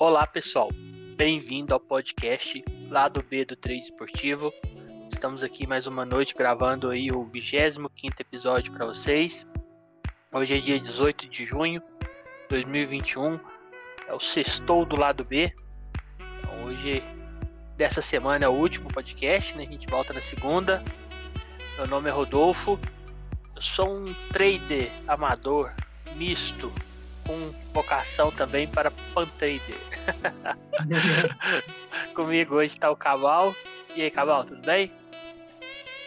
Olá 0.00 0.24
pessoal, 0.24 0.70
bem-vindo 1.16 1.74
ao 1.74 1.80
podcast 1.80 2.64
Lado 2.88 3.20
B 3.20 3.44
do 3.44 3.56
Trade 3.56 3.80
Esportivo. 3.80 4.54
Estamos 5.12 5.42
aqui 5.42 5.66
mais 5.66 5.88
uma 5.88 6.06
noite 6.06 6.36
gravando 6.36 6.88
aí 6.88 7.08
o 7.10 7.24
25 7.24 7.90
episódio 8.20 8.72
para 8.72 8.86
vocês. 8.86 9.44
Hoje 10.30 10.56
é 10.56 10.60
dia 10.60 10.78
18 10.78 11.28
de 11.28 11.44
junho 11.44 11.80
de 11.80 12.48
2021, 12.48 13.40
é 14.06 14.14
o 14.14 14.20
sextou 14.20 14.86
do 14.86 14.94
Lado 14.94 15.24
B. 15.24 15.52
Então, 16.38 16.66
hoje, 16.66 17.02
dessa 17.76 18.00
semana, 18.00 18.44
é 18.44 18.48
o 18.48 18.52
último 18.52 18.88
podcast, 18.90 19.56
né? 19.56 19.64
A 19.64 19.72
gente 19.72 19.88
volta 19.88 20.12
na 20.12 20.22
segunda. 20.22 20.80
Meu 21.76 21.88
nome 21.88 22.08
é 22.08 22.12
Rodolfo, 22.12 22.78
eu 23.56 23.62
sou 23.62 23.98
um 23.98 24.14
trader 24.32 24.92
amador 25.08 25.72
misto 26.14 26.72
com 27.28 27.52
vocação 27.74 28.30
também 28.30 28.66
para 28.66 28.90
Pantrader. 29.12 29.60
Comigo 32.16 32.54
hoje 32.54 32.72
está 32.72 32.90
o 32.90 32.96
Cabal. 32.96 33.54
E 33.94 34.00
aí, 34.00 34.10
Cabal, 34.10 34.44
tudo 34.44 34.62
bem? 34.62 34.90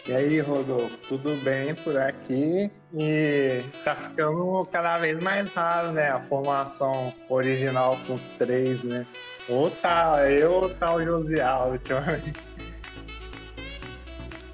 E 0.04 0.12
aí, 0.12 0.40
Rodolfo, 0.40 0.98
tudo 1.08 1.40
bem 1.44 1.76
por 1.76 1.96
aqui? 1.96 2.68
E 2.92 3.62
tá 3.84 3.94
ficando 3.94 4.66
cada 4.72 4.98
vez 4.98 5.20
mais 5.20 5.48
raro, 5.54 5.92
né? 5.92 6.10
A 6.10 6.20
formação 6.20 7.14
original 7.28 7.96
com 8.04 8.14
os 8.14 8.26
três, 8.26 8.82
né? 8.82 9.06
Ou 9.48 9.70
tá 9.70 10.28
eu 10.28 10.54
ou 10.54 10.68
tá 10.70 10.92
o 10.92 11.04
Josial 11.04 11.70
ultimamente. 11.70 12.40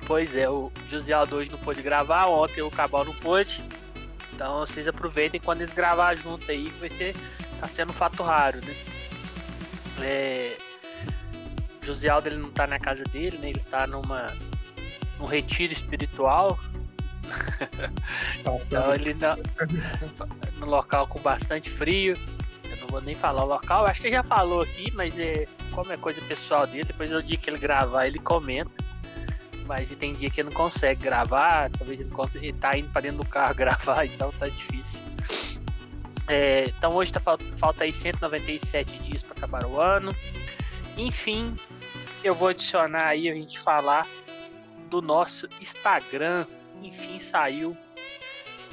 Pois 0.07 0.37
é, 0.37 0.48
o 0.51 0.71
Josialdo 0.91 1.37
hoje 1.37 1.51
não 1.51 1.59
pôde 1.59 1.81
gravar, 1.81 2.27
ontem 2.27 2.61
o 2.61 2.71
Cabal 2.71 3.07
não 3.07 3.15
pôde. 3.15 3.62
Então 4.38 4.60
vocês 4.60 4.87
aproveitem 4.87 5.41
quando 5.41 5.62
eles 5.62 5.74
gravar 5.74 6.15
junto 6.15 6.48
aí, 6.48 6.70
que 6.70 6.78
vai 6.78 6.91
ser. 6.91 7.16
tá 7.59 7.66
sendo 7.66 7.91
um 7.91 7.92
fato 7.92 8.23
raro, 8.23 8.61
né? 8.64 8.73
É, 10.01 10.56
José 11.83 12.08
Aldo 12.08 12.28
ele 12.28 12.36
não 12.36 12.53
tá 12.53 12.64
na 12.64 12.78
casa 12.78 13.03
dele, 13.03 13.36
né? 13.39 13.50
Ele 13.50 13.58
tá 13.58 13.84
numa 13.89 14.33
num 15.19 15.27
retiro 15.27 15.72
espiritual. 15.72 16.56
então 18.39 18.95
ele 18.95 19.12
não, 19.14 19.36
no 20.61 20.67
local 20.67 21.08
com 21.08 21.19
bastante 21.19 21.69
frio. 21.69 22.17
Eu 22.70 22.77
não 22.77 22.86
vou 22.86 23.00
nem 23.00 23.17
falar 23.17 23.42
o 23.42 23.48
local, 23.48 23.86
acho 23.86 24.00
que 24.00 24.08
já 24.08 24.23
falou 24.23 24.62
aqui, 24.62 24.92
mas 24.92 25.19
é 25.19 25.48
como 25.73 25.92
é 25.92 25.97
coisa 25.97 26.20
pessoal 26.23 26.64
dele, 26.64 26.84
depois 26.84 27.11
no 27.11 27.20
dia 27.20 27.36
que 27.36 27.50
ele 27.50 27.58
gravar 27.58 28.06
ele 28.06 28.20
comenta 28.20 28.70
mas 29.69 29.88
tem 29.91 30.14
dia 30.14 30.30
que 30.30 30.41
ele 30.41 30.48
não 30.48 30.56
consegue 30.56 31.02
gravar, 31.02 31.70
talvez 31.70 32.00
ele, 32.00 32.11
consiga, 32.11 32.44
ele 32.44 32.58
tá 32.58 32.77
indo 32.77 32.88
para 32.88 33.02
dentro 33.02 33.19
do 33.19 33.27
carro 33.27 33.55
gravar, 33.55 34.06
então 34.06 34.33
tá 34.33 34.48
difícil. 34.48 35.00
É, 36.27 36.64
então 36.77 36.94
hoje 36.94 37.12
tá, 37.12 37.20
falta 37.58 37.84
aí 37.84 37.92
197 37.92 38.98
dias 38.98 39.22
para 39.22 39.36
acabar 39.36 39.66
o 39.66 39.78
ano. 39.78 40.14
Enfim, 40.96 41.55
eu 42.24 42.34
vou 42.34 42.48
adicionar 42.48 43.05
aí 43.05 43.28
a 43.28 43.34
gente 43.34 43.61
falar 43.61 44.06
do 44.91 45.02
nosso 45.02 45.46
Instagram. 45.61 46.46
Enfim, 46.83 47.20
saiu. 47.20 47.77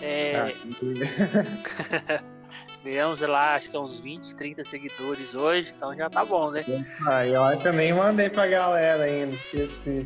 É... 0.01 0.45
Ganhamos 2.83 3.19
lá, 3.21 3.55
acho 3.55 3.69
que 3.69 3.77
uns 3.77 3.99
20, 3.99 4.35
30 4.35 4.65
seguidores 4.65 5.33
hoje, 5.33 5.73
então 5.75 5.95
já 5.95 6.07
tá 6.07 6.23
bom, 6.23 6.51
né? 6.51 6.63
Ah, 7.07 7.25
eu 7.25 7.57
também 7.57 7.91
mandei 7.91 8.29
pra 8.29 8.45
galera 8.45 9.05
ainda, 9.05 9.33
esqueci. 9.33 10.03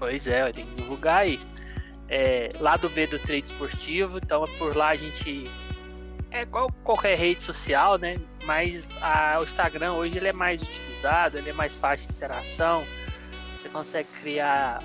Pois 0.00 0.26
é, 0.26 0.50
tem 0.50 0.64
que 0.64 0.74
divulgar 0.76 1.18
aí. 1.18 1.38
É, 2.08 2.48
lá 2.58 2.76
do 2.76 2.88
B 2.88 3.06
do 3.06 3.18
Trade 3.18 3.44
Esportivo, 3.46 4.18
então 4.18 4.44
por 4.58 4.74
lá 4.74 4.88
a 4.88 4.96
gente. 4.96 5.48
É 6.30 6.42
igual 6.42 6.72
qualquer 6.82 7.18
rede 7.18 7.42
social, 7.42 7.98
né? 7.98 8.16
Mas 8.44 8.82
a, 9.02 9.38
o 9.40 9.44
Instagram 9.44 9.92
hoje 9.92 10.16
ele 10.16 10.28
é 10.28 10.32
mais 10.32 10.62
utilizado, 10.62 11.36
ele 11.36 11.50
é 11.50 11.52
mais 11.52 11.76
fácil 11.76 12.06
de 12.06 12.14
interação. 12.14 12.82
Você 13.60 13.68
consegue 13.68 14.08
criar 14.22 14.82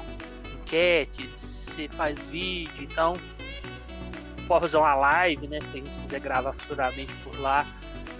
enquetes, 0.54 1.30
você 1.66 1.88
faz 1.88 2.20
vídeo, 2.24 2.84
então 2.84 3.16
pode 4.48 4.66
fazer 4.66 4.78
uma 4.78 4.96
live, 4.96 5.48
né? 5.48 5.59
Se 5.62 5.78
a 5.78 5.81
gente 5.81 5.98
quiser 5.98 6.20
gravar 6.20 6.52
futuramente 6.52 7.14
por 7.24 7.40
lá, 7.40 7.66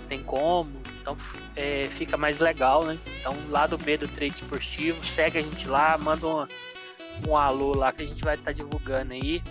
tem 0.08 0.24
como. 0.24 0.72
Então 1.02 1.18
é, 1.56 1.90
fica 1.92 2.16
mais 2.16 2.40
legal, 2.40 2.86
né? 2.86 2.98
Então 3.20 3.36
lá 3.50 3.68
do 3.68 3.78
B 3.78 3.98
do 3.98 4.08
Trade 4.08 4.36
Esportivo, 4.36 5.06
segue 5.06 5.40
a 5.40 5.42
gente 5.42 5.68
lá, 5.68 5.98
manda 5.98 6.26
uma 6.26 6.48
um 7.28 7.36
alô 7.36 7.76
lá 7.76 7.92
que 7.92 8.04
a 8.04 8.06
gente 8.06 8.24
vai 8.24 8.36
estar 8.36 8.46
tá 8.46 8.52
divulgando 8.52 9.14
aí. 9.14 9.42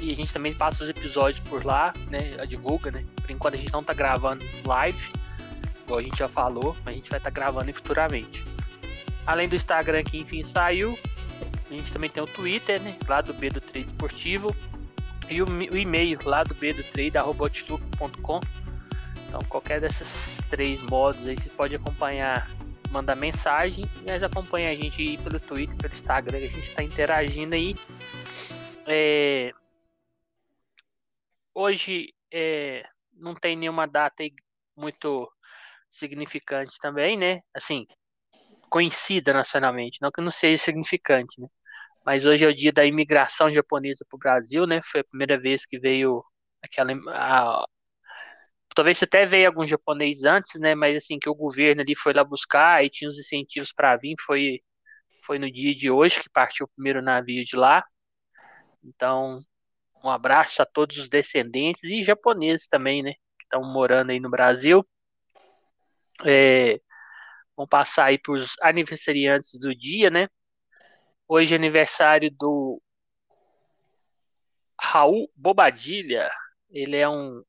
E 0.00 0.12
a 0.12 0.14
gente 0.14 0.32
também 0.32 0.54
passa 0.54 0.84
os 0.84 0.90
episódios 0.90 1.40
por 1.40 1.64
lá, 1.64 1.92
né? 2.08 2.36
A 2.38 2.44
divulga, 2.44 2.90
né? 2.90 3.04
Por 3.16 3.30
enquanto 3.30 3.54
a 3.54 3.56
gente 3.56 3.72
não 3.72 3.82
tá 3.82 3.92
gravando 3.92 4.44
live, 4.64 5.12
igual 5.84 5.98
a 5.98 6.02
gente 6.02 6.18
já 6.18 6.28
falou, 6.28 6.76
mas 6.84 6.94
a 6.94 6.96
gente 6.96 7.10
vai 7.10 7.18
estar 7.18 7.30
tá 7.30 7.34
gravando 7.34 7.72
futuramente. 7.72 8.44
Além 9.26 9.48
do 9.48 9.56
Instagram 9.56 10.04
que 10.04 10.18
enfim 10.18 10.44
saiu, 10.44 10.96
a 11.68 11.74
gente 11.74 11.92
também 11.92 12.08
tem 12.08 12.22
o 12.22 12.26
Twitter, 12.26 12.80
né? 12.80 12.96
Lá 13.08 13.20
do 13.20 13.34
B 13.34 13.50
do 13.50 13.60
Trade 13.60 13.86
Esportivo. 13.88 14.54
E 15.28 15.42
o, 15.42 15.46
o 15.46 15.76
e-mail 15.76 16.18
lá 16.24 16.42
do 16.42 16.54
B 16.54 16.72
do 16.72 16.82
Trade, 16.82 17.18
arroba.com. 17.18 18.40
Então 19.26 19.40
qualquer 19.48 19.80
desses 19.80 20.38
três 20.48 20.80
modos 20.82 21.26
aí 21.26 21.36
você 21.36 21.50
pode 21.50 21.74
acompanhar 21.74 22.48
mandar 22.90 23.16
mensagem, 23.16 23.84
mas 24.04 24.22
acompanha 24.22 24.70
a 24.70 24.74
gente 24.74 25.00
aí 25.00 25.18
pelo 25.18 25.38
Twitter, 25.40 25.76
pelo 25.76 25.94
Instagram, 25.94 26.38
a 26.38 26.40
gente 26.40 26.58
está 26.60 26.82
interagindo 26.82 27.54
aí. 27.54 27.74
É... 28.86 29.52
Hoje 31.54 32.14
é... 32.32 32.84
não 33.12 33.34
tem 33.34 33.56
nenhuma 33.56 33.86
data 33.86 34.24
muito 34.76 35.30
significante 35.90 36.78
também, 36.80 37.16
né? 37.16 37.40
Assim, 37.54 37.86
conhecida 38.70 39.32
nacionalmente, 39.32 39.98
não 40.00 40.10
que 40.10 40.20
não 40.20 40.30
seja 40.30 40.62
significante, 40.64 41.40
né? 41.40 41.48
Mas 42.04 42.24
hoje 42.24 42.44
é 42.44 42.48
o 42.48 42.54
dia 42.54 42.72
da 42.72 42.84
imigração 42.86 43.50
japonesa 43.50 44.04
para 44.08 44.16
o 44.16 44.18
Brasil, 44.18 44.66
né? 44.66 44.80
Foi 44.82 45.00
a 45.00 45.04
primeira 45.04 45.38
vez 45.38 45.66
que 45.66 45.78
veio 45.78 46.24
aquela 46.64 46.92
a, 47.08 47.66
talvez 48.78 49.02
até 49.02 49.26
veio 49.26 49.48
algum 49.48 49.66
japonês 49.66 50.22
antes, 50.22 50.54
né? 50.60 50.72
Mas 50.72 50.96
assim, 50.96 51.18
que 51.18 51.28
o 51.28 51.34
governo 51.34 51.82
ali 51.82 51.96
foi 51.96 52.12
lá 52.12 52.22
buscar 52.22 52.84
e 52.84 52.88
tinha 52.88 53.08
os 53.08 53.18
incentivos 53.18 53.72
para 53.72 53.96
vir, 53.96 54.14
foi, 54.24 54.60
foi 55.24 55.36
no 55.36 55.50
dia 55.50 55.74
de 55.74 55.90
hoje 55.90 56.20
que 56.20 56.30
partiu 56.30 56.64
o 56.64 56.68
primeiro 56.68 57.02
navio 57.02 57.44
de 57.44 57.56
lá. 57.56 57.84
Então, 58.84 59.40
um 60.04 60.08
abraço 60.08 60.62
a 60.62 60.64
todos 60.64 60.96
os 60.96 61.08
descendentes 61.08 61.82
e 61.82 62.04
japoneses 62.04 62.68
também, 62.68 63.02
né? 63.02 63.14
Que 63.36 63.46
estão 63.46 63.64
morando 63.64 64.10
aí 64.10 64.20
no 64.20 64.30
Brasil. 64.30 64.86
É, 66.24 66.80
vamos 67.56 67.68
passar 67.68 68.04
aí 68.04 68.18
para 68.18 68.34
os 68.34 68.54
aniversariantes 68.62 69.58
do 69.58 69.74
dia, 69.74 70.08
né? 70.08 70.28
Hoje 71.26 71.52
é 71.52 71.56
aniversário 71.56 72.30
do 72.30 72.80
Raul 74.80 75.28
Bobadilha. 75.34 76.30
Ele 76.70 76.96
é 76.96 77.08
um 77.08 77.42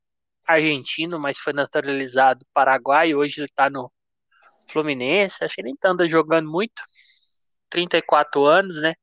argentino, 0.54 1.18
mas 1.18 1.38
foi 1.38 1.52
naturalizado 1.52 2.46
paraguai. 2.52 3.14
Hoje 3.14 3.40
ele 3.40 3.46
está 3.46 3.70
no 3.70 3.92
Fluminense. 4.68 5.44
Acho 5.44 5.54
que 5.56 5.60
ele 5.62 5.68
ainda 5.70 5.90
anda 5.90 6.08
jogando 6.08 6.50
muito. 6.50 6.82
34 7.70 8.44
anos, 8.44 8.80
né? 8.80 8.94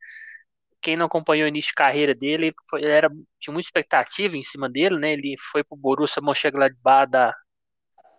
Quem 0.82 0.96
não 0.98 1.08
acompanhou 1.08 1.46
o 1.46 1.50
início 1.50 1.70
de 1.70 1.76
carreira 1.76 2.14
dele, 2.14 2.52
foi, 2.70 2.84
era, 2.86 3.10
tinha 3.40 3.54
muita 3.54 3.68
expectativa 3.68 4.38
em 4.38 4.44
cima 4.44 4.70
dele, 4.70 4.98
né? 5.00 5.14
Ele 5.14 5.36
foi 5.52 5.64
para 5.64 5.76
o 5.76 5.80
Borussia 5.80 6.22
Mönchengladbach 6.22 7.10
da, 7.10 7.34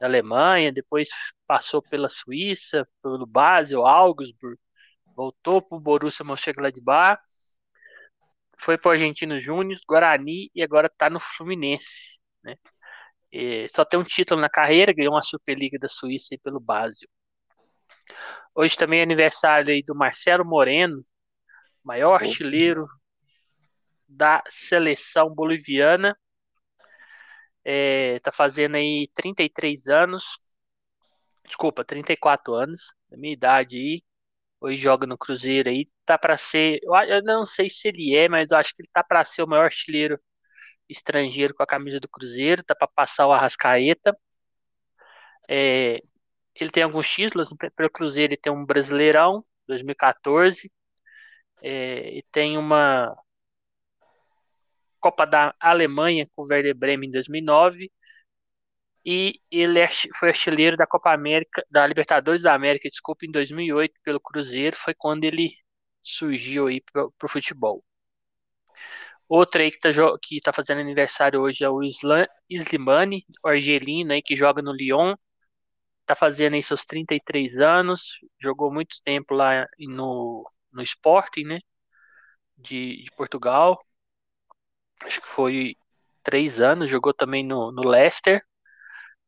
da 0.01 0.07
Alemanha, 0.07 0.73
depois 0.73 1.09
passou 1.47 1.83
pela 1.83 2.09
Suíça, 2.09 2.87
pelo 3.03 3.27
Basel, 3.27 3.87
Augsburg, 3.87 4.59
voltou 5.17 5.63
para 5.63 5.77
o 5.79 5.81
Borussia 5.81 6.25
Mönchengladbach, 6.25 7.21
foi 8.59 8.77
para 8.77 8.89
o 8.91 8.93
Argentino 8.93 9.39
Júnior, 9.41 9.79
Guarani 9.89 10.51
e 10.55 10.63
agora 10.63 10.89
está 10.89 11.09
no 11.09 11.21
Fluminense, 11.21 12.19
né? 12.43 12.57
Só 13.75 13.85
tem 13.85 13.99
um 13.99 14.05
título 14.05 14.41
na 14.41 14.49
carreira, 14.49 14.93
ganhou 14.93 15.15
uma 15.15 15.23
Superliga 15.23 15.79
da 15.79 15.89
Suíça 15.89 16.37
pelo 16.43 16.61
Basel. 16.61 17.09
Hoje 18.55 18.77
também 18.77 19.01
é 19.01 19.03
aniversário 19.03 19.73
aí 19.73 19.83
do 19.83 19.95
Marcelo 19.95 20.45
Moreno, 20.45 21.03
maior 21.85 22.15
artilheiro 22.15 22.89
da 24.09 24.43
seleção 24.49 25.33
boliviana. 25.35 26.19
É, 27.65 28.19
tá 28.21 28.33
fazendo 28.33 28.77
aí 28.77 29.09
33 29.15 29.89
anos. 29.89 30.25
Desculpa, 31.45 31.85
34 31.85 32.55
anos, 32.55 32.95
da 33.11 33.17
minha 33.17 33.33
idade 33.33 33.77
aí. 33.77 34.03
Hoje 34.61 34.81
joga 34.81 35.07
no 35.07 35.17
Cruzeiro 35.17 35.69
aí. 35.69 35.87
Tá 36.05 36.19
para 36.19 36.37
ser, 36.37 36.81
eu 36.83 37.23
não 37.23 37.47
sei 37.47 37.69
se 37.69 37.89
ele 37.89 38.17
é, 38.17 38.29
mas 38.29 38.51
eu 38.51 38.57
acho 38.57 38.75
que 38.75 38.83
ele 38.83 38.91
tá 38.93 39.05
para 39.05 39.25
ser 39.25 39.43
o 39.43 39.47
maior 39.47 39.65
artilheiro 39.65 40.19
estrangeiro 40.89 41.55
com 41.55 41.63
a 41.63 41.67
camisa 41.67 42.01
do 42.01 42.09
Cruzeiro, 42.09 42.65
tá 42.65 42.75
para 42.75 42.89
passar 42.89 43.27
o 43.27 43.33
Arrascaeta. 43.33 44.17
É, 45.49 46.01
ele 46.55 46.71
tem 46.71 46.83
alguns 46.83 47.09
títulos, 47.11 47.51
pelo 47.77 47.91
Cruzeiro 47.91 48.33
ele 48.35 48.41
tem 48.41 48.53
um 48.53 48.65
Brasileirão 48.67 49.45
2014, 49.67 50.71
é, 51.63 52.19
e 52.19 52.25
tem 52.33 52.59
uma 52.59 53.17
Copa 55.01 55.25
da 55.27 55.55
Alemanha 55.61 56.29
com 56.35 56.43
o 56.43 56.47
Werder 56.47 56.75
Bremen 56.77 57.09
em 57.09 57.13
2009, 57.13 57.91
E 59.05 59.41
ele 59.51 59.79
é 59.81 59.89
foi 60.19 60.29
artilheiro 60.31 60.77
da 60.77 60.87
Copa 60.87 61.13
América, 61.13 61.65
da 61.71 61.87
Libertadores 61.87 62.43
da 62.43 62.55
América, 62.55 62.89
desculpa, 62.89 63.27
em 63.27 63.31
2008 63.33 63.95
pelo 64.05 64.21
Cruzeiro, 64.21 64.77
foi 64.77 64.95
quando 64.95 65.25
ele 65.25 65.51
surgiu 66.03 66.67
aí 66.69 66.81
pro, 66.83 67.13
pro 67.19 67.29
futebol. 67.29 67.85
Outro 69.29 69.61
aí 69.61 69.71
que 69.71 69.79
tá, 69.79 69.91
que 70.23 70.41
tá 70.41 70.53
fazendo 70.53 70.81
aniversário 70.81 71.41
hoje 71.43 71.65
é 71.65 71.69
o 71.69 71.81
Slimani, 72.51 73.25
argelino 73.45 74.13
aí 74.13 74.23
que 74.23 74.37
joga 74.37 74.63
no 74.63 74.73
Lyon. 74.73 75.15
Tá 76.07 76.15
fazendo 76.17 76.55
aí 76.55 76.63
seus 76.63 76.85
33 76.87 77.59
anos, 77.59 78.21
jogou 78.41 78.73
muito 78.73 78.97
tempo 79.05 79.35
lá 79.35 79.67
no, 79.79 80.51
no 80.73 80.83
Sporting, 80.83 81.45
né? 81.45 81.61
De, 82.57 83.05
de 83.05 83.11
Portugal. 83.17 83.79
Acho 85.03 85.21
que 85.21 85.29
foi 85.29 85.77
três 86.23 86.61
anos, 86.61 86.91
jogou 86.91 87.13
também 87.15 87.45
no, 87.45 87.73
no 87.73 87.83
Leicester. 87.89 88.43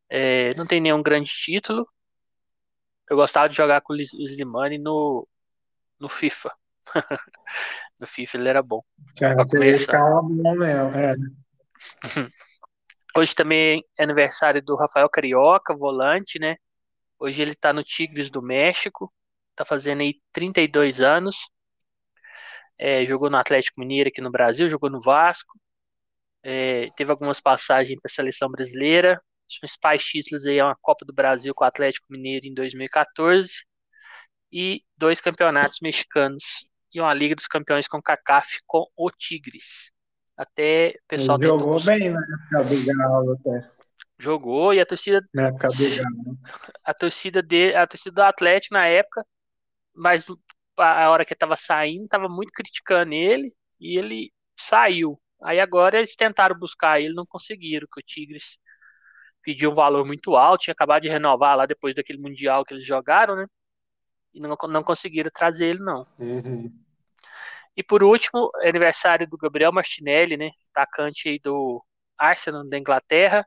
É, 0.08 0.54
não 0.56 0.66
tem 0.66 0.80
nenhum 0.80 1.02
grande 1.02 1.30
título. 1.30 1.86
Eu 3.10 3.16
gostava 3.16 3.48
de 3.48 3.56
jogar 3.56 3.80
com 3.82 3.92
o 3.92 3.96
Slimani 4.00 4.78
no, 4.78 5.26
no 6.00 6.08
FIFA. 6.08 6.52
no 8.00 8.06
FIFA 8.06 8.38
ele 8.38 8.48
era 8.48 8.62
bom. 8.62 8.82
Cara, 9.16 9.46
ele 9.52 9.78
ficava 9.78 10.22
bom 10.22 10.54
mesmo, 10.54 10.90
é. 10.96 11.14
Hoje 13.16 13.34
também 13.34 13.84
é 13.98 14.04
aniversário 14.04 14.62
do 14.62 14.76
Rafael 14.76 15.08
Carioca, 15.08 15.76
volante, 15.76 16.38
né? 16.38 16.56
Hoje 17.18 17.42
ele 17.42 17.54
tá 17.54 17.72
no 17.72 17.82
Tigres 17.82 18.30
do 18.30 18.40
México, 18.40 19.12
tá 19.54 19.64
fazendo 19.64 20.00
aí 20.00 20.14
32 20.32 21.00
anos. 21.00 21.36
É, 22.78 23.04
jogou 23.04 23.28
no 23.28 23.36
Atlético 23.36 23.80
Mineiro 23.80 24.08
aqui 24.08 24.20
no 24.20 24.30
Brasil, 24.30 24.68
jogou 24.68 24.88
no 24.88 25.00
Vasco. 25.00 25.58
É, 26.42 26.88
teve 26.96 27.10
algumas 27.10 27.40
passagens 27.40 28.00
para 28.00 28.10
a 28.10 28.14
seleção 28.14 28.48
brasileira. 28.48 29.20
Os 29.50 29.58
principais 29.58 30.02
títulos 30.04 30.46
aí 30.46 30.58
é 30.58 30.64
uma 30.64 30.76
Copa 30.80 31.04
do 31.04 31.12
Brasil 31.12 31.52
com 31.54 31.64
o 31.64 31.66
Atlético 31.66 32.06
Mineiro 32.08 32.46
em 32.46 32.54
2014 32.54 33.50
e 34.52 34.82
dois 34.96 35.20
campeonatos 35.20 35.78
mexicanos 35.82 36.44
e 36.92 37.00
uma 37.00 37.14
Liga 37.14 37.34
dos 37.34 37.46
Campeões 37.46 37.86
com 37.88 38.02
CACAF 38.02 38.60
com 38.66 38.86
o 38.96 39.10
Tigres. 39.10 39.92
Até 40.36 40.94
o 40.96 41.08
pessoal 41.08 41.38
Ele 41.38 41.46
jogou 41.46 41.74
buscar. 41.74 41.98
bem 41.98 42.10
na 42.10 42.20
época 42.20 42.64
do 42.64 42.84
Galo 42.84 43.32
até. 43.32 43.70
Jogou 44.18 44.74
e 44.74 44.80
a 44.80 44.86
torcida 44.86 45.22
na 45.34 45.48
época 45.48 45.68
do 45.68 45.96
Galo. 45.96 46.38
A 46.84 46.94
torcida 46.94 47.42
de 47.42 47.74
a 47.74 47.86
torcida 47.86 48.14
do 48.14 48.22
Atlético 48.22 48.74
na 48.74 48.86
época, 48.86 49.24
mas 49.94 50.26
a 50.76 51.10
hora 51.10 51.24
que 51.24 51.34
estava 51.34 51.56
saindo, 51.56 52.04
estava 52.04 52.28
muito 52.28 52.52
criticando 52.52 53.12
ele 53.14 53.54
e 53.78 53.98
ele 53.98 54.32
saiu. 54.58 55.20
Aí 55.42 55.60
agora 55.60 55.98
eles 55.98 56.16
tentaram 56.16 56.58
buscar 56.58 57.00
ele, 57.00 57.14
não 57.14 57.26
conseguiram, 57.26 57.86
que 57.92 58.00
o 58.00 58.04
Tigres 58.04 58.58
pediu 59.42 59.70
um 59.72 59.74
valor 59.74 60.04
muito 60.06 60.36
alto, 60.36 60.62
tinha 60.62 60.72
acabado 60.72 61.02
de 61.02 61.08
renovar 61.08 61.56
lá 61.56 61.66
depois 61.66 61.94
daquele 61.94 62.18
mundial 62.18 62.64
que 62.64 62.74
eles 62.74 62.84
jogaram, 62.84 63.36
né? 63.36 63.46
E 64.34 64.40
não, 64.40 64.56
não 64.68 64.82
conseguiram 64.82 65.30
trazer 65.32 65.66
ele, 65.66 65.80
não. 65.80 66.06
Uhum. 66.18 66.72
E 67.76 67.82
por 67.82 68.02
último, 68.02 68.50
aniversário 68.62 69.28
do 69.28 69.36
Gabriel 69.36 69.72
Martinelli, 69.72 70.36
né? 70.36 70.50
Atacante 70.74 71.38
do 71.42 71.84
Arsenal 72.18 72.68
da 72.68 72.78
Inglaterra. 72.78 73.46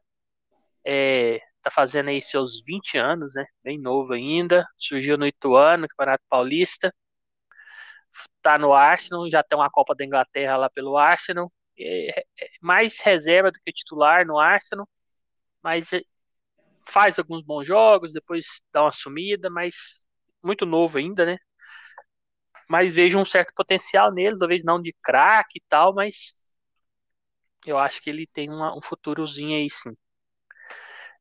É, 0.85 1.39
tá 1.61 1.71
fazendo 1.71 2.09
aí 2.09 2.21
seus 2.21 2.61
20 2.65 2.97
anos, 2.97 3.33
né? 3.35 3.45
Bem 3.63 3.79
novo 3.79 4.13
ainda. 4.13 4.65
Surgiu 4.77 5.17
no 5.17 5.27
Ituano, 5.27 5.87
Campeonato 5.87 6.23
Paulista. 6.29 6.93
Tá 8.41 8.57
no 8.57 8.73
Arsenal, 8.73 9.29
já 9.29 9.43
tem 9.43 9.57
uma 9.57 9.69
Copa 9.71 9.95
da 9.95 10.05
Inglaterra 10.05 10.57
lá 10.57 10.69
pelo 10.69 10.97
Arsenal. 10.97 11.51
É, 11.79 12.21
é 12.21 12.49
mais 12.61 12.99
reserva 13.01 13.51
do 13.51 13.59
que 13.65 13.71
titular 13.71 14.25
no 14.25 14.37
Arsenal, 14.39 14.87
mas 15.63 15.91
é, 15.93 16.01
faz 16.87 17.19
alguns 17.19 17.43
bons 17.43 17.65
jogos, 17.67 18.13
depois 18.13 18.45
dá 18.71 18.83
uma 18.83 18.91
sumida, 18.91 19.49
mas 19.49 20.02
muito 20.43 20.65
novo 20.65 20.97
ainda, 20.97 21.25
né? 21.25 21.37
Mas 22.69 22.91
vejo 22.91 23.19
um 23.19 23.25
certo 23.25 23.53
potencial 23.55 24.11
nele, 24.11 24.37
talvez 24.37 24.63
não 24.63 24.81
de 24.81 24.93
craque 25.01 25.59
e 25.59 25.63
tal, 25.67 25.93
mas 25.93 26.33
eu 27.65 27.77
acho 27.77 28.01
que 28.01 28.09
ele 28.09 28.27
tem 28.27 28.49
uma, 28.49 28.75
um 28.77 28.81
futurozinho 28.81 29.55
aí 29.55 29.69
sim. 29.69 29.95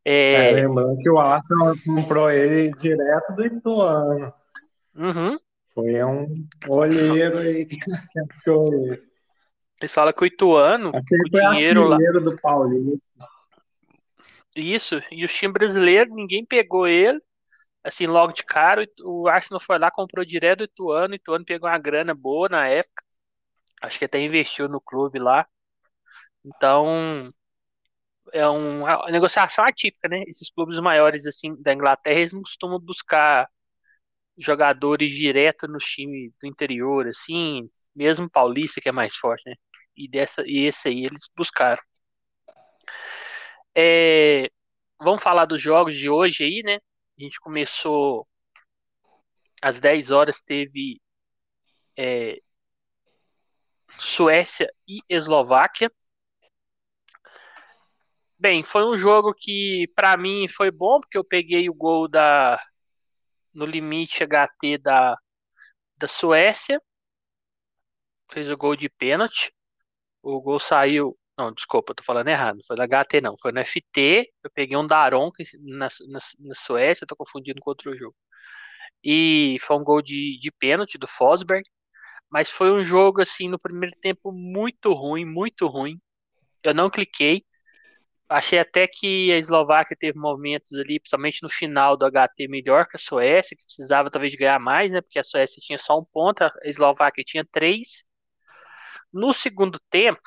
É... 0.04 0.50
É, 0.50 0.52
lembrando 0.52 0.98
que 0.98 1.10
o 1.10 1.18
Arsenal 1.18 1.74
comprou 1.84 2.30
ele 2.30 2.72
direto 2.72 3.32
do 3.34 3.46
Ituano. 3.46 4.32
Uhum. 4.94 5.38
Foi 5.72 6.04
um 6.04 6.46
olheiro 6.68 7.38
aí 7.38 7.64
que 7.64 7.78
achou 8.30 8.72
ele. 8.74 9.02
Eles 9.80 9.92
falam 9.92 10.12
que 10.12 10.22
o 10.22 10.26
Ituano, 10.26 10.90
Acho 10.94 11.06
que 11.06 11.14
ele 11.14 11.22
o 11.22 11.30
foi 11.30 11.40
dinheiro 11.50 11.88
lá. 11.88 11.96
do 11.96 12.36
Paulista. 12.40 13.26
Isso, 14.54 15.02
e 15.10 15.24
o 15.24 15.28
time 15.28 15.52
brasileiro, 15.52 16.14
ninguém 16.14 16.44
pegou 16.44 16.86
ele 16.86 17.20
assim, 17.84 18.06
logo 18.06 18.32
de 18.32 18.44
cara, 18.44 18.86
o 19.02 19.28
Arsenal 19.28 19.60
foi 19.60 19.78
lá, 19.78 19.90
comprou 19.90 20.24
direto 20.24 20.60
do 20.60 20.64
Ituano, 20.64 21.12
o 21.12 21.16
Ituano 21.16 21.44
pegou 21.44 21.68
uma 21.68 21.78
grana 21.78 22.14
boa 22.14 22.48
na 22.48 22.68
época, 22.68 23.02
acho 23.82 23.98
que 23.98 24.04
até 24.06 24.20
investiu 24.20 24.68
no 24.68 24.80
clube 24.80 25.18
lá, 25.18 25.46
então 26.44 27.32
é 28.32 28.46
uma 28.48 29.10
negociação 29.10 29.64
atípica, 29.64 30.08
né? 30.08 30.22
Esses 30.26 30.50
clubes 30.50 30.78
maiores 30.78 31.26
assim 31.26 31.54
da 31.62 31.72
Inglaterra, 31.72 32.18
eles 32.20 32.32
não 32.32 32.42
costumam 32.42 32.78
buscar 32.80 33.48
jogadores 34.38 35.10
direto 35.10 35.68
no 35.68 35.78
time 35.78 36.32
do 36.40 36.46
interior, 36.48 37.06
assim, 37.08 37.70
mesmo 37.94 38.30
Paulista 38.30 38.80
que 38.80 38.88
é 38.88 38.92
mais 38.92 39.16
forte, 39.16 39.48
né? 39.48 39.54
E 39.96 40.08
dessa 40.08 40.42
e 40.46 40.66
esse 40.66 40.88
aí 40.88 41.04
eles 41.06 41.28
buscaram. 41.36 41.82
É, 43.76 44.50
vamos 45.00 45.22
falar 45.22 45.46
dos 45.46 45.60
jogos 45.60 45.94
de 45.96 46.08
hoje 46.10 46.44
aí, 46.44 46.62
né? 46.64 46.78
A 47.22 47.24
gente 47.24 47.38
começou 47.38 48.26
às 49.62 49.78
10 49.78 50.10
horas, 50.10 50.42
teve 50.42 51.00
é, 51.96 52.42
Suécia 53.90 54.68
e 54.88 55.00
Eslováquia. 55.08 55.88
Bem, 58.36 58.64
foi 58.64 58.84
um 58.84 58.96
jogo 58.96 59.32
que 59.32 59.86
para 59.94 60.16
mim 60.16 60.48
foi 60.48 60.72
bom, 60.72 60.98
porque 61.00 61.16
eu 61.16 61.22
peguei 61.22 61.70
o 61.70 61.74
gol 61.74 62.08
da 62.08 62.60
no 63.54 63.66
limite 63.66 64.24
HT 64.24 64.78
da, 64.78 65.16
da 65.96 66.08
Suécia. 66.08 66.82
Fez 68.32 68.50
o 68.50 68.56
gol 68.56 68.74
de 68.74 68.88
pênalti. 68.88 69.54
O 70.20 70.40
gol 70.40 70.58
saiu 70.58 71.16
não, 71.36 71.52
desculpa, 71.52 71.94
tô 71.94 72.02
falando 72.04 72.28
errado. 72.28 72.60
Foi 72.66 72.76
da 72.76 72.84
HT, 72.84 73.20
não. 73.20 73.36
Foi 73.40 73.52
no 73.52 73.60
FT. 73.60 74.30
Eu 74.44 74.50
peguei 74.50 74.76
um 74.76 74.86
Daron 74.86 75.30
na, 75.60 75.88
na, 76.08 76.18
na 76.38 76.54
Suécia, 76.54 77.06
tô 77.06 77.16
confundindo 77.16 77.60
com 77.60 77.70
outro 77.70 77.96
jogo. 77.96 78.14
E 79.04 79.56
foi 79.62 79.76
um 79.76 79.84
gol 79.84 80.02
de, 80.02 80.38
de 80.38 80.50
pênalti 80.52 80.98
do 80.98 81.08
Fosberg. 81.08 81.64
Mas 82.30 82.50
foi 82.50 82.72
um 82.72 82.84
jogo, 82.84 83.22
assim, 83.22 83.48
no 83.48 83.58
primeiro 83.58 83.94
tempo 84.00 84.32
muito 84.32 84.92
ruim, 84.94 85.24
muito 85.24 85.66
ruim. 85.66 86.00
Eu 86.64 86.74
não 86.74 86.90
cliquei. 86.90 87.44
Achei 88.28 88.58
até 88.58 88.86
que 88.88 89.32
a 89.32 89.38
Eslováquia 89.38 89.96
teve 89.98 90.18
momentos 90.18 90.72
ali, 90.74 90.98
principalmente 91.00 91.42
no 91.42 91.50
final 91.50 91.96
do 91.96 92.06
HT, 92.06 92.48
melhor 92.48 92.86
que 92.88 92.96
a 92.96 93.00
Suécia, 93.00 93.56
que 93.56 93.64
precisava 93.64 94.10
talvez 94.10 94.34
ganhar 94.34 94.58
mais, 94.60 94.90
né? 94.92 95.00
Porque 95.02 95.18
a 95.18 95.24
Suécia 95.24 95.60
tinha 95.62 95.78
só 95.78 95.98
um 95.98 96.04
ponto, 96.04 96.42
a 96.42 96.52
Eslováquia 96.64 97.24
tinha 97.24 97.44
três. 97.52 98.04
No 99.12 99.32
segundo 99.32 99.78
tempo, 99.90 100.20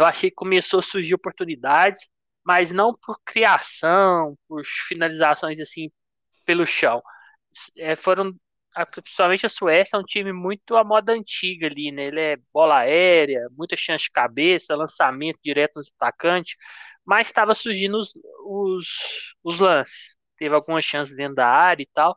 eu 0.00 0.06
achei 0.06 0.30
que 0.30 0.36
começou 0.36 0.80
a 0.80 0.82
surgir 0.82 1.14
oportunidades, 1.14 2.08
mas 2.44 2.70
não 2.70 2.94
por 2.94 3.18
criação, 3.24 4.36
por 4.48 4.64
finalizações 4.88 5.60
assim 5.60 5.90
pelo 6.46 6.66
chão. 6.66 7.02
É, 7.76 7.96
foram 7.96 8.34
principalmente 8.92 9.46
a 9.46 9.48
Suécia 9.48 9.96
é 9.96 10.00
um 10.00 10.04
time 10.04 10.32
muito 10.32 10.76
à 10.76 10.84
moda 10.84 11.12
antiga 11.12 11.66
ali, 11.66 11.90
né? 11.92 12.04
Ele 12.06 12.20
é 12.20 12.36
bola 12.52 12.78
aérea, 12.78 13.48
muita 13.52 13.76
chance 13.76 14.04
de 14.04 14.10
cabeça, 14.10 14.76
lançamento 14.76 15.38
direto 15.44 15.76
nos 15.76 15.92
atacantes, 15.98 16.56
mas 17.04 17.26
estava 17.26 17.54
surgindo 17.54 17.98
os, 17.98 18.12
os, 18.44 18.86
os, 19.44 19.60
lances. 19.60 20.16
Teve 20.36 20.54
algumas 20.54 20.84
chances 20.84 21.14
dentro 21.14 21.34
da 21.36 21.48
área 21.48 21.82
e 21.82 21.88
tal. 21.92 22.16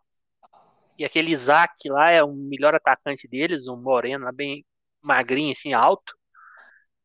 E 0.97 1.03
aquele 1.05 1.31
Isaac 1.31 1.73
lá 1.89 2.11
é 2.11 2.23
o 2.23 2.33
melhor 2.33 2.75
atacante 2.75 3.27
deles, 3.27 3.67
um 3.67 3.77
moreno 3.77 4.31
bem 4.33 4.65
magrinho, 5.01 5.51
assim, 5.51 5.73
alto. 5.73 6.15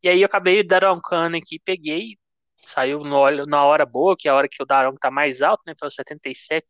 E 0.03 0.09
aí 0.09 0.21
eu 0.21 0.27
acabei 0.27 0.63
daroncando 0.63 1.37
aqui, 1.37 1.59
peguei, 1.65 2.17
saiu 2.69 3.01
no, 3.01 3.47
na 3.47 3.65
hora 3.65 3.85
boa, 3.85 4.17
que 4.17 4.29
é 4.29 4.31
a 4.31 4.35
hora 4.35 4.49
que 4.49 4.63
o 4.63 4.67
Daron 4.67 4.95
tá 4.95 5.11
mais 5.11 5.43
alto, 5.43 5.63
né? 5.67 5.75
Foi 5.79 5.91
77, 5.91 6.67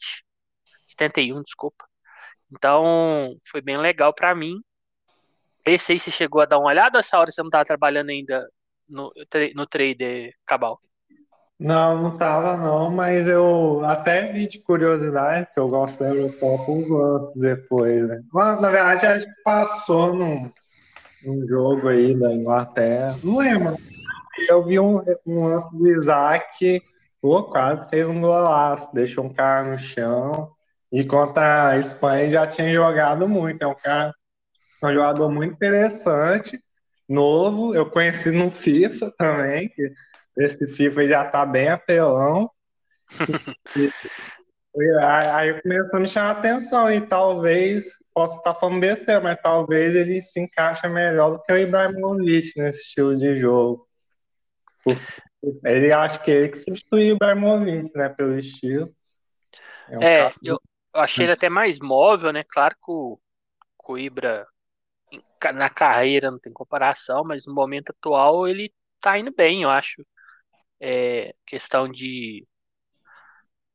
71, 0.87 1.43
desculpa. 1.43 1.85
Então, 2.51 3.37
foi 3.51 3.61
bem 3.61 3.77
legal 3.77 4.15
para 4.15 4.35
mim. 4.35 4.61
Aí 5.67 5.79
você 5.79 5.99
chegou 5.99 6.41
a 6.41 6.47
dar 6.47 6.59
uma 6.59 6.69
olhada 6.69 6.99
essa 6.99 7.19
hora 7.19 7.31
você 7.31 7.43
não 7.43 7.51
tava 7.51 7.65
trabalhando 7.65 8.09
ainda 8.09 8.49
no, 8.89 9.13
no 9.55 9.67
trader 9.67 10.33
Cabal? 10.47 10.81
Não, 11.59 12.01
não 12.01 12.17
tava 12.17 12.57
não, 12.57 12.91
mas 12.91 13.29
eu 13.29 13.85
até 13.85 14.33
vi 14.33 14.47
de 14.47 14.61
curiosidade, 14.61 15.45
porque 15.47 15.59
eu 15.61 15.69
gosto 15.69 15.99
da 15.99 16.09
Eurocopa, 16.09 16.71
os 16.71 16.89
lances 16.89 17.41
depois, 17.41 18.07
né? 18.09 18.23
Mas, 18.33 18.61
na 18.61 18.71
verdade, 18.71 19.07
acho 19.07 19.27
que 19.27 19.43
passou 19.43 20.15
num, 20.15 20.51
um 21.25 21.47
jogo 21.47 21.89
aí 21.89 22.19
da 22.19 22.33
Inglaterra. 22.33 23.19
Não 23.23 23.39
lembro. 23.39 23.77
Eu 24.49 24.65
vi 24.65 24.79
um, 24.79 25.03
um 25.27 25.45
lance 25.45 25.77
do 25.77 25.89
Isaac 25.89 26.83
Pô, 27.21 27.43
quase 27.45 27.89
fez 27.91 28.07
um 28.09 28.21
golaço, 28.21 28.95
deixou 28.95 29.25
um 29.25 29.33
cara 29.33 29.69
no 29.69 29.79
chão. 29.79 30.53
E 30.93 31.05
contra 31.05 31.71
a 31.71 31.79
Espanha 31.79 32.31
já 32.31 32.47
tinha 32.47 32.73
jogado 32.73 33.29
muito. 33.29 33.63
É 33.63 33.67
um 33.67 33.75
cara, 33.75 34.15
um 34.83 34.93
jogador 34.93 35.29
muito 35.31 35.55
interessante, 35.55 36.63
novo. 37.09 37.75
Eu 37.75 37.91
conheci 37.91 38.31
no 38.31 38.51
FIFA 38.51 39.13
também, 39.19 39.69
que 39.69 39.93
esse 40.39 40.69
FIFA 40.69 41.09
já 41.09 41.25
tá 41.25 41.45
bem 41.45 41.69
apelão. 41.69 42.51
aí 45.01 45.61
começou 45.63 45.99
a 45.99 46.01
me 46.03 46.09
chamar 46.09 46.29
a 46.29 46.39
atenção 46.39 46.91
e 46.91 47.01
talvez, 47.01 47.99
posso 48.13 48.39
estar 48.39 48.55
falando 48.55 48.81
besteira, 48.81 49.21
mas 49.21 49.41
talvez 49.41 49.95
ele 49.95 50.21
se 50.21 50.41
encaixa 50.41 50.89
melhor 50.89 51.31
do 51.31 51.43
que 51.43 51.53
o 51.53 51.57
Ibrahimovic 51.57 52.53
nesse 52.57 52.83
estilo 52.83 53.17
de 53.17 53.37
jogo. 53.37 53.89
Ele 55.65 55.93
acha 55.93 56.19
que 56.19 56.31
ele 56.31 56.49
que 56.49 56.59
substituiu 56.59 57.15
o 57.15 57.17
Ibrahimovic, 57.17 57.97
né, 57.97 58.09
pelo 58.09 58.39
estilo. 58.39 58.95
É, 59.89 59.99
um 59.99 60.03
é 60.03 60.33
eu, 60.43 60.61
eu, 60.95 61.01
achei 61.01 61.25
ele 61.25 61.33
até 61.33 61.49
mais 61.49 61.79
móvel, 61.79 62.33
né? 62.33 62.45
Claro 62.45 62.75
que 62.75 62.91
o, 62.91 63.19
que 63.85 63.93
o 63.93 63.99
Ibra 63.99 64.47
na 65.55 65.71
carreira 65.71 66.31
não 66.31 66.39
tem 66.39 66.53
comparação, 66.53 67.23
mas 67.25 67.47
no 67.47 67.55
momento 67.55 67.91
atual 67.91 68.47
ele 68.47 68.73
tá 69.01 69.19
indo 69.19 69.33
bem, 69.35 69.63
eu 69.63 69.71
acho. 69.71 70.05
É, 70.81 71.35
questão 71.47 71.89
de 71.89 72.47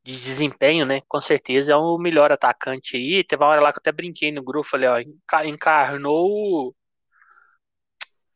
de 0.03 0.19
desempenho, 0.19 0.85
né? 0.85 1.01
Com 1.07 1.21
certeza 1.21 1.71
é 1.73 1.75
o 1.75 1.97
melhor 1.97 2.31
atacante 2.31 2.97
aí. 2.97 3.23
Teve 3.23 3.43
uma 3.43 3.49
hora 3.49 3.61
lá 3.61 3.71
que 3.71 3.79
eu 3.79 3.81
até 3.81 3.91
brinquei 3.91 4.31
no 4.31 4.43
grupo, 4.43 4.67
falei, 4.67 4.89
ó, 4.89 4.99
encarnou 5.45 6.75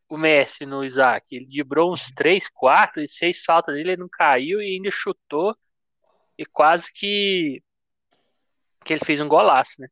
o, 0.10 0.18
Messi 0.18 0.66
no 0.66 0.84
Isaac. 0.86 1.36
Ele 1.36 1.46
librou 1.50 1.92
uns 1.92 2.10
3, 2.12 2.48
4 2.50 3.04
e 3.04 3.10
6 3.10 3.44
faltas 3.44 3.76
dele, 3.76 3.92
ele 3.92 4.02
não 4.02 4.10
caiu 4.10 4.62
e 4.62 4.76
ainda 4.76 4.90
chutou 4.90 5.56
e 6.38 6.46
quase 6.46 6.92
que 6.94 7.62
que 8.86 8.94
ele 8.94 9.04
fez 9.04 9.20
um 9.20 9.28
golaço, 9.28 9.82
né? 9.82 9.90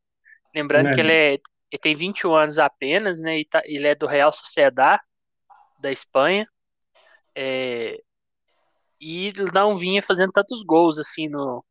Lembrando 0.56 0.96
que 0.96 1.02
ele, 1.02 1.12
é, 1.12 1.34
ele 1.34 1.82
tem 1.82 1.96
21 1.96 2.34
anos 2.34 2.58
apenas, 2.58 3.20
né? 3.20 3.40
E 3.40 3.46
tá, 3.46 3.62
ele 3.66 3.88
é 3.88 3.94
do 3.94 4.08
Real 4.08 4.32
Sociedad 4.32 5.02
da 5.82 5.92
Espanha. 5.92 6.48
É, 7.36 8.02
e 9.00 9.34
não 9.54 9.78
vinha 9.78 10.02
fazendo 10.02 10.32
tantos 10.32 10.64
gols 10.64 10.98
assim 10.98 11.28
no 11.28 11.64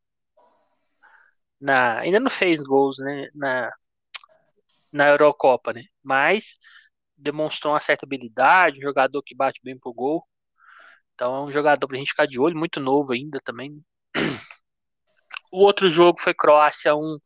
na 1.59 1.99
ainda 1.99 2.19
não 2.19 2.29
fez 2.29 2.61
gols 2.63 2.97
né 2.99 3.29
na 3.33 3.71
na 4.93 5.07
Eurocopa 5.09 5.73
né 5.73 5.83
mas 6.03 6.57
demonstrou 7.17 7.73
uma 7.73 7.79
certa 7.81 8.05
habilidade 8.05 8.79
um 8.79 8.81
jogador 8.81 9.21
que 9.23 9.35
bate 9.35 9.59
bem 9.63 9.77
pro 9.77 9.93
gol. 9.93 10.23
Então 11.13 11.35
é 11.35 11.41
um 11.43 11.51
jogador 11.51 11.87
pra 11.87 11.97
gente 11.97 12.09
ficar 12.09 12.25
de 12.25 12.39
olho 12.39 12.57
muito 12.57 12.79
novo 12.79 13.13
ainda 13.13 13.39
também. 13.43 13.81
O 15.51 15.63
outro 15.63 15.87
jogo 15.89 16.19
foi 16.19 16.33
Croácia 16.33 16.95
1 16.95 17.17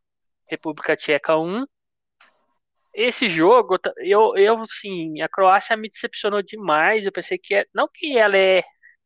República 0.48 0.96
Tcheca 0.96 1.36
1 1.36 1.64
esse 2.92 3.28
jogo 3.28 3.78
eu 3.98 4.36
eu 4.36 4.64
sim 4.66 5.20
a 5.20 5.28
Croácia 5.28 5.76
me 5.76 5.88
decepcionou 5.88 6.42
demais 6.42 7.04
eu 7.04 7.12
pensei 7.12 7.38
que 7.38 7.54
é, 7.54 7.66
não 7.72 7.88
que 7.92 8.18
ela 8.18 8.36
é 8.36 8.62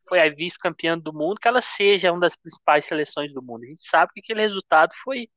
foi 0.07 0.21
a 0.21 0.29
vice-campeã 0.29 0.97
do 0.97 1.13
mundo, 1.13 1.39
que 1.39 1.47
ela 1.47 1.61
seja 1.61 2.11
uma 2.11 2.21
das 2.21 2.35
principais 2.35 2.85
seleções 2.85 3.33
do 3.33 3.41
mundo. 3.41 3.63
A 3.63 3.67
gente 3.67 3.87
sabe 3.87 4.11
que 4.13 4.19
aquele 4.19 4.41
resultado 4.41 4.93
foi 5.03 5.27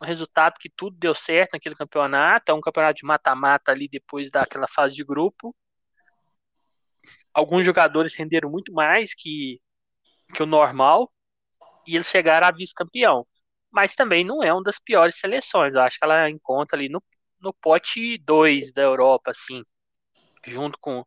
um 0.00 0.06
resultado 0.06 0.54
que 0.58 0.70
tudo 0.70 0.96
deu 0.96 1.14
certo 1.14 1.52
naquele 1.54 1.74
campeonato, 1.74 2.52
é 2.52 2.54
um 2.54 2.60
campeonato 2.60 2.98
de 2.98 3.04
mata-mata 3.04 3.72
ali 3.72 3.88
depois 3.88 4.30
daquela 4.30 4.68
fase 4.68 4.94
de 4.94 5.04
grupo. 5.04 5.54
Alguns 7.34 7.64
jogadores 7.64 8.14
renderam 8.14 8.50
muito 8.50 8.72
mais 8.72 9.14
que, 9.14 9.58
que 10.34 10.42
o 10.42 10.46
normal 10.46 11.12
e 11.86 11.96
eles 11.96 12.06
chegaram 12.06 12.46
a 12.46 12.52
vice-campeão. 12.52 13.26
Mas 13.70 13.94
também 13.94 14.24
não 14.24 14.42
é 14.42 14.52
uma 14.52 14.62
das 14.62 14.78
piores 14.78 15.18
seleções. 15.18 15.74
Eu 15.74 15.80
acho 15.80 15.98
que 15.98 16.04
ela 16.04 16.30
encontra 16.30 16.78
ali 16.78 16.88
no, 16.88 17.02
no 17.40 17.52
pote 17.52 18.18
2 18.18 18.72
da 18.72 18.82
Europa, 18.82 19.32
assim, 19.32 19.62
junto 20.46 20.78
com 20.78 21.04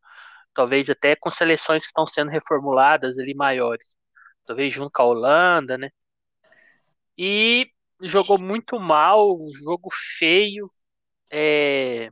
talvez 0.53 0.89
até 0.89 1.15
com 1.15 1.31
seleções 1.31 1.83
que 1.83 1.87
estão 1.87 2.07
sendo 2.07 2.29
reformuladas 2.31 3.17
ali 3.19 3.33
maiores, 3.33 3.95
talvez 4.45 4.73
junto 4.73 4.91
com 4.93 5.01
a 5.03 5.05
Holanda, 5.05 5.77
né? 5.77 5.89
E 7.17 7.69
jogou 8.01 8.37
muito 8.37 8.79
mal, 8.79 9.35
um 9.39 9.53
jogo 9.53 9.89
feio. 10.17 10.71
É... 11.31 12.09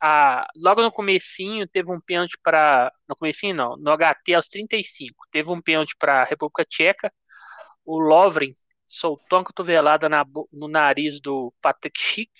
A... 0.00 0.46
Logo 0.56 0.82
no 0.82 0.92
comecinho 0.92 1.66
teve 1.68 1.92
um 1.92 2.00
pênalti 2.00 2.38
para, 2.42 2.92
no 3.08 3.16
comecinho 3.16 3.54
não, 3.54 3.76
no 3.76 3.90
HT 3.96 4.34
aos 4.34 4.48
35, 4.48 5.26
teve 5.32 5.50
um 5.50 5.60
pênalti 5.60 5.96
para 5.98 6.22
a 6.22 6.24
República 6.24 6.64
Tcheca. 6.64 7.12
O 7.84 7.98
Lovren 7.98 8.54
soltou 8.86 9.38
uma 9.38 9.44
cotovelada 9.44 10.08
na, 10.08 10.24
no 10.52 10.68
nariz 10.68 11.20
do 11.20 11.52
Patrick 11.60 12.00
Schick 12.00 12.30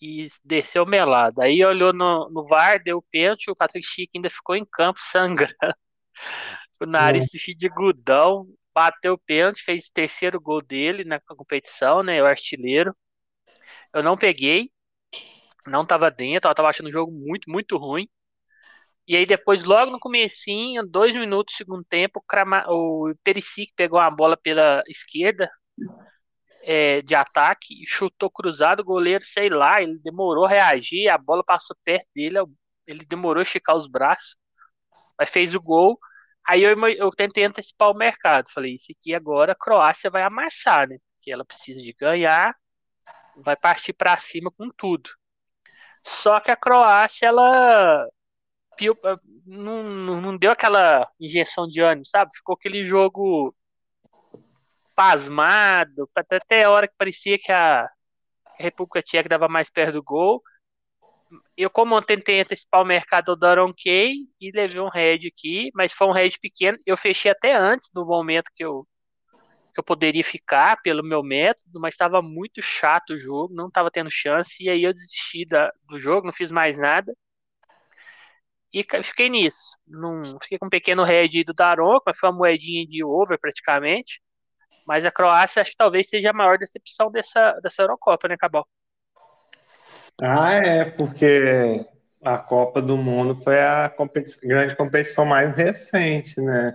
e 0.00 0.26
desceu 0.44 0.86
melado. 0.86 1.42
Aí 1.42 1.64
olhou 1.64 1.92
no, 1.92 2.30
no 2.30 2.42
VAR, 2.44 2.82
deu 2.82 2.98
o 2.98 3.02
pênalti, 3.02 3.50
o 3.50 3.54
Patrick 3.54 3.86
Chico 3.86 4.12
ainda 4.14 4.30
ficou 4.30 4.56
em 4.56 4.64
campo 4.64 4.98
sangrando. 5.10 5.54
o 6.80 6.86
nariz 6.86 7.26
é. 7.34 7.52
de 7.54 7.68
gudão, 7.68 8.46
bateu 8.74 9.14
o 9.14 9.18
pênalti, 9.18 9.62
fez 9.62 9.86
o 9.86 9.92
terceiro 9.92 10.40
gol 10.40 10.62
dele 10.62 11.04
na 11.04 11.20
competição, 11.20 12.02
né? 12.02 12.22
O 12.22 12.26
artilheiro. 12.26 12.96
Eu 13.92 14.02
não 14.02 14.16
peguei, 14.16 14.70
não 15.66 15.84
tava 15.84 16.10
dentro, 16.10 16.48
eu 16.48 16.54
tava 16.54 16.68
achando 16.68 16.88
o 16.88 16.92
jogo 16.92 17.12
muito, 17.12 17.50
muito 17.50 17.76
ruim. 17.76 18.08
E 19.06 19.16
aí 19.16 19.26
depois, 19.26 19.64
logo 19.64 19.90
no 19.90 19.98
comecinho, 19.98 20.86
dois 20.86 21.14
minutos 21.16 21.54
do 21.54 21.56
segundo 21.58 21.84
tempo, 21.84 22.22
o 22.68 23.12
Perisic 23.24 23.72
pegou 23.74 23.98
a 23.98 24.10
bola 24.10 24.36
pela 24.36 24.82
esquerda, 24.86 25.50
é, 26.62 27.02
de 27.02 27.14
ataque, 27.14 27.84
chutou 27.86 28.30
cruzado, 28.30 28.80
o 28.80 28.84
goleiro, 28.84 29.24
sei 29.24 29.48
lá, 29.48 29.82
ele 29.82 29.98
demorou 29.98 30.44
a 30.44 30.48
reagir, 30.48 31.08
a 31.08 31.18
bola 31.18 31.44
passou 31.44 31.76
perto 31.84 32.08
dele, 32.14 32.38
ele 32.86 33.04
demorou 33.04 33.40
a 33.40 33.42
esticar 33.42 33.76
os 33.76 33.88
braços, 33.88 34.36
mas 35.18 35.30
fez 35.30 35.54
o 35.54 35.60
gol. 35.60 35.98
Aí 36.48 36.62
eu, 36.62 36.76
eu 36.90 37.10
tentei 37.12 37.44
antecipar 37.44 37.90
o 37.90 37.96
mercado, 37.96 38.50
falei, 38.50 38.74
isso 38.74 38.92
aqui 38.92 39.14
agora 39.14 39.52
a 39.52 39.56
Croácia 39.56 40.10
vai 40.10 40.22
amassar, 40.22 40.88
né? 40.88 40.98
Porque 41.16 41.32
ela 41.32 41.44
precisa 41.44 41.80
de 41.80 41.92
ganhar, 41.92 42.54
vai 43.36 43.56
partir 43.56 43.92
para 43.92 44.16
cima 44.18 44.50
com 44.50 44.68
tudo. 44.70 45.10
Só 46.04 46.40
que 46.40 46.50
a 46.50 46.56
Croácia, 46.56 47.26
ela 47.26 48.08
não, 49.46 49.82
não 50.20 50.36
deu 50.36 50.50
aquela 50.52 51.08
injeção 51.20 51.68
de 51.68 51.80
ânimo, 51.80 52.06
sabe? 52.06 52.34
Ficou 52.34 52.54
aquele 52.54 52.84
jogo 52.84 53.54
pasmado, 55.00 56.10
até 56.14 56.64
a 56.64 56.70
hora 56.70 56.86
que 56.86 56.94
parecia 56.94 57.38
que 57.38 57.50
a, 57.50 57.88
República 58.58 59.02
Tcheca 59.02 59.30
dava 59.30 59.48
mais 59.48 59.70
perto 59.70 59.94
do 59.94 60.02
gol. 60.02 60.42
Eu, 61.56 61.70
como 61.70 62.02
tentei 62.02 62.40
antecipar 62.40 62.82
o 62.82 62.84
mercado 62.84 63.34
do 63.34 63.46
Aaron 63.46 63.72
Kay 63.72 64.14
e 64.38 64.50
levei 64.50 64.78
um 64.78 64.90
head 64.90 65.26
aqui, 65.26 65.70
mas 65.74 65.90
foi 65.94 66.06
um 66.06 66.12
head 66.12 66.38
pequeno. 66.38 66.76
Eu 66.84 66.98
fechei 66.98 67.30
até 67.30 67.54
antes 67.54 67.88
do 67.94 68.04
momento 68.04 68.50
que 68.54 68.62
eu, 68.62 68.86
que 69.74 69.80
eu 69.80 69.84
poderia 69.84 70.22
ficar 70.22 70.76
pelo 70.82 71.02
meu 71.02 71.22
método, 71.22 71.80
mas 71.80 71.94
estava 71.94 72.20
muito 72.20 72.60
chato 72.60 73.14
o 73.14 73.18
jogo, 73.18 73.54
não 73.54 73.68
estava 73.68 73.90
tendo 73.90 74.10
chance, 74.10 74.62
e 74.62 74.68
aí 74.68 74.82
eu 74.82 74.92
desisti 74.92 75.46
da, 75.46 75.72
do 75.88 75.98
jogo, 75.98 76.26
não 76.26 76.32
fiz 76.34 76.52
mais 76.52 76.78
nada. 76.78 77.14
E 78.70 78.84
fiquei 79.02 79.30
nisso. 79.30 79.76
Não, 79.86 80.22
fiquei 80.42 80.58
com 80.58 80.66
um 80.66 80.70
pequeno 80.70 81.04
head 81.04 81.42
do 81.44 81.54
Daronco, 81.54 82.02
mas 82.06 82.18
foi 82.18 82.28
uma 82.28 82.36
moedinha 82.38 82.86
de 82.86 83.02
over 83.02 83.38
praticamente. 83.40 84.20
Mas 84.86 85.04
a 85.04 85.10
Croácia 85.10 85.60
acho 85.60 85.70
que 85.70 85.76
talvez 85.76 86.08
seja 86.08 86.30
a 86.30 86.34
maior 86.34 86.58
decepção 86.58 87.10
dessa, 87.10 87.52
dessa 87.62 87.82
Eurocopa, 87.82 88.28
né, 88.28 88.36
Cabal? 88.36 88.66
Ah, 90.20 90.52
é, 90.52 90.84
porque 90.84 91.86
a 92.22 92.36
Copa 92.38 92.82
do 92.82 92.96
Mundo 92.96 93.36
foi 93.42 93.60
a 93.60 93.92
grande 94.42 94.76
competição 94.76 95.24
mais 95.24 95.54
recente, 95.54 96.40
né? 96.40 96.74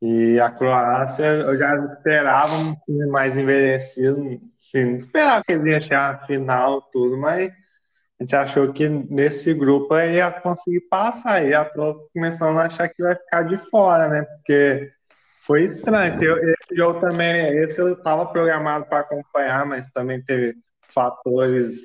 E 0.00 0.38
a 0.38 0.50
Croácia, 0.50 1.24
eu 1.24 1.56
já 1.56 1.76
esperava 1.76 2.54
um 2.54 2.74
time 2.76 3.06
mais 3.06 3.38
envelhecido, 3.38 4.38
sim, 4.58 4.94
esperava 4.96 5.42
que 5.42 5.52
eles 5.52 5.64
iam 5.64 5.80
chegar 5.80 6.12
na 6.12 6.18
final, 6.26 6.82
tudo, 6.92 7.16
mas 7.16 7.50
a 8.20 8.22
gente 8.22 8.36
achou 8.36 8.72
que 8.72 8.88
nesse 8.88 9.54
grupo 9.54 9.98
ia 9.98 10.30
conseguir 10.30 10.82
passar, 10.90 11.44
e 11.44 11.50
já 11.50 11.64
tô 11.64 12.08
começando 12.12 12.58
a 12.58 12.66
achar 12.66 12.88
que 12.88 13.02
vai 13.02 13.16
ficar 13.16 13.42
de 13.44 13.56
fora, 13.70 14.08
né? 14.08 14.22
Porque 14.24 14.92
foi 15.44 15.62
estranho. 15.64 16.22
Eu, 16.22 16.38
esse 16.38 16.76
jogo 16.76 17.00
também, 17.00 17.48
esse 17.58 17.78
eu 17.78 17.92
estava 17.92 18.26
programado 18.26 18.86
para 18.86 19.00
acompanhar, 19.00 19.66
mas 19.66 19.90
também 19.90 20.22
teve 20.22 20.54
fatores 20.88 21.80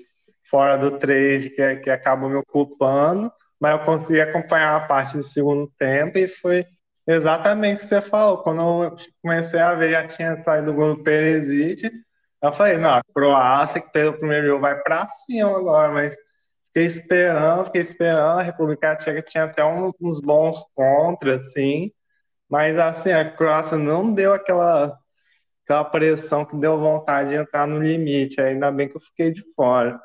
fora 0.49 0.77
do 0.77 0.97
trade 0.97 1.49
que, 1.49 1.75
que 1.77 1.89
acabam 1.89 2.29
me 2.29 2.37
ocupando. 2.37 3.31
Mas 3.59 3.73
eu 3.73 3.85
consegui 3.85 4.21
acompanhar 4.21 4.75
a 4.75 4.87
parte 4.87 5.17
do 5.17 5.23
segundo 5.23 5.69
tempo 5.77 6.17
e 6.17 6.27
foi 6.27 6.65
exatamente 7.05 7.75
o 7.75 7.79
que 7.79 7.85
você 7.85 8.01
falou. 8.01 8.37
Quando 8.37 8.61
eu 8.61 8.97
comecei 9.21 9.59
a 9.59 9.75
ver, 9.75 9.91
já 9.91 10.07
tinha 10.07 10.37
saído 10.37 10.71
o 10.71 10.73
gol 10.73 10.95
do 10.95 11.03
Perisic. 11.03 11.91
Eu 12.41 12.53
falei, 12.53 12.77
não, 12.77 12.91
a 12.91 13.01
Croácia, 13.13 13.81
que 13.81 13.91
pelo 13.91 14.13
primeiro 14.13 14.47
jogo, 14.47 14.61
vai 14.61 14.79
para 14.81 15.09
cima 15.09 15.49
agora, 15.57 15.91
mas 15.91 16.15
fiquei 16.67 16.85
esperando, 16.85 17.65
fiquei 17.65 17.81
esperando. 17.81 18.39
A 18.39 18.43
República 18.43 18.95
Tcheca 18.95 19.21
tinha 19.21 19.43
até 19.43 19.65
uns, 19.65 19.91
uns 19.99 20.21
bons 20.21 20.63
contras, 20.73 21.47
assim. 21.47 21.91
Mas 22.49 22.77
assim, 22.79 23.11
a 23.11 23.29
Croácia 23.29 23.77
não 23.77 24.13
deu 24.13 24.33
aquela, 24.33 24.97
aquela 25.63 25.85
pressão 25.85 26.45
que 26.45 26.57
deu 26.57 26.79
vontade 26.79 27.29
de 27.29 27.35
entrar 27.35 27.67
no 27.67 27.79
limite. 27.79 28.41
Ainda 28.41 28.71
bem 28.71 28.89
que 28.89 28.97
eu 28.97 29.01
fiquei 29.01 29.31
de 29.31 29.43
fora. 29.55 29.99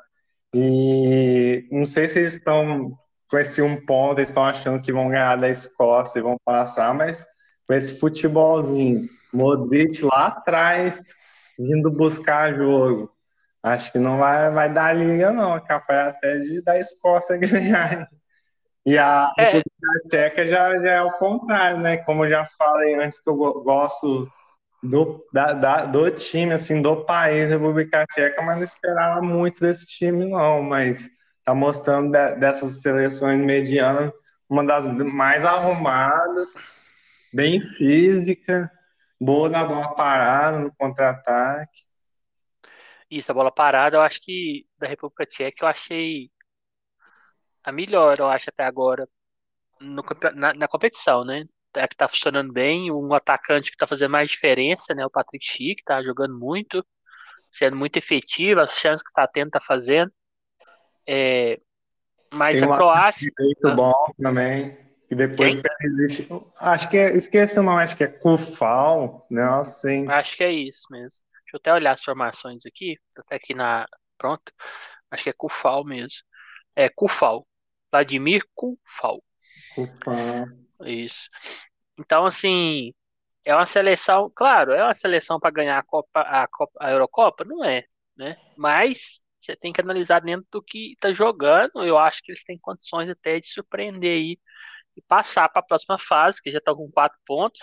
E 0.53 1.67
não 1.71 1.85
sei 1.85 2.07
se 2.09 2.19
eles 2.19 2.35
estão 2.35 2.97
com 3.29 3.37
esse 3.37 3.61
um 3.61 3.83
ponto, 3.85 4.19
eles 4.19 4.29
estão 4.29 4.43
achando 4.45 4.81
que 4.81 4.91
vão 4.93 5.09
ganhar 5.09 5.35
da 5.37 5.49
Escócia 5.49 6.19
e 6.19 6.21
vão 6.21 6.37
passar, 6.45 6.93
mas 6.93 7.25
com 7.67 7.73
esse 7.73 7.99
futebolzinho, 7.99 9.09
Modric 9.33 10.03
lá 10.03 10.27
atrás, 10.27 11.07
vindo 11.59 11.91
buscar 11.91 12.53
jogo. 12.55 13.11
Acho 13.63 13.91
que 13.91 13.99
não 13.99 14.19
vai, 14.19 14.51
vai 14.51 14.71
dar 14.71 14.93
liga, 14.93 15.31
não. 15.31 15.55
É 15.55 15.61
capaz 15.61 16.09
até 16.09 16.37
de 16.39 16.61
da 16.61 16.79
Escócia 16.79 17.37
ganhar. 17.37 18.07
E 18.85 18.97
a 18.97 19.31
é. 19.37 19.43
República 19.43 20.01
Tcheca 20.05 20.45
já, 20.45 20.79
já 20.79 20.91
é 20.91 21.01
o 21.01 21.11
contrário, 21.13 21.79
né? 21.79 21.97
Como 21.97 22.25
eu 22.25 22.29
já 22.29 22.45
falei 22.57 22.95
antes, 22.95 23.19
que 23.19 23.29
eu 23.29 23.35
gosto 23.35 24.31
do, 24.81 25.25
da, 25.33 25.53
da, 25.53 25.85
do 25.85 26.11
time, 26.11 26.53
assim, 26.53 26.81
do 26.81 27.03
país, 27.03 27.49
República 27.49 28.05
Tcheca, 28.07 28.41
mas 28.43 28.55
não 28.57 28.63
esperava 28.63 29.21
muito 29.21 29.59
desse 29.59 29.87
time, 29.87 30.29
não. 30.29 30.61
Mas 30.61 31.09
tá 31.43 31.55
mostrando 31.55 32.11
de, 32.11 32.35
dessas 32.35 32.81
seleções 32.81 33.41
medianas 33.41 34.11
uma 34.49 34.63
das 34.63 34.87
mais 34.87 35.43
arrumadas, 35.43 36.61
bem 37.33 37.59
física, 37.59 38.71
boa 39.19 39.49
na 39.49 39.63
bola 39.63 39.95
parada, 39.95 40.59
no 40.59 40.75
contra-ataque. 40.75 41.83
Isso, 43.09 43.31
a 43.31 43.35
bola 43.35 43.51
parada, 43.51 43.97
eu 43.97 44.01
acho 44.01 44.21
que 44.21 44.67
da 44.77 44.87
República 44.87 45.25
Tcheca 45.25 45.65
eu 45.65 45.69
achei 45.69 46.29
a 47.69 47.71
melhor, 47.71 48.19
eu 48.19 48.27
acho, 48.27 48.49
até 48.49 48.63
agora 48.63 49.07
no, 49.79 50.03
na, 50.33 50.53
na 50.53 50.67
competição, 50.67 51.23
né? 51.23 51.45
É 51.75 51.87
que 51.87 51.95
tá 51.95 52.07
funcionando 52.07 52.53
bem, 52.53 52.91
um 52.91 53.13
atacante 53.13 53.69
que 53.69 53.77
tá 53.77 53.85
fazendo 53.85 54.11
mais 54.11 54.29
diferença, 54.29 54.93
né? 54.93 55.05
O 55.05 55.09
Patrick 55.09 55.45
Schick 55.45 55.83
tá 55.83 56.01
jogando 56.01 56.37
muito, 56.37 56.85
sendo 57.51 57.75
muito 57.75 57.97
efetivo, 57.97 58.61
as 58.61 58.77
chances 58.77 59.05
que 59.05 59.11
tá 59.11 59.27
tendo, 59.27 59.51
tá 59.51 59.59
fazendo. 59.59 60.11
É, 61.05 61.59
mas 62.33 62.59
Tem 62.59 62.69
a 62.69 62.75
Croácia. 62.75 63.31
Muito 63.37 63.67
ah, 63.67 63.75
bom 63.75 64.13
também. 64.19 64.77
E 65.09 65.15
depois 65.15 65.61
existe. 65.81 66.27
Acho 66.59 66.89
que 66.89 66.97
é, 66.97 67.15
esqueci 67.15 67.59
não, 67.59 67.77
acho 67.77 67.95
que 67.95 68.03
é 68.03 68.07
Kufal, 68.07 69.25
né? 69.29 69.43
Assim. 69.43 70.09
Acho 70.09 70.35
que 70.35 70.43
é 70.43 70.51
isso 70.51 70.87
mesmo. 70.89 71.19
Deixa 71.43 71.55
eu 71.55 71.57
até 71.57 71.73
olhar 71.73 71.93
as 71.93 72.03
formações 72.03 72.65
aqui. 72.65 72.97
Tô 73.13 73.21
até 73.21 73.35
aqui 73.35 73.53
na. 73.53 73.85
Pronto. 74.17 74.51
Acho 75.11 75.23
que 75.23 75.29
é 75.29 75.33
Kufal 75.33 75.83
mesmo. 75.83 76.21
É 76.75 76.89
Kufal. 76.89 77.45
Vladimir 77.95 78.43
Kufal. 78.53 79.23
Kufal. 79.73 80.47
Isso. 80.81 81.29
Então, 81.97 82.25
assim, 82.25 82.93
é 83.45 83.55
uma 83.55 83.65
seleção, 83.65 84.29
claro, 84.35 84.73
é 84.73 84.83
uma 84.83 84.93
seleção 84.93 85.39
para 85.39 85.51
ganhar 85.51 85.77
a 85.77 85.83
Copa, 85.83 86.19
a 86.19 86.45
Copa, 86.47 86.73
a 86.81 86.91
Eurocopa, 86.91 87.45
não 87.45 87.63
é, 87.63 87.85
né? 88.17 88.35
Mas 88.57 89.21
você 89.41 89.55
tem 89.55 89.71
que 89.71 89.79
analisar 89.79 90.19
dentro 90.19 90.45
do 90.51 90.61
que 90.61 90.91
está 90.93 91.13
jogando. 91.13 91.85
Eu 91.85 91.97
acho 91.97 92.21
que 92.21 92.31
eles 92.31 92.43
têm 92.43 92.57
condições 92.57 93.09
até 93.09 93.39
de 93.39 93.47
surpreender 93.47 94.11
aí 94.11 94.37
e 94.97 95.01
passar 95.01 95.47
para 95.47 95.61
a 95.61 95.65
próxima 95.65 95.97
fase, 95.97 96.41
que 96.41 96.51
já 96.51 96.57
estão 96.57 96.75
com 96.75 96.91
quatro 96.91 97.17
pontos. 97.25 97.61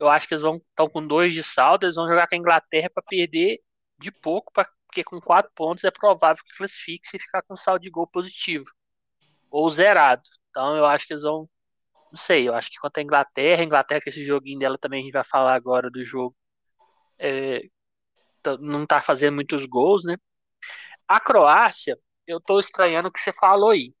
Eu 0.00 0.08
acho 0.08 0.26
que 0.26 0.34
eles 0.34 0.42
vão 0.42 0.56
estão 0.56 0.88
com 0.88 1.06
dois 1.06 1.32
de 1.32 1.44
saldo, 1.44 1.86
eles 1.86 1.96
vão 1.96 2.08
jogar 2.08 2.26
com 2.26 2.34
a 2.34 2.38
Inglaterra 2.38 2.90
para 2.92 3.02
perder 3.04 3.60
de 3.98 4.10
pouco, 4.10 4.52
pra, 4.52 4.66
porque 4.86 5.04
com 5.04 5.20
quatro 5.20 5.52
pontos 5.54 5.84
é 5.84 5.90
provável 5.92 6.42
que 6.44 6.56
classifique 6.56 7.08
se 7.08 7.18
ficar 7.18 7.42
com 7.42 7.54
saldo 7.54 7.82
de 7.82 7.90
gol 7.90 8.06
positivo 8.08 8.64
ou 9.50 9.70
zerado. 9.70 10.22
Então 10.50 10.76
eu 10.76 10.86
acho 10.86 11.06
que 11.06 11.14
eles 11.14 11.22
vão, 11.22 11.48
não 12.12 12.18
sei, 12.18 12.48
eu 12.48 12.54
acho 12.54 12.70
que 12.70 12.78
quanto 12.80 12.98
a 12.98 13.02
Inglaterra, 13.02 13.62
a 13.62 13.64
Inglaterra 13.64 14.00
que 14.02 14.10
esse 14.10 14.24
joguinho 14.24 14.58
dela 14.58 14.78
também 14.78 15.00
a 15.00 15.04
gente 15.04 15.12
vai 15.12 15.24
falar 15.24 15.54
agora 15.54 15.90
do 15.90 16.02
jogo, 16.02 16.36
é, 17.18 17.62
não 18.60 18.86
tá 18.86 19.02
fazendo 19.02 19.34
muitos 19.36 19.66
gols, 19.66 20.04
né? 20.04 20.16
A 21.08 21.20
Croácia, 21.20 21.98
eu 22.26 22.40
tô 22.40 22.60
estranhando 22.60 23.08
o 23.08 23.12
que 23.12 23.20
você 23.20 23.32
falou 23.32 23.70
aí. 23.70 23.94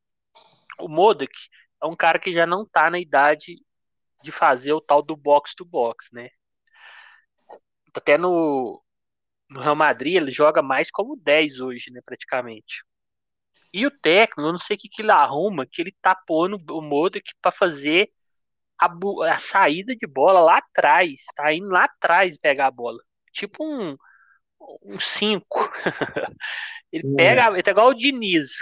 O 0.80 0.88
Modric 0.88 1.32
é 1.82 1.86
um 1.86 1.96
cara 1.96 2.18
que 2.18 2.32
já 2.32 2.46
não 2.46 2.66
tá 2.66 2.90
na 2.90 2.98
idade 2.98 3.56
de 4.22 4.32
fazer 4.32 4.72
o 4.72 4.80
tal 4.80 5.02
do 5.02 5.16
box 5.16 5.54
to 5.54 5.64
box, 5.64 6.08
né? 6.12 6.30
Até 7.94 8.16
no, 8.18 8.82
no 9.50 9.60
Real 9.60 9.76
Madrid 9.76 10.14
ele 10.16 10.32
joga 10.32 10.62
mais 10.62 10.90
como 10.90 11.16
10 11.16 11.60
hoje, 11.60 11.90
né, 11.90 12.00
praticamente. 12.04 12.84
E 13.72 13.86
o 13.86 13.90
técnico, 13.90 14.42
eu 14.42 14.52
não 14.52 14.58
sei 14.58 14.76
o 14.76 14.78
que, 14.78 14.88
que 14.88 15.02
ele 15.02 15.12
arruma, 15.12 15.66
que 15.66 15.80
ele 15.82 15.94
tá 16.02 16.14
pondo 16.14 16.60
o 16.70 16.82
Modric 16.82 17.32
para 17.40 17.52
fazer 17.52 18.10
a, 18.80 18.88
a, 19.32 19.36
saída 19.36 19.94
de 19.94 20.06
bola 20.06 20.40
lá 20.40 20.58
atrás, 20.58 21.20
tá 21.36 21.52
indo 21.52 21.68
lá 21.68 21.84
atrás 21.84 22.38
pegar 22.38 22.66
a 22.68 22.70
bola. 22.70 22.98
Tipo 23.32 23.64
um 23.64 23.96
um 24.84 24.98
5. 25.00 25.70
ele 26.92 27.16
pega, 27.16 27.50
ele 27.52 27.62
tá 27.62 27.70
igual 27.70 27.88
o 27.88 27.94
Diniz, 27.94 28.52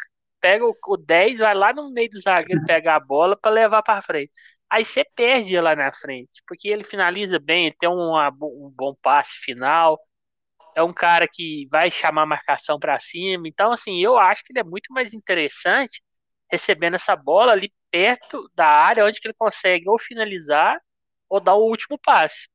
pega 0.41 0.65
o, 0.65 0.75
o 0.87 0.97
10, 0.97 1.39
vai 1.39 1.55
lá 1.55 1.73
no 1.73 1.91
meio 1.93 2.11
do 2.11 2.21
zagueiro 2.21 2.61
pegar 2.67 2.97
a 2.97 3.01
bola 3.01 3.37
para 3.37 3.51
levar 3.51 3.83
para 3.83 4.03
frente. 4.03 4.33
Aí 4.71 4.85
você 4.85 5.05
perde 5.15 5.59
lá 5.61 5.75
na 5.75 5.91
frente, 5.93 6.43
porque 6.47 6.69
ele 6.69 6.85
finaliza 6.85 7.39
bem, 7.39 7.67
ele 7.67 7.77
tem 7.79 7.89
uma, 7.89 8.29
um 8.29 8.73
bom 8.75 8.95
passe 9.03 9.39
final, 9.39 9.99
é 10.79 10.83
um 10.83 10.93
cara 10.93 11.29
que 11.29 11.67
vai 11.71 11.91
chamar 11.91 12.27
marcação 12.27 12.79
para 12.79 12.99
cima. 13.01 13.49
Então, 13.49 13.73
assim, 13.73 14.01
eu 14.03 14.19
acho 14.19 14.45
que 14.45 14.53
ele 14.53 14.61
é 14.61 14.65
muito 14.65 14.93
mais 14.93 15.13
interessante 15.15 16.03
recebendo 16.51 16.95
essa 16.95 17.17
bola 17.17 17.53
ali 17.53 17.73
perto 17.91 18.51
da 18.55 18.67
área 18.67 19.05
onde 19.05 19.19
ele 19.25 19.35
consegue 19.35 19.89
ou 19.89 19.99
finalizar 19.99 20.79
ou 21.29 21.41
dar 21.41 21.55
o 21.55 21.67
último 21.67 21.99
passe. 21.99 22.49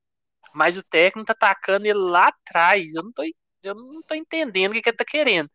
Mas 0.54 0.78
o 0.78 0.84
técnico 0.84 1.28
tá 1.28 1.34
atacando 1.34 1.86
ele 1.88 2.00
lá 2.00 2.30
atrás. 2.30 2.94
Eu 2.96 3.04
não 3.04 3.14
tô, 3.14 3.24
eu 3.64 3.76
não 3.76 4.02
tô 4.04 4.16
entendendo 4.16 4.72
o 4.72 4.76
que, 4.76 4.82
que 4.82 4.90
ele 4.90 4.98
tá 4.98 5.06
querendo 5.06 5.50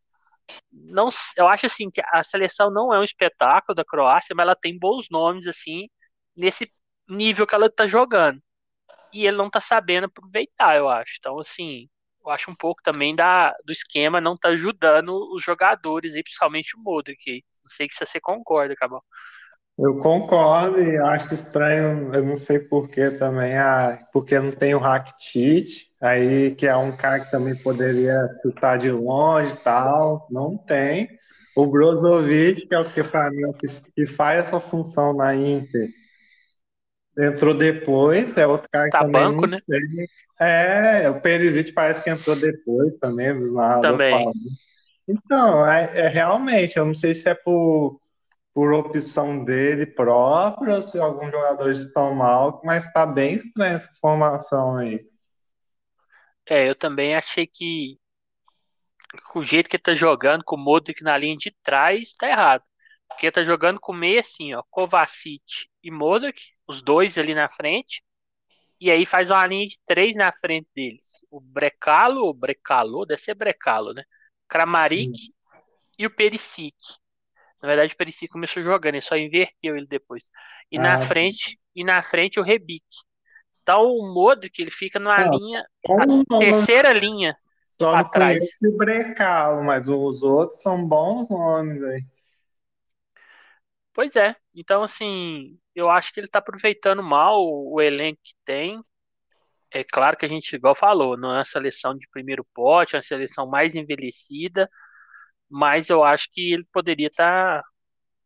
não, 0.72 1.08
eu 1.36 1.46
acho 1.48 1.66
assim 1.66 1.90
que 1.90 2.00
a 2.06 2.22
seleção 2.22 2.70
não 2.70 2.92
é 2.92 2.98
um 2.98 3.04
espetáculo 3.04 3.74
da 3.74 3.84
Croácia, 3.84 4.34
mas 4.34 4.44
ela 4.44 4.56
tem 4.56 4.78
bons 4.78 5.06
nomes 5.10 5.46
assim 5.46 5.88
nesse 6.36 6.72
nível 7.08 7.46
que 7.46 7.54
ela 7.54 7.66
está 7.66 7.86
jogando. 7.86 8.42
E 9.12 9.26
ele 9.26 9.36
não 9.36 9.48
está 9.48 9.60
sabendo 9.60 10.04
aproveitar, 10.06 10.76
eu 10.76 10.88
acho. 10.88 11.16
Então, 11.18 11.38
assim, 11.40 11.88
eu 12.28 12.34
acho 12.34 12.50
um 12.50 12.54
pouco 12.54 12.82
também 12.82 13.16
da, 13.16 13.54
do 13.64 13.72
esquema 13.72 14.20
não 14.20 14.36
tá 14.36 14.48
ajudando 14.50 15.34
os 15.34 15.42
jogadores, 15.42 16.14
e 16.14 16.22
principalmente 16.22 16.76
o 16.76 16.80
Modric. 16.80 17.42
Não 17.64 17.70
sei 17.70 17.88
se 17.88 18.04
você 18.04 18.20
concorda, 18.20 18.76
Cabal. 18.76 19.02
Eu 19.78 19.98
concordo 19.98 20.80
e 20.80 20.98
acho 20.98 21.32
estranho, 21.32 22.12
eu 22.12 22.24
não 22.24 22.36
sei 22.36 22.58
porquê 22.58 23.12
também, 23.12 23.56
ah, 23.56 23.98
porque 24.12 24.38
não 24.38 24.50
tem 24.50 24.74
o 24.74 24.78
Rakitic, 24.78 25.86
aí 26.00 26.54
que 26.56 26.66
é 26.66 26.76
um 26.76 26.96
cara 26.96 27.20
que 27.20 27.30
também 27.30 27.54
poderia 27.54 28.28
chutar 28.42 28.76
de 28.76 28.90
longe 28.90 29.54
e 29.54 29.58
tal, 29.58 30.26
não 30.30 30.58
tem. 30.58 31.08
O 31.56 31.66
Brozovic, 31.66 32.66
que 32.66 32.74
é 32.74 32.78
o 32.78 32.90
que 32.90 33.04
para 33.04 33.30
mim 33.30 33.42
é 33.42 33.46
o 33.48 33.52
que, 33.52 33.68
que 33.94 34.04
faz 34.04 34.46
essa 34.46 34.60
função 34.60 35.14
na 35.14 35.34
Inter, 35.34 35.88
entrou 37.18 37.54
depois, 37.54 38.36
é 38.36 38.46
outro 38.46 38.68
cara 38.70 38.86
que 38.86 38.92
tá 38.92 39.00
também 39.00 39.12
banco, 39.12 39.42
não 39.42 39.48
né? 39.48 39.58
sei. 39.58 39.80
É, 40.40 41.10
o 41.10 41.20
Perisic 41.20 41.72
parece 41.72 42.02
que 42.02 42.10
entrou 42.10 42.36
depois 42.36 42.96
também, 42.96 43.32
os 43.32 43.52
também. 43.82 44.12
Falando. 44.12 44.38
Então, 45.08 45.68
é, 45.68 46.00
é 46.00 46.08
realmente, 46.08 46.76
eu 46.76 46.86
não 46.86 46.94
sei 46.94 47.14
se 47.14 47.28
é 47.28 47.34
por 47.34 48.00
por 48.58 48.72
opção 48.72 49.44
dele 49.44 49.86
próprio, 49.86 50.74
ou 50.74 50.82
se 50.82 50.98
alguns 50.98 51.30
jogadores 51.30 51.78
estão 51.78 52.12
mal, 52.12 52.60
mas 52.64 52.86
está 52.86 53.06
bem 53.06 53.34
estranha 53.34 53.76
essa 53.76 53.88
formação 54.00 54.76
aí. 54.76 55.06
É, 56.44 56.68
eu 56.68 56.74
também 56.74 57.14
achei 57.14 57.46
que 57.46 57.96
o 59.36 59.44
jeito 59.44 59.70
que 59.70 59.76
ele 59.76 59.82
tá 59.82 59.94
jogando 59.94 60.42
com 60.42 60.56
o 60.56 60.58
Modric 60.58 61.04
na 61.04 61.16
linha 61.16 61.36
de 61.36 61.54
trás 61.62 62.12
tá 62.14 62.28
errado. 62.28 62.64
Porque 63.06 63.26
ele 63.26 63.32
tá 63.32 63.44
jogando 63.44 63.78
com 63.78 63.92
meio 63.92 64.18
assim, 64.18 64.52
ó, 64.54 64.62
Kovacic 64.68 65.68
e 65.80 65.90
Modric, 65.92 66.42
os 66.68 66.82
dois 66.82 67.16
ali 67.16 67.34
na 67.34 67.48
frente, 67.48 68.04
e 68.80 68.90
aí 68.90 69.04
faz 69.04 69.30
uma 69.30 69.44
linha 69.46 69.66
de 69.66 69.76
três 69.86 70.14
na 70.14 70.30
frente 70.30 70.68
deles. 70.74 71.24
O 71.30 71.40
Brecalo, 71.40 72.26
ou 72.26 72.34
Brecalo, 72.34 73.04
deve 73.04 73.20
ser 73.20 73.34
Brecalo, 73.34 73.92
né? 73.92 74.04
Kramaric 74.46 75.18
Sim. 75.18 75.32
e 75.98 76.06
o 76.06 76.14
Perisic. 76.14 76.76
Na 77.60 77.66
verdade, 77.66 77.94
o 77.94 77.96
Perisic 77.96 78.28
começou 78.28 78.62
jogando, 78.62 78.94
ele 78.94 79.00
só 79.00 79.16
inverteu 79.16 79.76
ele 79.76 79.86
depois. 79.86 80.30
E 80.70 80.78
ah, 80.78 80.82
na 80.82 80.98
frente, 81.00 81.58
e 81.74 81.82
na 81.82 82.02
frente 82.02 82.38
o 82.38 82.42
Rebic. 82.42 82.84
Então 83.62 83.84
o 83.84 84.14
Modric 84.14 84.62
ele 84.62 84.70
fica 84.70 84.98
numa 84.98 85.16
ah, 85.16 85.28
linha, 85.28 85.66
a 85.88 86.38
terceira 86.38 86.92
linha. 86.92 87.36
Só 87.66 87.96
não 87.96 88.10
trás. 88.10 88.38
conheço 88.38 88.68
o 88.68 88.76
Brecalo, 88.76 89.64
mas 89.64 89.88
os 89.88 90.22
outros 90.22 90.60
são 90.60 90.86
bons 90.86 91.28
nomes 91.28 91.82
aí. 91.82 92.04
Pois 93.98 94.14
é. 94.14 94.36
Então, 94.54 94.84
assim, 94.84 95.58
eu 95.74 95.90
acho 95.90 96.12
que 96.12 96.20
ele 96.20 96.26
está 96.28 96.38
aproveitando 96.38 97.02
mal 97.02 97.42
o 97.44 97.80
elenco 97.80 98.20
que 98.22 98.32
tem. 98.44 98.80
É 99.72 99.84
claro 99.84 100.16
que 100.16 100.24
a 100.26 100.28
gente, 100.28 100.54
igual 100.56 100.74
falou, 100.74 101.16
não 101.16 101.32
é 101.32 101.38
uma 101.38 101.44
seleção 101.44 101.96
de 101.96 102.08
primeiro 102.08 102.44
pote, 102.54 102.94
é 102.96 102.98
uma 102.98 103.04
seleção 103.04 103.48
mais 103.48 103.74
envelhecida, 103.74 104.70
mas 105.50 105.90
eu 105.90 106.04
acho 106.04 106.28
que 106.32 106.52
ele 106.54 106.64
poderia 106.72 107.08
estar 107.08 107.62
tá 107.62 107.68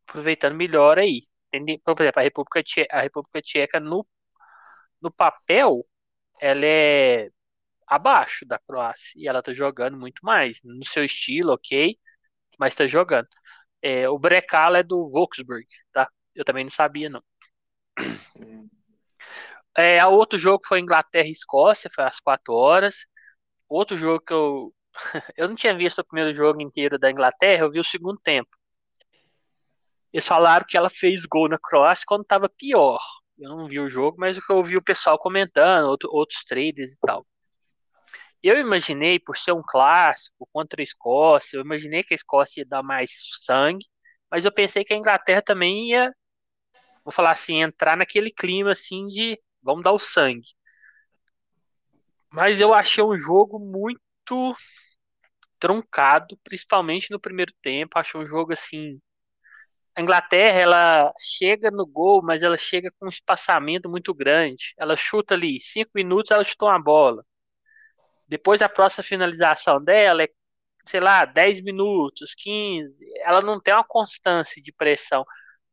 aproveitando 0.09 0.57
melhor 0.57 0.99
aí. 0.99 1.23
Por 1.51 2.03
exemplo, 2.03 2.21
a 2.21 2.23
República 2.23 2.63
Tcheca, 2.63 2.97
a 2.97 3.01
República 3.03 3.43
Tcheca 3.43 3.81
no, 3.81 4.07
no 5.01 5.11
papel, 5.13 5.87
ela 6.41 6.65
é 6.67 7.31
abaixo 7.87 8.47
da 8.47 8.59
Croácia 8.61 9.13
e 9.17 9.29
ela 9.29 9.43
tá 9.43 9.55
jogando 9.55 9.99
muito 9.99 10.21
mais 10.25 10.59
no 10.65 10.85
seu 10.87 11.05
estilo, 11.05 11.53
ok, 11.55 11.99
mas 12.59 12.75
tá 12.75 12.87
jogando. 12.87 13.29
É, 13.83 14.09
o 14.09 14.19
Brecala 14.19 14.79
é 14.79 14.83
do 14.83 15.09
Volksburg, 15.11 15.67
tá? 15.93 16.09
Eu 16.35 16.45
também 16.45 16.65
não 16.65 16.71
sabia 16.71 17.11
não. 17.11 17.23
É, 19.77 20.05
outro 20.07 20.39
jogo 20.39 20.63
foi 20.67 20.81
Inglaterra 20.81 21.27
e 21.27 21.33
Escócia, 21.33 21.91
foi 21.93 22.05
às 22.05 22.21
4 22.21 22.53
horas. 22.55 23.07
Outro 23.69 23.97
jogo 23.97 24.21
que 24.25 24.33
eu 24.33 24.73
eu 25.37 25.49
não 25.49 25.55
tinha 25.55 25.77
visto 25.77 26.01
o 26.01 26.05
primeiro 26.05 26.35
jogo 26.35 26.61
inteiro 26.63 26.99
da 26.99 27.11
Inglaterra, 27.11 27.65
eu 27.65 27.71
vi 27.71 27.81
o 27.81 27.85
segundo 27.85 28.19
tempo. 28.23 28.51
Eles 30.13 30.27
falaram 30.27 30.67
que 30.69 30.77
ela 30.77 30.91
fez 30.91 31.25
gol 31.25 31.49
na 31.49 31.59
Croácia 31.59 32.05
quando 32.07 32.23
estava 32.23 32.49
pior. 32.49 33.01
Eu 33.39 33.57
não 33.57 33.67
vi 33.67 33.81
o 33.81 33.89
jogo, 33.89 34.19
mas 34.21 34.37
eu 34.37 34.57
ouvi 34.57 34.77
o 34.77 34.83
pessoal 34.83 35.19
comentando, 35.19 35.87
outro, 35.89 36.09
outros 36.13 36.45
traders 36.45 36.93
e 36.93 36.97
tal. 37.01 37.27
Eu 38.43 38.59
imaginei, 38.59 39.19
por 39.19 39.37
ser 39.37 39.53
um 39.53 39.63
clássico 39.63 40.49
contra 40.53 40.83
a 40.83 40.85
Escócia, 40.85 41.57
eu 41.57 41.63
imaginei 41.63 42.03
que 42.03 42.15
a 42.15 42.17
Escócia 42.17 42.61
ia 42.63 42.67
dar 42.67 42.83
mais 42.83 43.11
sangue, 43.45 43.87
mas 44.31 44.45
eu 44.45 44.53
pensei 44.53 44.85
que 44.85 44.93
a 44.95 44.97
Inglaterra 44.97 45.43
também 45.43 45.91
ia, 45.91 46.13
vou 47.05 47.13
falar 47.13 47.33
assim, 47.33 47.63
entrar 47.63 47.97
naquele 47.97 48.31
clima 48.31 48.73
assim 48.73 49.07
de 49.09 49.41
vamos 49.63 49.85
dar 49.85 49.93
o 49.93 49.99
sangue. 49.99 50.49
Mas 52.31 52.61
eu 52.61 52.75
achei 52.75 53.05
um 53.05 53.19
jogo 53.19 53.59
muito 53.59 54.57
truncado, 55.59 56.37
principalmente 56.43 57.11
no 57.11 57.21
primeiro 57.21 57.53
tempo. 57.63 57.99
Achei 57.99 58.21
um 58.21 58.27
jogo 58.27 58.53
assim 58.53 59.01
a 59.95 60.01
Inglaterra 60.01 60.59
ela 60.59 61.13
chega 61.19 61.71
no 61.71 61.87
gol, 61.87 62.23
mas 62.23 62.43
ela 62.43 62.57
chega 62.57 62.91
com 62.99 63.07
um 63.07 63.09
espaçamento 63.09 63.91
muito 63.91 64.15
grande. 64.15 64.75
Ela 64.79 64.97
chuta 64.97 65.35
ali, 65.35 65.61
cinco 65.61 65.91
minutos 65.95 66.31
ela 66.31 66.45
chutou 66.45 66.69
uma 66.69 66.83
bola. 66.83 67.25
Depois 68.33 68.63
a 68.63 68.69
próxima 68.69 69.05
finalização 69.05 69.83
dela 69.83 70.23
é, 70.23 70.29
sei 70.87 71.01
lá, 71.01 71.27
10 71.27 71.63
minutos, 71.63 72.35
15. 72.35 72.95
Ela 73.21 73.43
não 73.43 73.61
tem 73.61 73.75
uma 73.75 73.85
constância 73.85 74.61
de 74.63 74.73
pressão. 74.73 75.23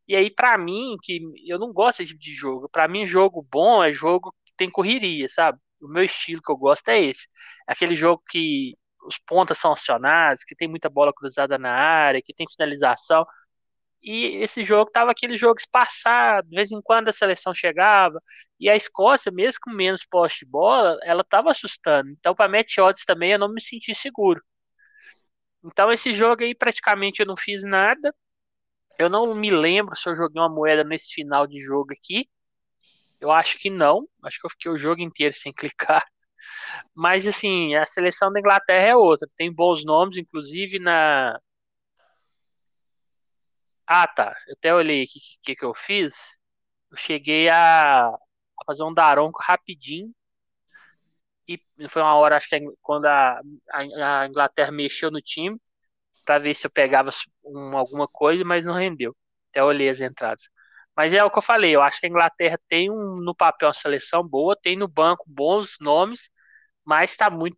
E 0.05 0.13
aí, 0.15 0.29
para 0.29 0.57
mim, 0.57 0.97
que 1.01 1.21
eu 1.47 1.57
não 1.57 1.71
gosto 1.71 1.99
desse 1.99 2.11
tipo 2.11 2.21
de 2.21 2.33
jogo. 2.33 2.67
Para 2.69 2.85
mim, 2.89 3.05
jogo 3.05 3.47
bom 3.49 3.81
é 3.81 3.93
jogo 3.93 4.35
que 4.45 4.51
tem 4.57 4.69
correria, 4.69 5.29
sabe? 5.29 5.57
O 5.81 5.87
meu 5.87 6.03
estilo 6.03 6.41
que 6.41 6.51
eu 6.51 6.57
gosto 6.57 6.89
é 6.89 6.99
esse. 6.99 7.29
Aquele 7.65 7.95
jogo 7.95 8.21
que 8.29 8.75
os 9.05 9.17
pontas 9.19 9.57
são 9.57 9.71
acionados, 9.71 10.43
que 10.43 10.55
tem 10.55 10.67
muita 10.67 10.89
bola 10.89 11.13
cruzada 11.13 11.57
na 11.57 11.71
área, 11.73 12.21
que 12.21 12.33
tem 12.33 12.45
finalização. 12.49 13.25
E 14.01 14.37
esse 14.43 14.63
jogo 14.63 14.89
tava 14.91 15.11
aquele 15.11 15.35
jogo 15.37 15.59
espaçado, 15.59 16.47
de 16.49 16.55
vez 16.55 16.71
em 16.71 16.81
quando 16.81 17.09
a 17.09 17.13
seleção 17.13 17.53
chegava, 17.53 18.21
e 18.59 18.69
a 18.69 18.75
Escócia, 18.75 19.31
mesmo 19.31 19.59
com 19.63 19.71
menos 19.71 20.05
poste 20.05 20.45
de 20.45 20.51
bola, 20.51 20.97
ela 21.03 21.23
tava 21.23 21.51
assustando. 21.51 22.09
Então, 22.11 22.33
para 22.33 22.49
match 22.49 22.77
odds 22.77 23.03
também, 23.05 23.31
eu 23.33 23.39
não 23.39 23.49
me 23.53 23.61
senti 23.61 23.93
seguro. 23.93 24.41
Então, 25.63 25.91
esse 25.91 26.13
jogo 26.13 26.43
aí, 26.43 26.55
praticamente 26.55 27.21
eu 27.21 27.25
não 27.25 27.35
fiz 27.37 27.63
nada. 27.63 28.13
Eu 28.99 29.09
não 29.09 29.33
me 29.35 29.49
lembro 29.51 29.95
se 29.95 30.09
eu 30.09 30.15
joguei 30.15 30.41
uma 30.41 30.49
moeda 30.49 30.83
nesse 30.83 31.13
final 31.13 31.47
de 31.47 31.59
jogo 31.61 31.93
aqui. 31.93 32.29
Eu 33.19 33.31
acho 33.31 33.57
que 33.59 33.69
não. 33.69 34.07
Acho 34.23 34.39
que 34.39 34.45
eu 34.47 34.51
fiquei 34.51 34.71
o 34.71 34.77
jogo 34.77 35.01
inteiro 35.01 35.35
sem 35.35 35.53
clicar. 35.53 36.05
Mas, 36.95 37.27
assim, 37.27 37.75
a 37.75 37.85
seleção 37.85 38.31
da 38.31 38.39
Inglaterra 38.39 38.87
é 38.87 38.95
outra. 38.95 39.27
Tem 39.37 39.53
bons 39.53 39.85
nomes, 39.85 40.17
inclusive 40.17 40.79
na, 40.79 41.39
ah, 43.89 44.07
tá. 44.07 44.35
Eu 44.47 44.53
até 44.53 44.73
olhei 44.73 45.03
o 45.03 45.07
que, 45.43 45.55
que, 45.55 45.65
eu 45.65 45.73
fiz. 45.73 46.39
Eu 46.91 46.97
cheguei 46.97 47.49
a, 47.49 48.07
a 48.09 48.19
fazer 48.65 48.83
um 48.83 48.93
daronco 48.93 49.41
rapidinho. 49.41 50.13
E 51.47 51.59
foi 51.89 52.01
uma 52.01 52.13
hora, 52.15 52.37
acho 52.37 52.47
que 52.47 52.59
quando 52.81 53.05
a, 53.05 53.41
a, 53.71 54.21
a 54.21 54.27
Inglaterra 54.27 54.71
mexeu 54.71 55.09
no 55.09 55.19
time, 55.21 55.59
para 56.25 56.39
ver 56.39 56.55
se 56.55 56.67
eu 56.67 56.71
pegava 56.71 57.09
um, 57.43 57.77
alguma 57.77 58.07
coisa, 58.07 58.43
mas 58.45 58.63
não 58.65 58.75
rendeu. 58.75 59.15
Até 59.49 59.63
olhei 59.63 59.89
as 59.89 60.01
entradas. 60.01 60.43
Mas 60.95 61.13
é 61.13 61.23
o 61.23 61.31
que 61.31 61.39
eu 61.39 61.41
falei, 61.41 61.75
eu 61.75 61.81
acho 61.81 61.99
que 61.99 62.05
a 62.07 62.09
Inglaterra 62.09 62.59
tem 62.67 62.91
um, 62.91 63.17
no 63.21 63.35
papel 63.35 63.69
uma 63.69 63.73
seleção 63.73 64.27
boa, 64.27 64.55
tem 64.55 64.77
no 64.77 64.87
banco 64.87 65.23
bons 65.27 65.77
nomes, 65.79 66.29
mas 66.85 67.11
está 67.11 67.29
muito 67.29 67.57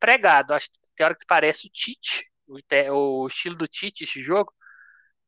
pregado. 0.00 0.54
Acho 0.54 0.70
que 0.70 0.78
tem 0.96 1.06
hora 1.06 1.16
que 1.16 1.26
parece 1.26 1.66
o 1.66 1.70
Tite, 1.70 2.26
o, 2.48 3.24
o 3.24 3.26
estilo 3.28 3.56
do 3.56 3.66
Tite 3.68 4.04
esse 4.04 4.22
jogo 4.22 4.52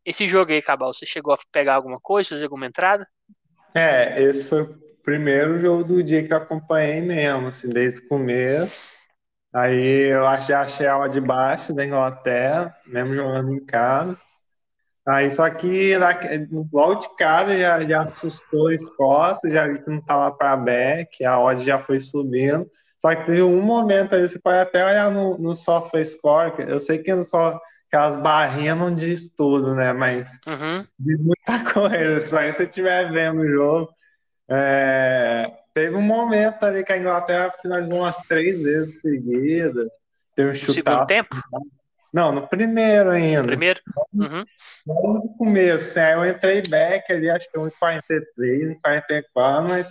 esse 0.07 0.29
jogo 0.29 0.53
aí, 0.53 0.63
Cabal, 0.63 0.95
você 0.95 1.05
chegou 1.05 1.35
a 1.35 1.39
pegar 1.51 1.75
alguma 1.75 1.99
coisa, 2.01 2.31
fazer 2.31 2.45
alguma 2.45 2.67
entrada? 2.67 3.07
É, 3.75 4.23
esse 4.23 4.49
foi 4.49 4.63
o 4.63 4.79
primeiro 5.05 5.59
jogo 5.59 5.83
do 5.85 6.03
dia 6.03 6.27
que 6.27 6.33
eu 6.33 6.37
acompanhei 6.37 7.01
mesmo, 7.01 7.49
assim, 7.49 7.69
desde 7.69 8.01
o 8.01 8.09
começo. 8.09 8.85
Aí 9.53 10.11
eu 10.11 10.27
achei, 10.27 10.55
achei 10.55 10.87
ela 10.87 11.09
de 11.09 11.21
baixo 11.21 11.75
da 11.75 11.85
Inglaterra, 11.85 12.75
mesmo 12.87 13.17
jogando 13.17 13.53
em 13.53 13.65
casa. 13.65 14.17
Aí 15.07 15.31
só 15.31 15.49
que 15.51 15.95
logo 16.73 16.97
de 16.97 17.17
cara 17.17 17.59
já, 17.59 17.85
já 17.85 18.01
assustou 18.01 18.69
a 18.69 18.75
Escócia, 18.75 19.51
já 19.51 19.67
vi 19.67 19.83
que 19.83 19.91
não 19.91 19.99
estava 19.99 20.31
para 20.33 20.57
back, 20.57 21.25
a 21.25 21.39
odd 21.39 21.65
já 21.65 21.79
foi 21.79 21.99
subindo. 21.99 22.69
Só 22.99 23.15
que 23.15 23.25
teve 23.25 23.43
um 23.43 23.61
momento 23.61 24.15
aí, 24.15 24.27
você 24.27 24.39
pode 24.39 24.59
até 24.59 24.85
olhar 24.85 25.11
no, 25.11 25.39
no 25.39 25.55
SofaScore, 25.55 26.69
eu 26.69 26.81
sei 26.81 26.99
que 26.99 27.15
no 27.15 27.25
só 27.25 27.61
aquelas 27.97 28.17
barrinhas 28.19 28.77
não 28.77 28.95
diz 28.95 29.31
tudo, 29.31 29.75
né? 29.75 29.93
Mas 29.93 30.39
uhum. 30.47 30.87
diz 30.99 31.25
muita 31.25 31.65
coisa, 31.73 32.29
só 32.29 32.41
se 32.41 32.53
você 32.53 32.65
estiver 32.65 33.11
vendo 33.11 33.41
o 33.41 33.49
jogo. 33.49 33.89
É... 34.49 35.51
Teve 35.73 35.97
um 35.97 36.03
momento 36.03 36.65
ali 36.65 36.85
que 36.85 36.93
a 36.93 36.99
Inglaterra 36.99 37.53
finalizou 37.61 37.99
umas 37.99 38.17
três 38.29 38.63
vezes 38.63 39.01
seguidas. 39.01 39.89
Teve 40.35 40.51
um 40.51 40.55
chutado. 40.55 41.01
No 41.01 41.07
tempo? 41.07 41.37
Não, 42.13 42.33
no 42.33 42.47
primeiro 42.47 43.11
ainda. 43.11 43.43
No 43.43 43.49
primeiro? 43.49 43.81
Uhum. 44.15 44.45
no 44.87 45.35
começo, 45.37 45.99
aí 45.99 46.13
eu 46.13 46.25
entrei 46.25 46.63
back 46.63 47.13
ali, 47.13 47.29
acho 47.29 47.51
que 47.51 47.59
1,43, 47.59 48.79
1,44, 48.83 49.69
mas 49.69 49.91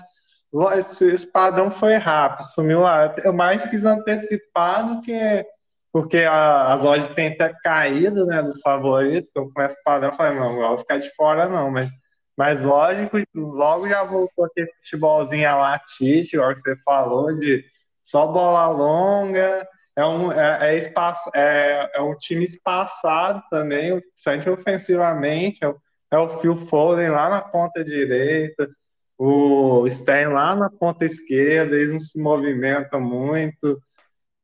esse 1.01 1.31
padrão 1.31 1.69
foi 1.69 1.95
rápido, 1.95 2.45
sumiu 2.45 2.79
lá. 2.79 3.13
Eu 3.23 3.33
mais 3.33 3.65
quis 3.65 3.85
antecipar 3.85 4.87
do 4.87 5.01
que 5.01 5.45
porque 5.95 6.17
a, 6.17 6.73
as 6.73 6.83
odds 6.83 7.07
têm 7.15 7.27
até 7.29 7.53
caído, 7.63 8.25
né, 8.25 8.43
dos 8.43 8.59
favoritos, 8.59 9.31
eu 9.33 9.49
começo 9.49 9.77
padrão, 9.81 10.09
eu 10.09 10.13
falei, 10.17 10.37
não, 10.37 10.59
não 10.59 10.67
vou 10.67 10.77
ficar 10.79 10.97
de 10.97 11.09
fora 11.15 11.47
não, 11.47 11.71
mas, 11.71 11.89
mas 12.37 12.61
lógico, 12.61 13.17
logo 13.33 13.87
já 13.87 14.03
voltou 14.03 14.43
aquele 14.43 14.67
futebolzinho 14.67 15.47
a 15.47 15.55
latite, 15.55 16.35
igual 16.35 16.53
que 16.53 16.59
você 16.59 16.75
falou, 16.83 17.33
de 17.33 17.63
só 18.03 18.27
bola 18.27 18.67
longa, 18.67 19.65
é 19.95 20.03
um, 20.03 20.33
é, 20.33 20.75
é, 20.75 20.77
espaço, 20.77 21.31
é, 21.33 21.89
é 21.95 22.01
um 22.01 22.13
time 22.17 22.43
espaçado 22.43 23.41
também, 23.49 23.97
principalmente 24.01 24.49
ofensivamente, 24.49 25.59
é 25.61 25.69
o, 25.69 25.77
é 26.11 26.17
o 26.17 26.27
Phil 26.39 26.57
Foden 26.57 27.07
lá 27.07 27.29
na 27.29 27.41
ponta 27.41 27.85
direita, 27.85 28.69
o 29.17 29.89
Stern 29.89 30.33
lá 30.33 30.57
na 30.57 30.69
ponta 30.69 31.05
esquerda, 31.05 31.73
eles 31.73 31.93
não 31.93 32.01
se 32.01 32.21
movimentam 32.21 32.99
muito, 32.99 33.81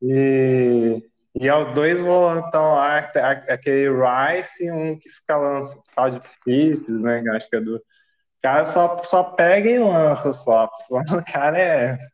e 0.01 1.10
e 1.39 1.47
é 1.47 1.55
os 1.55 1.73
dois 1.73 1.99
volantão 2.01 2.75
lá, 2.75 2.97
aquele 2.97 3.87
Rice 3.89 4.65
e 4.65 4.71
um 4.71 4.99
que 4.99 5.09
fica 5.09 5.37
lançando 5.37 5.81
tal 5.95 6.09
de 6.11 6.21
Phillips, 6.43 6.99
né? 6.99 7.23
Acho 7.31 7.49
que 7.49 7.55
é 7.55 7.61
do. 7.61 7.81
Cara 8.41 8.65
só, 8.65 9.01
só 9.03 9.23
pega 9.23 9.69
e 9.69 9.79
lança 9.79 10.33
só. 10.33 10.69
O 10.89 11.23
cara 11.31 11.57
é 11.57 11.93
essa. 11.93 12.11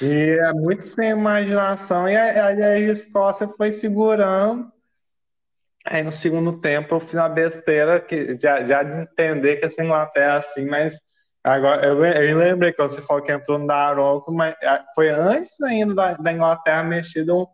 E 0.00 0.38
é 0.40 0.52
muito 0.54 0.84
sem 0.86 1.10
imaginação. 1.10 2.08
E 2.08 2.16
aí 2.16 2.62
a 2.62 2.78
Escócia 2.78 3.48
foi 3.48 3.72
segurando. 3.72 4.72
Aí 5.84 6.02
no 6.02 6.12
segundo 6.12 6.60
tempo 6.60 6.94
eu 6.94 7.00
fiz 7.00 7.14
uma 7.14 7.28
besteira 7.28 8.00
que, 8.00 8.38
já, 8.38 8.64
já 8.64 8.82
de 8.82 9.02
entender 9.02 9.56
que 9.56 9.66
essa 9.66 9.82
Inglaterra 9.82 10.34
é 10.34 10.38
assim, 10.38 10.66
mas 10.66 11.00
agora 11.42 11.86
eu, 11.86 12.04
eu 12.04 12.38
lembrei 12.38 12.72
que 12.72 12.82
você 12.82 13.00
falou 13.00 13.22
que 13.22 13.32
entrou 13.32 13.58
no 13.58 13.66
Daronco, 13.66 14.32
mas 14.32 14.54
ah, 14.62 14.84
foi 14.94 15.08
antes 15.08 15.60
ainda 15.62 15.94
da, 15.94 16.12
da 16.14 16.32
Inglaterra 16.32 16.82
mexida 16.82 17.34
um 17.34 17.46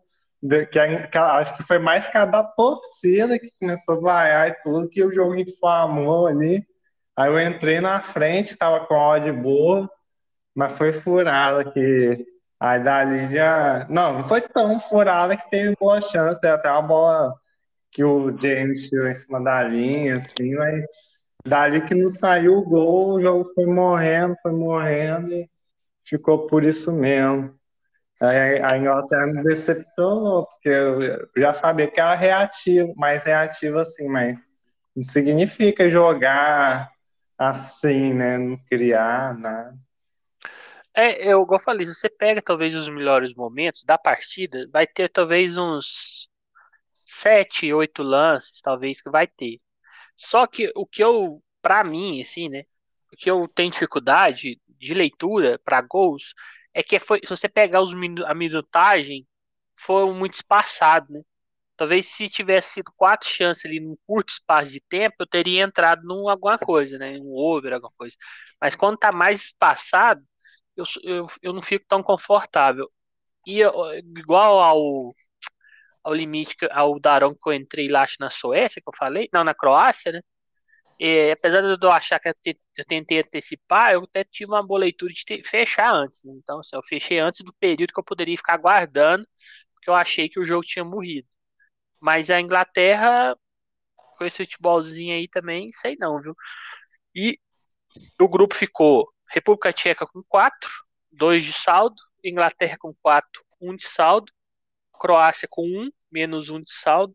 a, 0.55 1.07
que 1.07 1.17
acho 1.17 1.57
que 1.57 1.63
foi 1.63 1.79
mais 1.79 2.07
cada 2.07 2.43
torcida 2.43 3.39
que 3.39 3.51
começou 3.59 3.95
a 3.95 3.99
vaiar 3.99 4.49
e 4.49 4.55
tudo, 4.63 4.89
que 4.89 5.03
o 5.03 5.13
jogo 5.13 5.35
inflamou 5.35 6.27
ali. 6.27 6.65
Aí 7.15 7.29
eu 7.29 7.41
entrei 7.41 7.81
na 7.81 8.01
frente, 8.01 8.57
tava 8.57 8.85
com 8.85 8.93
a 8.93 9.09
odd 9.09 9.31
boa, 9.31 9.89
mas 10.55 10.73
foi 10.73 10.93
furada 10.93 11.71
que. 11.71 12.25
Aí 12.59 12.79
dali 12.83 13.27
já. 13.33 13.87
Não, 13.89 14.13
não 14.19 14.23
foi 14.27 14.41
tão 14.41 14.79
furada 14.79 15.37
que 15.37 15.49
teve 15.49 15.75
boa 15.79 16.01
chance, 16.01 16.39
teve 16.41 16.53
até 16.53 16.71
uma 16.71 16.81
bola 16.81 17.33
que 17.91 18.03
o 18.03 18.35
James 18.39 18.89
tirou 18.89 19.07
em 19.07 19.15
cima 19.15 19.41
da 19.43 19.63
linha, 19.63 20.17
assim, 20.17 20.55
mas 20.55 20.85
dali 21.45 21.81
que 21.81 21.95
não 21.95 22.09
saiu 22.09 22.57
o 22.59 22.63
gol, 22.63 23.13
o 23.13 23.21
jogo 23.21 23.51
foi 23.53 23.65
morrendo, 23.65 24.35
foi 24.41 24.51
morrendo 24.51 25.31
e 25.33 25.49
ficou 26.03 26.47
por 26.47 26.63
isso 26.63 26.91
mesmo. 26.91 27.56
A, 28.19 28.77
Inglaterra 28.77 29.27
me 29.27 29.43
decepcionou, 29.43 30.47
porque 30.47 30.69
eu 30.69 31.29
já 31.37 31.53
sabia 31.53 31.87
que 31.87 31.99
era 31.99 32.15
reativa, 32.15 32.91
mais 32.95 33.23
reativa 33.23 33.81
assim, 33.81 34.07
mas 34.07 34.39
não 34.95 35.03
significa 35.03 35.87
jogar 35.89 36.91
assim, 37.37 38.13
né? 38.13 38.37
Não 38.39 38.57
criar 38.69 39.37
nada. 39.37 39.77
É, 40.95 41.31
eu, 41.31 41.43
igual 41.43 41.59
eu 41.59 41.63
falei, 41.63 41.85
você 41.85 42.09
pega 42.09 42.41
talvez 42.41 42.73
os 42.73 42.89
melhores 42.89 43.35
momentos 43.35 43.83
da 43.83 43.99
partida, 43.99 44.67
vai 44.73 44.87
ter 44.87 45.07
talvez 45.09 45.55
uns 45.55 46.27
sete, 47.05 47.71
oito 47.71 48.01
lances, 48.01 48.59
talvez, 48.61 48.99
que 48.99 49.11
vai 49.11 49.27
ter. 49.27 49.59
Só 50.15 50.47
que 50.47 50.71
o 50.75 50.87
que 50.87 51.03
eu, 51.03 51.39
pra 51.61 51.83
mim, 51.83 52.19
assim, 52.19 52.49
né? 52.49 52.63
O 53.13 53.15
que 53.15 53.29
eu 53.29 53.47
tenho 53.47 53.71
dificuldade 53.71 54.59
de 54.67 54.93
leitura 54.95 55.59
para 55.63 55.81
gols 55.81 56.33
é 56.77 56.83
que 56.83 56.99
foi, 56.99 57.19
se 57.23 57.29
você 57.29 57.49
pegar 57.49 57.81
os, 57.81 57.91
a 58.27 58.33
minutagem, 58.35 59.27
foi 59.75 60.13
muito 60.13 60.35
espaçado, 60.35 61.11
né? 61.11 61.21
Talvez 61.77 62.07
se 62.07 62.29
tivesse 62.29 62.75
sido 62.75 62.91
quatro 62.95 63.27
chances 63.29 63.65
ali 63.65 63.79
num 63.79 63.97
curto 64.07 64.31
espaço 64.33 64.71
de 64.71 64.81
tempo, 64.81 65.17
eu 65.19 65.27
teria 65.27 65.63
entrado 65.63 66.03
num 66.05 66.29
alguma 66.29 66.57
coisa, 66.59 66.97
né? 66.99 67.17
Um 67.19 67.33
over, 67.35 67.73
alguma 67.73 67.91
coisa. 67.97 68.15
Mas 68.61 68.75
quando 68.75 68.97
tá 68.97 69.11
mais 69.11 69.45
espaçado, 69.45 70.23
eu, 70.75 70.85
eu, 71.03 71.27
eu 71.41 71.53
não 71.53 71.61
fico 71.63 71.85
tão 71.87 72.03
confortável. 72.03 72.91
E 73.47 73.61
igual 74.17 74.59
ao, 74.61 75.15
ao 76.03 76.13
limite, 76.13 76.55
ao 76.71 76.99
Darão 76.99 77.33
que 77.35 77.49
eu 77.49 77.53
entrei 77.53 77.87
lá 77.89 78.05
na 78.19 78.29
Suécia, 78.29 78.81
que 78.81 78.89
eu 78.89 78.95
falei, 78.97 79.29
não, 79.33 79.43
na 79.43 79.55
Croácia, 79.55 80.11
né? 80.11 80.21
E, 80.99 81.31
apesar 81.31 81.61
de 81.61 81.85
eu 81.85 81.91
achar 81.91 82.19
que 82.19 82.29
eu 82.29 82.85
tentei 82.87 83.19
antecipar, 83.19 83.93
eu 83.93 84.03
até 84.03 84.23
tive 84.23 84.51
uma 84.51 84.65
boa 84.65 84.79
leitura 84.79 85.13
de 85.13 85.23
ter, 85.25 85.43
fechar 85.43 85.93
antes. 85.93 86.23
Né? 86.23 86.33
Então, 86.37 86.59
assim, 86.59 86.75
eu 86.75 86.83
fechei 86.83 87.19
antes 87.19 87.41
do 87.43 87.53
período 87.53 87.93
que 87.93 87.99
eu 87.99 88.03
poderia 88.03 88.35
ficar 88.37 88.55
aguardando, 88.55 89.27
porque 89.73 89.89
eu 89.89 89.95
achei 89.95 90.27
que 90.29 90.39
o 90.39 90.45
jogo 90.45 90.63
tinha 90.63 90.83
morrido. 90.83 91.27
Mas 91.99 92.29
a 92.31 92.41
Inglaterra, 92.41 93.35
com 93.95 94.25
esse 94.25 94.45
futebolzinho 94.45 95.13
aí 95.15 95.27
também, 95.27 95.71
sei 95.73 95.95
não, 95.99 96.21
viu? 96.21 96.35
E 97.15 97.39
o 98.19 98.27
grupo 98.27 98.55
ficou 98.55 99.11
República 99.29 99.73
Tcheca 99.73 100.05
com 100.07 100.23
4, 100.27 100.69
2 101.11 101.43
de 101.43 101.53
saldo, 101.53 101.95
Inglaterra 102.23 102.77
com 102.79 102.93
4, 103.01 103.43
1 103.61 103.75
de 103.75 103.87
saldo, 103.87 104.31
Croácia 104.99 105.47
com 105.49 105.63
1, 105.63 105.89
menos 106.11 106.49
1 106.49 106.61
de 106.63 106.71
saldo, 106.71 107.13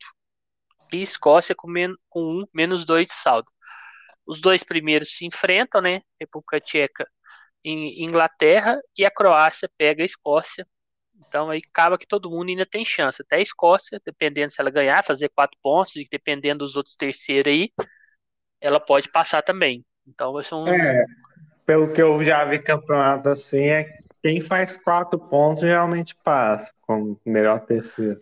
e 0.93 1.03
Escócia 1.03 1.55
com, 1.55 1.69
com 2.09 2.43
1, 2.43 2.47
menos 2.55 2.85
2 2.85 3.07
de 3.07 3.15
saldo. 3.15 3.51
Os 4.27 4.41
dois 4.41 4.63
primeiros 4.63 5.17
se 5.17 5.27
enfrentam, 5.27 5.81
né? 5.81 6.03
República 6.21 6.61
Tcheca 6.61 7.07
e 7.65 8.05
Inglaterra, 8.05 8.81
e 8.99 9.05
a 9.05 9.11
Croácia 9.11 9.71
pega 9.79 10.03
a 10.03 10.07
Escócia 10.07 10.67
então 11.29 11.51
aí 11.51 11.63
acaba 11.67 11.99
que 11.99 12.07
todo 12.07 12.31
mundo 12.31 12.49
ainda 12.49 12.67
tem 12.67 12.85
chance. 12.85 13.23
Até 13.23 13.37
a 13.37 13.41
Escócia, 13.41 14.01
dependendo 14.05 14.53
se 14.53 14.61
ela 14.61 14.71
ganhar, 14.71 15.05
fazer 15.05 15.31
quatro 15.31 15.59
pontos, 15.63 15.97
e 15.97 16.07
dependendo 16.11 16.65
dos 16.65 16.77
outros 16.77 16.97
terceiros 16.97 17.53
aí, 17.53 17.71
ela 18.61 18.81
pode 18.81 19.11
passar 19.11 19.43
também. 19.43 19.85
Então 20.07 20.33
vai 20.33 20.45
ser 20.45 20.55
um. 20.55 20.69
É, 20.69 21.05
pelo 21.65 21.93
que 21.93 22.03
eu 22.03 22.23
já 22.25 22.45
vi 22.45 22.59
campeonato 22.59 23.29
assim, 23.29 23.65
é 23.65 23.99
quem 24.23 24.41
faz 24.41 24.77
quatro 24.77 25.19
pontos 25.19 25.63
geralmente 25.63 26.15
passa 26.23 26.73
como 26.83 27.19
melhor 27.25 27.61
terceiro. 27.61 28.21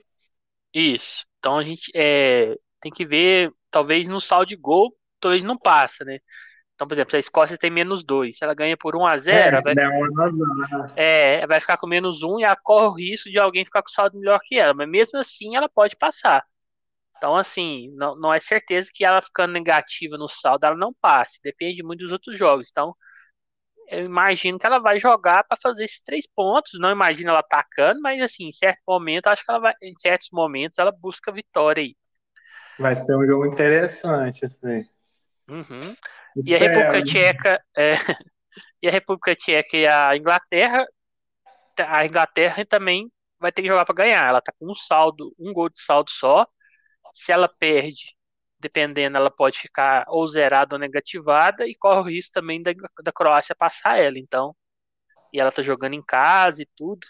Isso. 0.72 1.24
Então 1.38 1.58
a 1.58 1.64
gente 1.64 1.90
é, 1.94 2.56
tem 2.80 2.92
que 2.92 3.04
ver, 3.04 3.52
talvez 3.70 4.06
no 4.06 4.20
saldo 4.20 4.46
de 4.46 4.56
gol, 4.56 4.94
talvez 5.20 5.42
não 5.44 5.58
passa, 5.58 6.04
né? 6.04 6.18
Então, 6.74 6.88
por 6.88 6.94
exemplo, 6.94 7.10
se 7.10 7.16
a 7.16 7.20
Escócia 7.20 7.58
tem 7.58 7.70
menos 7.70 8.02
2, 8.02 8.38
se 8.38 8.44
ela 8.44 8.54
ganha 8.54 8.76
por 8.76 8.96
1 8.96 9.06
a 9.06 9.18
0 9.18 9.56
é, 9.58 9.60
vai, 9.60 9.74
né? 9.74 9.84
é, 10.96 11.46
vai 11.46 11.60
ficar 11.60 11.76
com 11.76 11.86
menos 11.86 12.22
1 12.22 12.40
e 12.40 12.44
ela 12.44 12.56
corre 12.56 12.86
o 12.86 12.92
risco 12.92 13.30
de 13.30 13.38
alguém 13.38 13.64
ficar 13.64 13.82
com 13.82 13.90
saldo 13.90 14.18
melhor 14.18 14.40
que 14.42 14.58
ela. 14.58 14.72
Mas 14.72 14.88
mesmo 14.88 15.18
assim, 15.18 15.56
ela 15.56 15.68
pode 15.68 15.96
passar. 15.96 16.42
Então, 17.18 17.36
assim, 17.36 17.90
não, 17.96 18.16
não 18.16 18.32
é 18.32 18.40
certeza 18.40 18.90
que 18.92 19.04
ela 19.04 19.20
ficando 19.20 19.52
negativa 19.52 20.16
no 20.16 20.28
saldo, 20.28 20.64
ela 20.64 20.76
não 20.76 20.94
passe. 21.02 21.38
Depende 21.42 21.82
muito 21.82 22.00
dos 22.00 22.12
outros 22.12 22.36
jogos. 22.38 22.68
Então, 22.70 22.96
eu 23.88 24.04
imagino 24.04 24.58
que 24.58 24.66
ela 24.66 24.78
vai 24.78 24.98
jogar 24.98 25.44
para 25.44 25.58
fazer 25.60 25.84
esses 25.84 26.00
três 26.02 26.26
pontos. 26.26 26.78
Não 26.80 26.90
imagino 26.90 27.30
ela 27.30 27.40
atacando, 27.40 28.00
mas 28.00 28.22
assim, 28.22 28.48
em 28.48 28.52
certo 28.52 28.80
momento, 28.86 29.26
acho 29.26 29.44
que 29.44 29.50
ela 29.50 29.60
vai, 29.60 29.74
em 29.82 29.94
certos 29.96 30.28
momentos, 30.32 30.78
ela 30.78 30.92
busca 30.92 31.32
vitória 31.32 31.82
aí. 31.82 31.96
Vai 32.78 32.96
ser 32.96 33.16
um 33.16 33.26
jogo 33.26 33.46
interessante, 33.46 34.46
assim. 34.46 34.88
Uhum. 35.50 35.96
E 36.46 36.54
a 36.54 36.58
República 36.58 37.02
Tcheca, 37.02 37.64
é, 37.76 37.94
e 38.82 38.88
a 38.88 38.90
República 38.90 39.34
Tcheca 39.34 39.76
e 39.76 39.86
a 39.86 40.16
Inglaterra, 40.16 40.86
a 41.78 42.04
Inglaterra 42.04 42.64
também 42.64 43.10
vai 43.38 43.50
ter 43.50 43.62
que 43.62 43.68
jogar 43.68 43.84
para 43.84 43.94
ganhar. 43.94 44.28
Ela 44.28 44.40
tá 44.40 44.52
com 44.58 44.70
um 44.70 44.74
saldo, 44.74 45.34
um 45.38 45.52
gol 45.52 45.68
de 45.68 45.80
saldo 45.82 46.10
só. 46.10 46.46
Se 47.14 47.32
ela 47.32 47.48
perde, 47.48 48.14
dependendo, 48.60 49.16
ela 49.16 49.30
pode 49.30 49.58
ficar 49.58 50.04
ou 50.08 50.26
zerada 50.28 50.76
ou 50.76 50.78
negativada 50.80 51.66
e 51.66 51.74
corre 51.74 52.00
o 52.00 52.04
risco 52.04 52.32
também 52.32 52.62
da, 52.62 52.72
da 53.02 53.12
Croácia 53.12 53.54
passar 53.56 53.98
ela. 53.98 54.18
Então, 54.18 54.54
e 55.32 55.40
ela 55.40 55.50
tá 55.50 55.62
jogando 55.62 55.94
em 55.94 56.02
casa 56.02 56.62
e 56.62 56.68
tudo. 56.76 57.06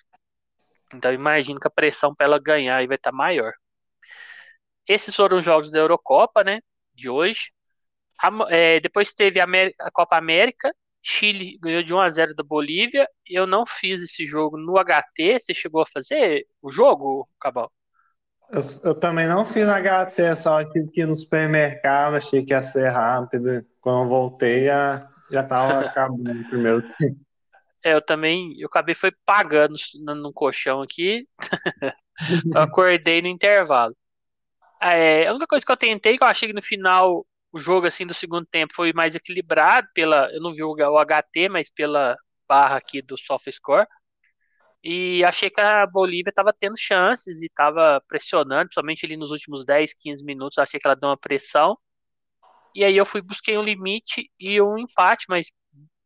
Então, 0.95 1.13
imagino 1.13 1.61
que 1.61 1.69
a 1.69 1.71
pressão 1.71 2.15
para 2.15 2.27
ela 2.27 2.39
ganhar 2.39 2.77
aí 2.77 2.87
vai 2.87 2.97
estar 2.97 3.11
tá 3.11 3.17
maior. 3.17 3.53
Esses 4.87 5.15
foram 5.15 5.39
os 5.39 5.45
jogos 5.45 5.71
da 5.71 5.79
Eurocopa, 5.79 6.43
né? 6.43 6.61
De 6.95 7.09
hoje. 7.09 7.53
É, 8.49 8.81
depois 8.81 9.13
teve 9.13 9.41
a, 9.41 9.47
a, 9.81 9.91
Copa 9.91 10.17
América, 10.17 10.75
Chile 11.03 11.59
ganhou 11.61 11.83
de 11.83 11.95
1 11.95 12.01
a 12.01 12.11
0 12.11 12.35
da 12.35 12.43
Bolívia. 12.43 13.09
Eu 13.27 13.47
não 13.47 13.65
fiz 13.67 14.03
esse 14.03 14.27
jogo 14.27 14.59
no 14.59 14.79
HT. 14.79 15.41
Você 15.41 15.55
chegou 15.55 15.83
a 15.83 15.87
fazer 15.87 16.47
o 16.61 16.71
jogo, 16.71 17.29
Cabal? 17.41 17.73
Eu, 18.53 18.61
eu 18.85 18.95
também 18.95 19.27
não 19.27 19.45
fiz 19.45 19.67
no 19.67 19.73
HT, 19.73 20.37
só 20.37 20.63
tive 20.65 20.91
que 20.91 21.01
ir 21.03 21.07
no 21.07 21.15
supermercado, 21.15 22.17
achei 22.17 22.45
que 22.45 22.53
ia 22.53 22.61
ser 22.61 22.89
rápido. 22.89 23.65
Quando 23.81 24.03
eu 24.03 24.09
voltei, 24.09 24.67
já, 24.67 25.09
já 25.31 25.43
tava 25.43 25.81
acabando 25.87 26.41
o 26.41 26.49
primeiro 26.49 26.83
tempo. 26.83 27.21
É, 27.83 27.95
eu 27.95 28.03
também, 28.03 28.55
eu 28.59 28.67
acabei 28.67 28.95
foi 28.95 29.13
pagando 29.25 29.77
no, 30.05 30.15
no 30.15 30.33
colchão 30.33 30.83
aqui. 30.83 31.27
eu 32.55 32.61
acordei 32.61 33.23
no 33.23 33.29
intervalo. 33.29 33.97
É, 34.83 35.27
a 35.27 35.31
única 35.31 35.47
coisa 35.47 35.65
que 35.65 35.73
eu 35.73 35.77
tentei, 35.77 36.19
que 36.19 36.25
eu 36.25 36.29
achei 36.29 36.49
que 36.49 36.55
no 36.55 36.63
final 36.63 37.27
o 37.53 37.59
jogo 37.59 37.87
assim 37.87 38.07
do 38.07 38.15
segundo 38.15 38.47
tempo 38.47 38.75
foi 38.75 38.93
mais 38.93 39.15
equilibrado 39.15 39.89
pela, 39.95 40.33
eu 40.33 40.41
não 40.41 40.55
vi 40.55 40.63
o, 40.63 40.75
HT, 40.75 41.49
mas 41.49 41.71
pela 41.71 42.17
barra 42.49 42.77
aqui 42.77 43.03
do 43.03 43.17
SofaScore. 43.19 43.87
E 44.83 45.23
achei 45.25 45.51
que 45.51 45.61
a 45.61 45.87
Bolívia 45.87 46.31
estava 46.31 46.53
tendo 46.53 46.77
chances 46.79 47.43
e 47.43 47.47
estava 47.47 48.03
pressionando, 48.09 48.73
somente 48.73 49.05
ali 49.05 49.17
nos 49.17 49.31
últimos 49.31 49.65
10, 49.65 49.95
15 49.95 50.25
minutos, 50.25 50.59
achei 50.59 50.81
que 50.81 50.87
ela 50.87 50.97
deu 50.97 51.11
uma 51.11 51.19
pressão. 51.19 51.77
E 52.75 52.85
aí 52.85 52.97
eu 52.97 53.05
fui 53.05 53.21
busquei 53.21 53.59
um 53.59 53.63
limite 53.63 54.31
e 54.39 54.61
um 54.63 54.79
empate, 54.79 55.27
mas 55.29 55.49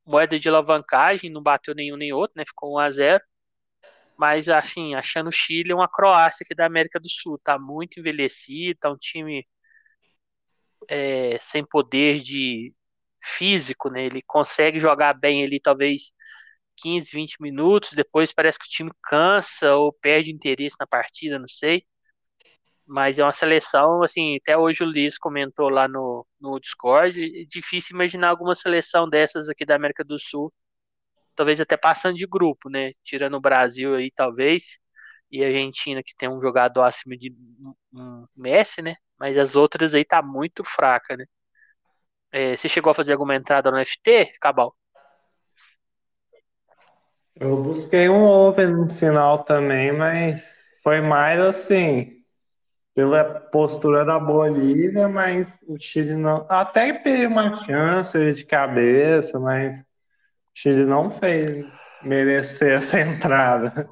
moeda 0.06 0.38
de 0.38 0.48
alavancagem, 0.48 1.30
não 1.30 1.42
bateu 1.42 1.74
nenhum 1.74 1.96
nem 1.96 2.12
outro, 2.12 2.34
né? 2.36 2.44
Ficou 2.46 2.74
1 2.74 2.78
a 2.78 2.90
0. 2.90 3.24
Mas 4.16 4.48
assim, 4.48 4.94
achando 4.94 5.28
o 5.28 5.32
Chile 5.32 5.72
uma 5.74 5.88
Croácia 5.88 6.44
aqui 6.44 6.54
da 6.54 6.66
América 6.66 7.00
do 7.00 7.08
Sul, 7.10 7.38
tá 7.42 7.58
muito 7.58 8.00
envelhecido, 8.00 8.78
tá 8.80 8.90
um 8.90 8.96
time 8.96 9.46
é, 10.88 11.38
sem 11.40 11.64
poder 11.66 12.20
de 12.20 12.74
físico, 13.22 13.90
né? 13.90 14.04
Ele 14.06 14.22
consegue 14.26 14.78
jogar 14.80 15.14
bem 15.14 15.44
ali, 15.44 15.60
talvez 15.60 16.12
15, 16.76 17.10
20 17.12 17.36
minutos, 17.40 17.92
depois 17.92 18.32
parece 18.32 18.58
que 18.58 18.66
o 18.66 18.70
time 18.70 18.92
cansa 19.04 19.74
ou 19.76 19.92
perde 19.92 20.32
interesse 20.32 20.76
na 20.80 20.86
partida, 20.86 21.38
não 21.38 21.48
sei. 21.48 21.84
Mas 22.86 23.18
é 23.18 23.24
uma 23.24 23.32
seleção, 23.32 24.02
assim, 24.02 24.36
até 24.36 24.56
hoje 24.58 24.82
o 24.82 24.86
Liz 24.86 25.16
comentou 25.18 25.70
lá 25.70 25.88
no, 25.88 26.26
no 26.40 26.60
Discord, 26.60 27.18
é 27.42 27.44
difícil 27.46 27.94
imaginar 27.94 28.28
alguma 28.28 28.54
seleção 28.54 29.08
dessas 29.08 29.48
aqui 29.48 29.64
da 29.64 29.74
América 29.76 30.04
do 30.04 30.18
Sul, 30.18 30.52
talvez 31.36 31.60
até 31.60 31.76
passando 31.76 32.16
de 32.18 32.26
grupo, 32.26 32.70
né? 32.70 32.92
Tirando 33.04 33.36
o 33.36 33.40
Brasil 33.40 33.94
aí, 33.96 34.10
talvez, 34.10 34.78
e 35.30 35.44
a 35.44 35.48
Argentina, 35.48 36.02
que 36.02 36.14
tem 36.16 36.28
um 36.28 36.40
jogador 36.42 36.82
acima 36.84 37.16
de 37.16 37.34
um 37.94 38.26
Messi, 38.36 38.82
né? 38.82 38.96
Mas 39.18 39.36
as 39.38 39.56
outras 39.56 39.94
aí 39.94 40.04
tá 40.04 40.22
muito 40.22 40.64
fraca, 40.64 41.16
né? 41.16 41.24
É, 42.32 42.56
você 42.56 42.68
chegou 42.68 42.90
a 42.90 42.94
fazer 42.94 43.12
alguma 43.12 43.36
entrada 43.36 43.70
no 43.70 43.78
FT, 43.78 44.38
Cabal? 44.40 44.76
Eu 47.36 47.62
busquei 47.62 48.08
um 48.08 48.24
over 48.24 48.70
no 48.70 48.88
final 48.88 49.44
também, 49.44 49.92
mas 49.92 50.64
foi 50.82 51.00
mais 51.00 51.40
assim, 51.40 52.22
pela 52.94 53.24
postura 53.24 54.04
da 54.04 54.18
Bolívia, 54.18 55.08
mas 55.08 55.58
o 55.66 55.78
Chile 55.78 56.14
não. 56.14 56.46
Até 56.48 56.92
teve 56.92 57.26
uma 57.26 57.54
chance 57.54 58.32
de 58.32 58.44
cabeça, 58.44 59.38
mas 59.40 59.80
o 59.80 59.84
Chile 60.54 60.84
não 60.84 61.10
fez 61.10 61.66
merecer 62.02 62.74
essa 62.78 63.00
entrada. 63.00 63.88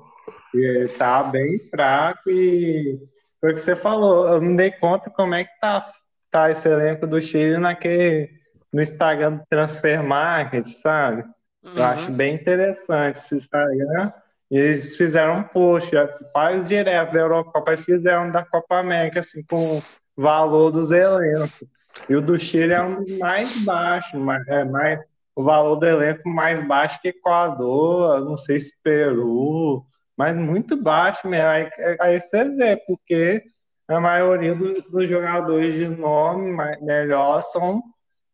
E 0.54 0.88
tá 0.98 1.22
bem 1.24 1.58
fraco 1.70 2.30
e 2.30 2.98
foi 3.42 3.50
o 3.50 3.54
que 3.56 3.60
você 3.60 3.74
falou, 3.74 4.28
eu 4.28 4.40
me 4.40 4.56
dei 4.56 4.70
conta 4.70 5.10
como 5.10 5.34
é 5.34 5.42
que 5.42 5.50
tá, 5.60 5.90
tá 6.30 6.48
esse 6.48 6.68
elenco 6.68 7.08
do 7.08 7.20
Chile 7.20 7.58
naquele, 7.58 8.30
no 8.72 8.80
Instagram 8.80 9.32
do 9.32 9.42
Transfer 9.50 10.00
Market, 10.00 10.64
sabe? 10.64 11.24
Uhum. 11.64 11.74
Eu 11.74 11.82
acho 11.82 12.12
bem 12.12 12.36
interessante 12.36 13.16
esse 13.16 13.34
Instagram. 13.34 14.12
E 14.48 14.56
eles 14.56 14.96
fizeram 14.96 15.38
um 15.38 15.42
post, 15.42 15.90
faz 16.32 16.68
direto 16.68 17.12
da 17.12 17.18
Eurocopa, 17.18 17.72
eles 17.72 17.84
fizeram 17.84 18.30
da 18.30 18.44
Copa 18.44 18.78
América, 18.78 19.18
assim, 19.18 19.42
com 19.44 19.78
o 19.78 19.82
valor 20.16 20.70
dos 20.70 20.92
elencos. 20.92 21.66
E 22.08 22.14
o 22.14 22.22
do 22.22 22.38
Chile 22.38 22.72
é 22.72 22.80
um 22.80 22.94
dos 22.94 23.10
mais 23.18 23.64
baixos, 23.64 24.20
mas 24.20 24.46
é 24.46 24.64
mais, 24.64 25.00
o 25.34 25.42
valor 25.42 25.74
do 25.76 25.86
elenco 25.86 26.28
mais 26.28 26.62
baixo 26.62 27.00
que 27.02 27.08
Equador, 27.08 28.20
não 28.20 28.36
sei 28.36 28.60
se 28.60 28.80
Peru, 28.84 29.84
mas 30.22 30.38
muito 30.38 30.80
baixo 30.80 31.26
mesmo. 31.26 31.48
Aí, 31.48 31.68
aí 32.00 32.20
você 32.20 32.44
vê, 32.44 32.76
porque 32.86 33.42
a 33.88 33.98
maioria 33.98 34.54
dos, 34.54 34.80
dos 34.84 35.08
jogadores 35.08 35.74
de 35.74 35.88
nome 35.88 36.56
melhor 36.80 37.42
são 37.42 37.82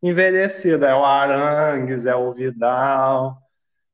envelhecidos. 0.03 0.87
É 0.87 0.94
o 0.94 1.03
Arangues, 1.03 2.05
é 2.05 2.14
o 2.14 2.35
Vidal, 2.35 3.38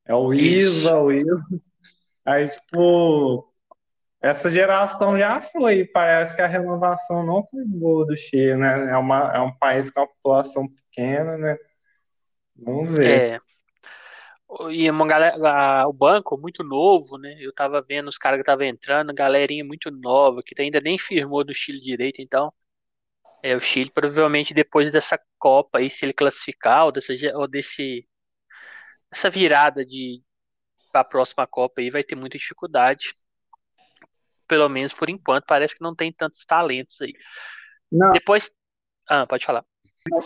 é 0.05 0.13
o 0.13 0.35
Isla, 0.35 1.01
o 1.01 1.13
Isla. 1.13 1.61
Aí, 2.25 2.49
tipo, 2.49 3.49
essa 4.21 4.51
geração 4.51 5.17
já 5.17 5.41
foi. 5.41 5.85
Parece 5.85 6.35
que 6.35 6.43
a 6.43 6.49
renovação 6.49 7.25
não 7.25 7.45
foi 7.45 7.65
boa 7.65 8.05
do 8.07 8.17
Chile, 8.17 8.57
né? 8.57 8.91
É, 8.91 8.97
uma, 8.97 9.33
é 9.33 9.39
um 9.39 9.57
país 9.57 9.89
com 9.89 10.01
a 10.01 10.07
população 10.09 10.67
pequena, 10.67 11.39
né? 11.39 11.57
Vamos 12.57 12.97
ver. 12.97 13.35
É. 13.35 13.41
E 14.71 14.88
uma 14.88 15.07
galera, 15.07 15.88
o 15.88 15.93
banco 15.93 16.38
muito 16.38 16.62
novo, 16.62 17.19
né? 17.19 17.37
Eu 17.40 17.53
tava 17.53 17.83
vendo 17.83 18.09
os 18.09 18.19
caras 18.19 18.38
que 18.38 18.43
estavam 18.43 18.64
entrando, 18.64 19.12
galerinha 19.12 19.64
muito 19.64 19.90
nova, 19.90 20.43
que 20.45 20.61
ainda 20.61 20.81
nem 20.81 20.99
firmou 20.99 21.45
do 21.45 21.55
Chile 21.55 21.81
direito, 21.81 22.21
então. 22.21 22.53
É, 23.43 23.55
o 23.55 23.61
Chile 23.61 23.90
provavelmente 23.90 24.55
depois 24.55 24.90
dessa 24.90 25.21
Copa 25.38 25.79
aí, 25.79 25.90
se 25.90 26.05
ele 26.05 26.12
classificar, 26.12 26.87
ou, 26.87 26.93
dessa, 26.93 27.12
ou 27.35 27.47
desse 27.47 28.07
essa 29.11 29.29
virada 29.31 29.85
de 29.85 30.23
a 30.93 31.05
próxima 31.05 31.47
Copa 31.47 31.81
aí, 31.81 31.90
vai 31.90 32.05
ter 32.05 32.14
muita 32.14 32.38
dificuldade. 32.38 33.14
Pelo 34.47 34.69
menos 34.69 34.93
por 34.93 35.11
enquanto, 35.11 35.45
parece 35.47 35.75
que 35.75 35.83
não 35.83 35.95
tem 35.95 36.12
tantos 36.12 36.45
talentos 36.45 37.01
aí. 37.01 37.12
Não. 37.90 38.12
Depois. 38.12 38.51
Ah, 39.09 39.27
pode 39.27 39.45
falar. 39.45 39.64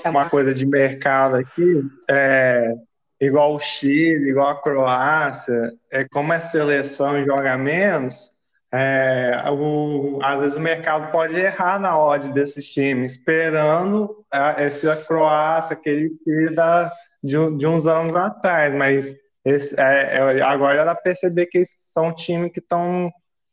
Uma 0.04 0.28
coisa 0.28 0.52
de 0.52 0.66
mercado 0.66 1.36
aqui, 1.36 1.82
é, 2.10 2.72
igual 3.20 3.54
o 3.54 3.58
Chile, 3.58 4.30
igual 4.30 4.48
a 4.48 4.60
Croácia, 4.60 5.72
é 5.90 6.04
como 6.04 6.32
a 6.32 6.40
seleção 6.40 7.24
joga 7.24 7.56
menos, 7.58 8.32
é, 8.70 9.44
o, 9.50 10.18
às 10.22 10.40
vezes 10.40 10.56
o 10.56 10.60
mercado 10.60 11.10
pode 11.10 11.34
errar 11.36 11.80
na 11.80 11.98
odd 11.98 12.30
desses 12.32 12.68
times, 12.70 13.12
esperando 13.12 14.24
a, 14.30 14.62
essa 14.62 14.94
Croácia, 14.96 15.74
aquele 15.74 16.10
Chile 16.22 16.54
da, 16.54 16.92
de, 17.22 17.56
de, 17.56 17.66
uns 17.66 17.86
anos 17.86 18.14
atrás, 18.14 18.74
mas 18.74 19.16
esse, 19.44 19.74
é, 19.80 20.18
é, 20.18 20.42
agora 20.42 20.84
dá 20.84 20.94
perceber 20.94 21.46
que 21.46 21.64
são 21.64 22.14
times 22.14 22.52
que 22.52 22.60
estão 22.60 23.10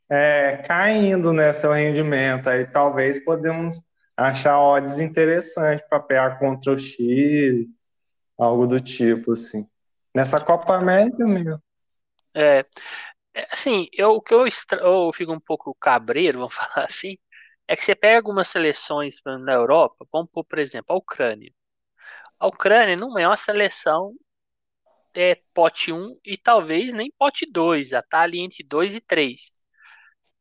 é, 0.10 0.58
caindo 0.68 1.32
né, 1.32 1.54
seu 1.54 1.72
rendimento, 1.72 2.50
aí 2.50 2.66
talvez 2.66 3.24
podemos 3.24 3.82
achar 4.18 4.60
odds 4.60 5.00
interessantes 5.00 5.86
para 5.90 6.00
pegar 6.00 6.40
contra 6.40 6.74
o 6.74 6.80
Chile, 6.80 7.68
algo 8.38 8.68
do 8.68 8.80
tipo, 8.80 9.34
assim. 9.34 9.68
Nessa 10.14 10.40
Copa 10.40 10.76
América 10.76 11.26
mesmo. 11.26 11.62
É, 12.34 12.66
é 13.34 13.48
assim, 13.52 13.88
eu, 13.94 14.12
o 14.12 14.22
que 14.22 14.34
eu, 14.34 14.46
eu 14.82 15.12
fico 15.14 15.34
um 15.34 15.40
pouco 15.40 15.76
cabreiro, 15.80 16.40
vamos 16.40 16.56
falar 16.56 16.86
assim, 16.86 17.18
é 17.68 17.76
que 17.76 17.84
você 17.84 17.96
pega 17.96 18.18
algumas 18.18 18.48
seleções 18.48 19.16
na 19.42 19.54
Europa, 19.54 20.06
vamos 20.12 20.30
por, 20.32 20.46
por 20.46 20.60
exemplo, 20.60 20.94
a 20.96 20.98
Ucrânia. 20.98 21.52
A 22.40 22.48
Ucrânia 22.48 22.96
não 22.96 23.18
é 23.18 23.28
uma 23.28 23.38
seleção 23.38 24.14
é, 25.14 25.36
pote 25.54 25.92
1 25.92 26.20
e 26.26 26.38
talvez 26.38 26.94
nem 26.94 27.12
pote 27.18 27.46
2, 27.50 27.90
já 27.90 28.00
está 28.00 28.22
ali 28.22 28.40
entre 28.40 28.64
2 28.64 28.96
e 28.96 29.02
3. 29.02 29.52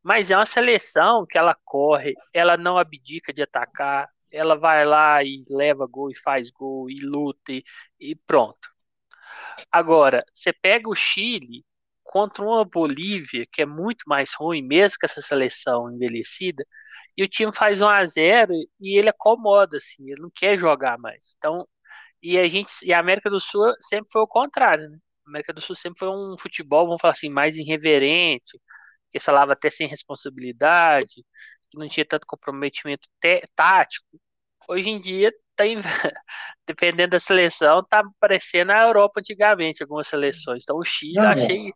Mas 0.02 0.30
é 0.30 0.36
uma 0.36 0.46
seleção 0.46 1.26
que 1.26 1.38
ela 1.38 1.56
corre, 1.64 2.14
ela 2.32 2.56
não 2.56 2.76
abdica 2.78 3.32
de 3.32 3.42
atacar, 3.42 4.08
ela 4.34 4.56
vai 4.56 4.84
lá 4.84 5.22
e 5.22 5.42
leva 5.50 5.86
gol 5.86 6.10
e 6.10 6.14
faz 6.16 6.50
gol 6.50 6.90
e 6.90 6.96
luta 7.00 7.52
e, 7.52 7.64
e 8.00 8.14
pronto. 8.16 8.68
Agora, 9.70 10.24
você 10.34 10.52
pega 10.52 10.88
o 10.88 10.94
Chile 10.94 11.64
contra 12.02 12.44
uma 12.44 12.64
Bolívia 12.64 13.46
que 13.50 13.62
é 13.62 13.66
muito 13.66 14.04
mais 14.06 14.34
ruim, 14.34 14.62
mesmo 14.62 14.98
com 15.00 15.06
essa 15.06 15.22
seleção 15.22 15.90
envelhecida, 15.92 16.64
e 17.16 17.24
o 17.24 17.28
time 17.28 17.52
faz 17.54 17.80
1 17.82 17.88
a 17.88 18.04
0 18.04 18.52
e 18.80 18.98
ele 18.98 19.08
acomoda 19.08 19.78
assim, 19.78 20.10
ele 20.10 20.22
não 20.22 20.30
quer 20.34 20.58
jogar 20.58 20.98
mais. 20.98 21.34
Então, 21.38 21.66
e 22.22 22.38
a 22.38 22.48
gente 22.48 22.72
e 22.84 22.92
a 22.92 22.98
América 23.00 23.30
do 23.30 23.40
Sul 23.40 23.74
sempre 23.80 24.10
foi 24.12 24.22
o 24.22 24.26
contrário, 24.28 24.90
né? 24.90 24.98
A 25.26 25.30
América 25.30 25.52
do 25.52 25.60
Sul 25.60 25.76
sempre 25.76 25.98
foi 26.00 26.08
um 26.10 26.36
futebol, 26.38 26.86
vamos 26.86 27.00
falar 27.00 27.14
assim, 27.14 27.30
mais 27.30 27.56
irreverente, 27.56 28.60
que 29.10 29.20
falava 29.20 29.52
até 29.54 29.70
sem 29.70 29.88
responsabilidade, 29.88 31.24
que 31.70 31.78
não 31.78 31.88
tinha 31.88 32.06
tanto 32.06 32.26
comprometimento 32.26 33.08
tático. 33.54 34.06
Hoje 34.68 34.90
em 34.90 35.00
dia 35.00 35.32
tem, 35.56 35.76
dependendo 36.66 37.10
da 37.10 37.20
seleção, 37.20 37.84
tá 37.88 38.02
parecendo 38.20 38.72
a 38.72 38.82
Europa 38.82 39.20
antigamente, 39.20 39.82
algumas 39.82 40.08
seleções. 40.08 40.62
Então 40.62 40.76
o 40.76 40.84
Chile 40.84 41.16
eu 41.16 41.22
achei 41.22 41.72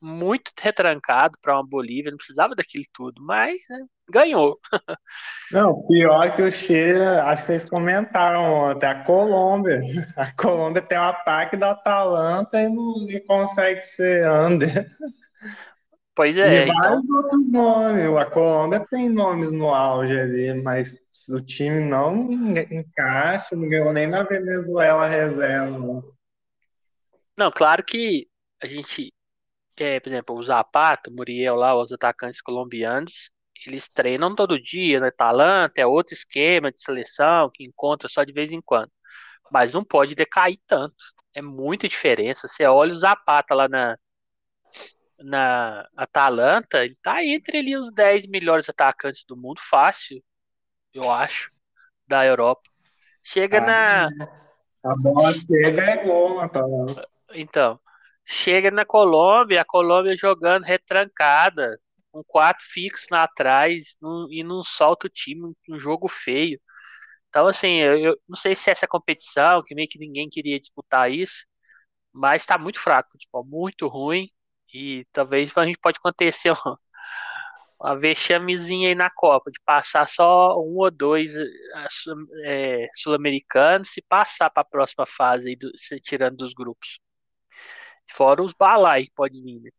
muito 0.00 0.52
retrancado 0.60 1.36
para 1.42 1.54
uma 1.54 1.66
Bolívia, 1.66 2.10
não 2.10 2.18
precisava 2.18 2.54
daquilo 2.54 2.84
tudo, 2.92 3.22
mas 3.22 3.56
né, 3.68 3.84
ganhou. 4.08 4.58
Não, 5.50 5.82
pior 5.86 6.36
que 6.36 6.42
o 6.42 6.52
Chile, 6.52 7.02
acho 7.02 7.42
que 7.42 7.46
vocês 7.46 7.68
comentaram 7.68 8.44
ontem, 8.44 8.86
a 8.86 9.02
Colômbia. 9.02 9.80
A 10.16 10.30
Colômbia 10.32 10.82
tem 10.82 10.98
o 10.98 11.00
um 11.00 11.04
ataque 11.04 11.56
da 11.56 11.70
Atalanta 11.70 12.60
e 12.60 12.68
não 12.68 12.94
consegue 13.26 13.80
ser 13.80 14.28
under. 14.30 14.86
Pois 16.18 16.36
é. 16.36 16.66
E 16.66 16.66
vários 16.66 17.04
então... 17.04 17.16
outros 17.16 17.52
nomes. 17.52 18.16
A 18.16 18.26
Colômbia 18.26 18.84
tem 18.90 19.08
nomes 19.08 19.52
no 19.52 19.72
auge 19.72 20.18
ali, 20.18 20.52
mas 20.52 21.00
o 21.30 21.40
time 21.40 21.78
não 21.78 22.28
encaixa, 22.72 23.54
não 23.54 23.68
ganhou 23.68 23.92
nem 23.92 24.08
na 24.08 24.24
Venezuela 24.24 25.06
reserva. 25.06 26.02
Não, 27.36 27.52
claro 27.52 27.84
que 27.84 28.26
a 28.60 28.66
gente, 28.66 29.14
é, 29.76 30.00
por 30.00 30.08
exemplo, 30.08 30.34
o 30.34 30.42
Zapata, 30.42 31.08
o 31.08 31.12
Muriel 31.12 31.54
lá, 31.54 31.80
os 31.80 31.92
atacantes 31.92 32.42
colombianos, 32.42 33.30
eles 33.64 33.88
treinam 33.88 34.34
todo 34.34 34.60
dia, 34.60 34.98
né? 34.98 35.12
Talanta 35.12 35.80
é 35.80 35.86
outro 35.86 36.14
esquema 36.14 36.72
de 36.72 36.82
seleção 36.82 37.48
que 37.54 37.62
encontra 37.62 38.08
só 38.08 38.24
de 38.24 38.32
vez 38.32 38.50
em 38.50 38.60
quando. 38.60 38.90
Mas 39.52 39.70
não 39.70 39.84
pode 39.84 40.16
decair 40.16 40.58
tanto. 40.66 40.96
É 41.32 41.40
muita 41.40 41.86
diferença. 41.86 42.48
Você 42.48 42.64
olha 42.64 42.92
o 42.92 42.98
Zapata 42.98 43.54
lá 43.54 43.68
na, 43.68 43.96
na 45.18 45.88
Atalanta, 45.96 46.84
ele 46.84 46.96
tá 47.02 47.24
entre 47.24 47.58
ali 47.58 47.76
os 47.76 47.92
10 47.92 48.26
melhores 48.26 48.68
atacantes 48.68 49.24
do 49.24 49.36
mundo, 49.36 49.60
fácil, 49.60 50.22
eu 50.94 51.10
acho, 51.10 51.50
da 52.06 52.24
Europa. 52.24 52.68
Chega 53.22 53.58
ah, 53.58 53.66
na. 53.66 54.08
A 54.84 54.96
bola 54.96 55.34
chega 55.34 55.82
é 55.82 56.04
gol, 56.04 56.40
Atalanta. 56.40 57.06
Então, 57.32 57.78
chega 58.24 58.70
na 58.70 58.84
Colômbia, 58.84 59.60
a 59.60 59.64
Colômbia 59.64 60.16
jogando 60.16 60.64
retrancada, 60.64 61.78
com 62.10 62.22
quatro 62.24 62.64
fixos 62.66 63.08
lá 63.10 63.24
atrás, 63.24 63.96
num, 64.00 64.28
e 64.30 64.42
não 64.42 64.62
solta 64.62 65.06
o 65.06 65.10
time, 65.10 65.52
um 65.68 65.78
jogo 65.78 66.08
feio. 66.08 66.60
Então, 67.28 67.46
assim, 67.46 67.76
eu, 67.80 67.98
eu, 67.98 68.18
não 68.28 68.36
sei 68.36 68.54
se 68.54 68.70
essa 68.70 68.86
competição, 68.86 69.62
que 69.62 69.74
meio 69.74 69.88
que 69.88 69.98
ninguém 69.98 70.28
queria 70.28 70.58
disputar 70.58 71.10
isso, 71.10 71.46
mas 72.12 72.46
tá 72.46 72.58
muito 72.58 72.80
fraco, 72.80 73.18
tipo, 73.18 73.44
muito 73.44 73.86
ruim. 73.88 74.30
E 74.72 75.06
talvez 75.12 75.56
a 75.56 75.66
gente 75.66 75.78
pode 75.78 75.98
acontecer 75.98 76.50
uma, 76.64 76.78
uma 77.80 77.96
vexamezinha 77.98 78.88
aí 78.88 78.94
na 78.94 79.10
Copa, 79.10 79.50
de 79.50 79.60
passar 79.64 80.08
só 80.08 80.58
um 80.60 80.76
ou 80.78 80.90
dois 80.90 81.32
é, 82.44 82.88
sul-americanos 82.94 83.96
e 83.96 84.02
passar 84.02 84.50
para 84.50 84.62
a 84.62 84.66
próxima 84.66 85.06
fase, 85.06 85.50
aí 85.50 85.56
do, 85.56 85.70
tirando 86.02 86.36
dos 86.36 86.52
grupos. 86.54 86.98
Fora 88.10 88.42
os 88.42 88.54
balai 88.54 89.04
que 89.04 89.12
pode 89.14 89.40
vir, 89.42 89.60
né? 89.60 89.70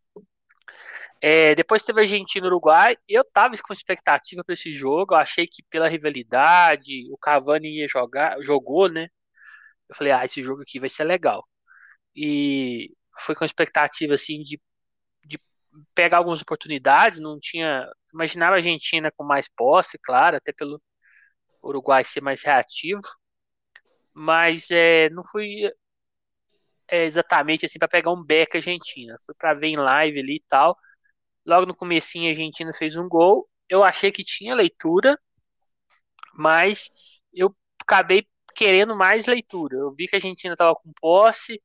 É, 1.22 1.54
depois 1.56 1.84
teve 1.84 2.02
Argentina 2.02 2.46
e 2.46 2.50
Uruguai. 2.50 2.98
Eu 3.08 3.24
tava 3.26 3.56
com 3.58 3.74
expectativa 3.74 4.44
para 4.44 4.54
esse 4.54 4.72
jogo. 4.74 5.14
Eu 5.14 5.18
achei 5.20 5.46
que 5.48 5.64
pela 5.70 5.90
rivalidade, 5.90 7.12
o 7.12 7.18
Cavani 7.18 7.80
ia 7.80 7.88
jogar, 7.90 8.42
jogou, 8.42 8.88
né? 8.90 9.08
Eu 9.90 9.96
falei, 9.96 10.14
ah, 10.14 10.26
esse 10.26 10.42
jogo 10.44 10.62
aqui 10.64 10.80
vai 10.80 10.90
ser 10.90 11.04
legal. 11.06 11.48
E 12.16 12.92
foi 13.20 13.36
com 13.36 13.46
expectativa 13.46 14.16
assim 14.16 14.44
de 14.44 14.60
pegar 15.96 16.18
algumas 16.18 16.42
oportunidades, 16.42 17.20
não 17.20 17.40
tinha. 17.40 17.88
Imaginava 18.14 18.56
a 18.56 18.58
Argentina 18.58 19.12
com 19.16 19.24
mais 19.24 19.50
posse, 19.50 19.98
claro, 20.00 20.38
até 20.38 20.52
pelo 20.54 20.82
Uruguai 21.64 22.04
ser 22.04 22.22
mais 22.22 22.42
reativo, 22.44 23.02
mas 24.14 24.70
é, 24.72 25.10
não 25.10 25.24
fui 25.24 25.72
é, 26.88 27.06
exatamente 27.06 27.66
assim 27.66 27.80
para 27.80 27.88
pegar 27.88 28.12
um 28.12 28.24
beck 28.24 28.56
Argentina. 28.58 29.18
Foi 29.26 29.36
para 29.36 29.54
ver 29.54 29.68
em 29.68 29.76
live 29.78 30.20
ali 30.20 30.36
e 30.38 30.44
tal. 30.48 30.78
Logo 31.46 31.66
no 31.66 31.76
comecinho 31.76 32.28
a 32.28 32.32
Argentina 32.32 32.74
fez 32.74 32.98
um 32.98 33.08
gol. 33.10 33.50
Eu 33.70 33.84
achei 33.84 34.12
que 34.12 34.24
tinha 34.24 34.56
leitura, 34.56 35.18
mas 36.34 36.90
eu 37.34 37.56
acabei 37.82 38.28
querendo 38.56 38.96
mais 38.96 39.26
leitura. 39.26 39.78
Eu 39.78 39.94
vi 39.94 40.08
que 40.08 40.16
a 40.16 40.18
Argentina 40.18 40.54
estava 40.54 40.76
com 40.76 40.92
posse, 41.02 41.62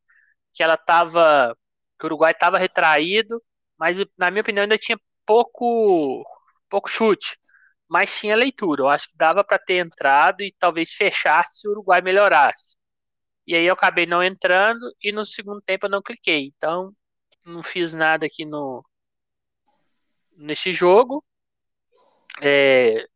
que 0.55 0.63
ela 0.63 0.75
estava, 0.75 1.57
que 1.99 2.07
o 2.07 2.09
Uruguai 2.09 2.33
estava 2.33 2.59
retraído 2.59 3.43
mas 3.85 3.99
na 4.17 4.31
minha 4.31 4.41
opinião 4.41 4.63
ainda 4.63 4.79
tinha 4.79 4.99
pouco 5.27 6.25
pouco 6.71 6.89
chute, 6.89 7.39
mas 7.87 8.19
tinha 8.19 8.35
leitura. 8.35 8.83
Eu 8.83 8.89
acho 8.89 9.09
que 9.09 9.17
dava 9.17 9.45
para 9.45 9.59
ter 9.59 9.85
entrado 9.85 10.43
e 10.43 10.55
talvez 10.59 10.93
fechasse 10.95 11.61
se 11.61 11.69
o 11.69 11.73
Uruguai 11.73 12.01
melhorasse. 12.01 12.77
E 13.47 13.55
aí 13.55 13.67
eu 13.67 13.75
acabei 13.75 14.07
não 14.07 14.23
entrando 14.25 14.81
e 15.03 15.13
no 15.13 15.23
segundo 15.23 15.61
tempo 15.61 15.85
eu 15.85 15.91
não 15.91 16.01
cliquei. 16.01 16.47
Então, 16.57 16.95
não 17.45 17.63
fiz 17.63 17.93
nada 17.93 18.25
aqui 18.25 18.47
no 18.47 18.83
nesse 20.35 20.73
jogo. 20.73 21.23
É, 22.41 23.07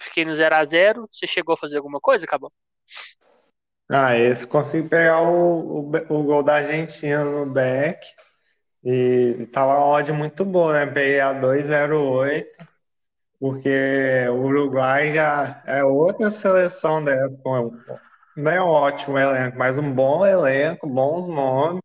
fiquei 0.00 0.24
no 0.24 0.34
0 0.34 0.54
a 0.54 0.64
0 0.64 1.06
Você 1.12 1.26
chegou 1.26 1.52
a 1.52 1.58
fazer 1.58 1.76
alguma 1.76 2.00
coisa, 2.00 2.24
acabou? 2.24 2.50
Ah, 3.90 4.16
esse 4.16 4.46
consegui 4.46 4.88
pegar 4.88 5.20
o, 5.20 5.80
o, 5.80 5.96
o 6.08 6.22
gol 6.22 6.42
da 6.42 6.54
Argentina 6.54 7.22
no 7.22 7.44
back. 7.44 8.06
E 8.84 9.46
tava 9.52 9.74
uma 9.78 9.86
odd 9.86 10.12
muito 10.12 10.44
boa, 10.44 10.72
né? 10.74 10.86
Peguei 10.86 11.20
a 11.20 11.32
2,08, 11.32 12.46
porque 13.40 14.26
o 14.30 14.42
Uruguai 14.42 15.12
já 15.14 15.62
é 15.66 15.84
outra 15.84 16.30
seleção 16.30 17.04
dessa, 17.04 17.40
com 17.42 17.72
não 18.36 18.50
é 18.50 18.62
um 18.62 18.66
ótimo 18.68 19.18
elenco, 19.18 19.56
mas 19.58 19.78
um 19.78 19.92
bom 19.92 20.26
elenco, 20.26 20.88
bons 20.88 21.28
nomes. 21.28 21.82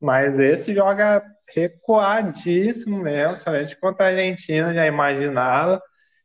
Mas 0.00 0.38
esse 0.38 0.74
joga 0.74 1.22
recuadíssimo 1.54 2.98
mesmo, 2.98 3.36
somente 3.36 3.76
contra 3.78 4.06
a 4.06 4.08
Argentina, 4.10 4.74
já 4.74 4.86
imaginava. 4.86 5.82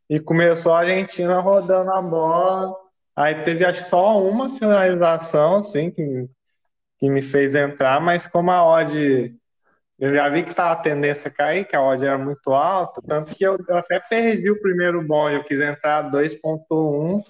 E 0.08 0.20
começou 0.20 0.72
a 0.72 0.80
Argentina 0.80 1.40
rodando 1.40 1.90
a 1.92 2.02
bola. 2.02 2.74
Aí 3.16 3.42
teve 3.42 3.72
só 3.74 4.22
uma 4.22 4.50
finalização, 4.58 5.56
assim, 5.56 5.90
que, 5.90 6.28
que 6.98 7.08
me 7.10 7.22
fez 7.22 7.54
entrar, 7.54 8.00
mas 8.00 8.26
como 8.26 8.50
a 8.50 8.64
odd. 8.64 9.34
Eu 9.98 10.14
já 10.14 10.28
vi 10.28 10.42
que 10.42 10.50
estava 10.50 10.72
a 10.72 10.76
tendência 10.76 11.28
a 11.28 11.30
cair, 11.30 11.64
que 11.64 11.74
a 11.74 11.82
odd 11.82 12.04
era 12.04 12.18
muito 12.18 12.52
alta, 12.52 13.00
tanto 13.06 13.34
que 13.34 13.44
eu, 13.44 13.56
eu 13.66 13.76
até 13.78 13.98
perdi 13.98 14.50
o 14.50 14.60
primeiro 14.60 15.02
bonde, 15.02 15.36
eu 15.36 15.44
quis 15.44 15.58
entrar 15.58 16.10
2.1, 16.10 17.22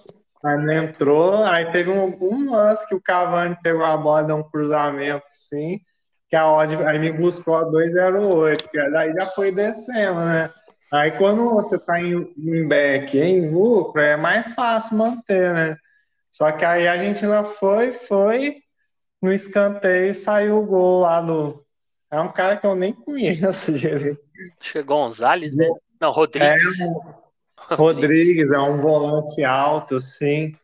aí 0.44 0.58
não 0.58 0.72
entrou, 0.72 1.44
aí 1.44 1.70
teve 1.70 1.90
um, 1.90 2.16
um 2.20 2.50
lance 2.50 2.86
que 2.88 2.94
o 2.94 3.00
Cavani 3.00 3.56
pegou 3.62 3.84
a 3.84 3.96
bola, 3.96 4.24
deu 4.24 4.36
um 4.36 4.42
cruzamento 4.42 5.24
assim, 5.30 5.80
que 6.28 6.34
a 6.34 6.50
odd 6.50 6.74
aí 6.84 6.98
me 6.98 7.12
buscou 7.12 7.56
a 7.56 7.64
2,08, 7.64 8.68
que 8.68 8.78
aí 8.78 9.12
já 9.12 9.26
foi 9.28 9.52
descendo, 9.52 10.20
né? 10.20 10.50
Aí 10.92 11.12
quando 11.12 11.50
você 11.50 11.76
está 11.76 12.00
em, 12.00 12.32
em 12.38 12.66
back, 12.66 13.18
em 13.18 13.50
lucro, 13.50 14.00
é 14.00 14.16
mais 14.16 14.52
fácil 14.54 14.96
manter, 14.96 15.52
né? 15.52 15.76
Só 16.30 16.52
que 16.52 16.64
aí 16.64 16.86
a 16.86 16.92
Argentina 16.92 17.42
foi, 17.44 17.92
foi, 17.92 18.56
no 19.22 19.32
escanteio 19.32 20.14
saiu 20.14 20.58
o 20.58 20.66
gol 20.66 21.00
lá 21.00 21.20
do. 21.20 21.65
É 22.16 22.20
um 22.20 22.32
cara 22.32 22.56
que 22.56 22.66
eu 22.66 22.74
nem 22.74 22.94
conheço. 22.94 23.72
Chegou 24.58 25.06
Gonzalez, 25.06 25.54
né? 25.54 25.68
Não, 26.00 26.10
Rodrigues. 26.10 26.80
É, 26.80 27.74
Rodrigues, 27.74 28.50
é 28.52 28.58
um 28.58 28.80
volante 28.80 29.44
alto, 29.44 29.96
assim. 29.96 30.56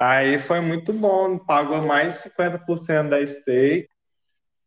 Aí 0.00 0.38
foi 0.38 0.60
muito 0.60 0.90
bom, 0.94 1.36
pagou 1.36 1.82
mais 1.82 2.14
de 2.14 2.30
50% 2.30 3.10
da 3.10 3.26
stake. 3.26 3.90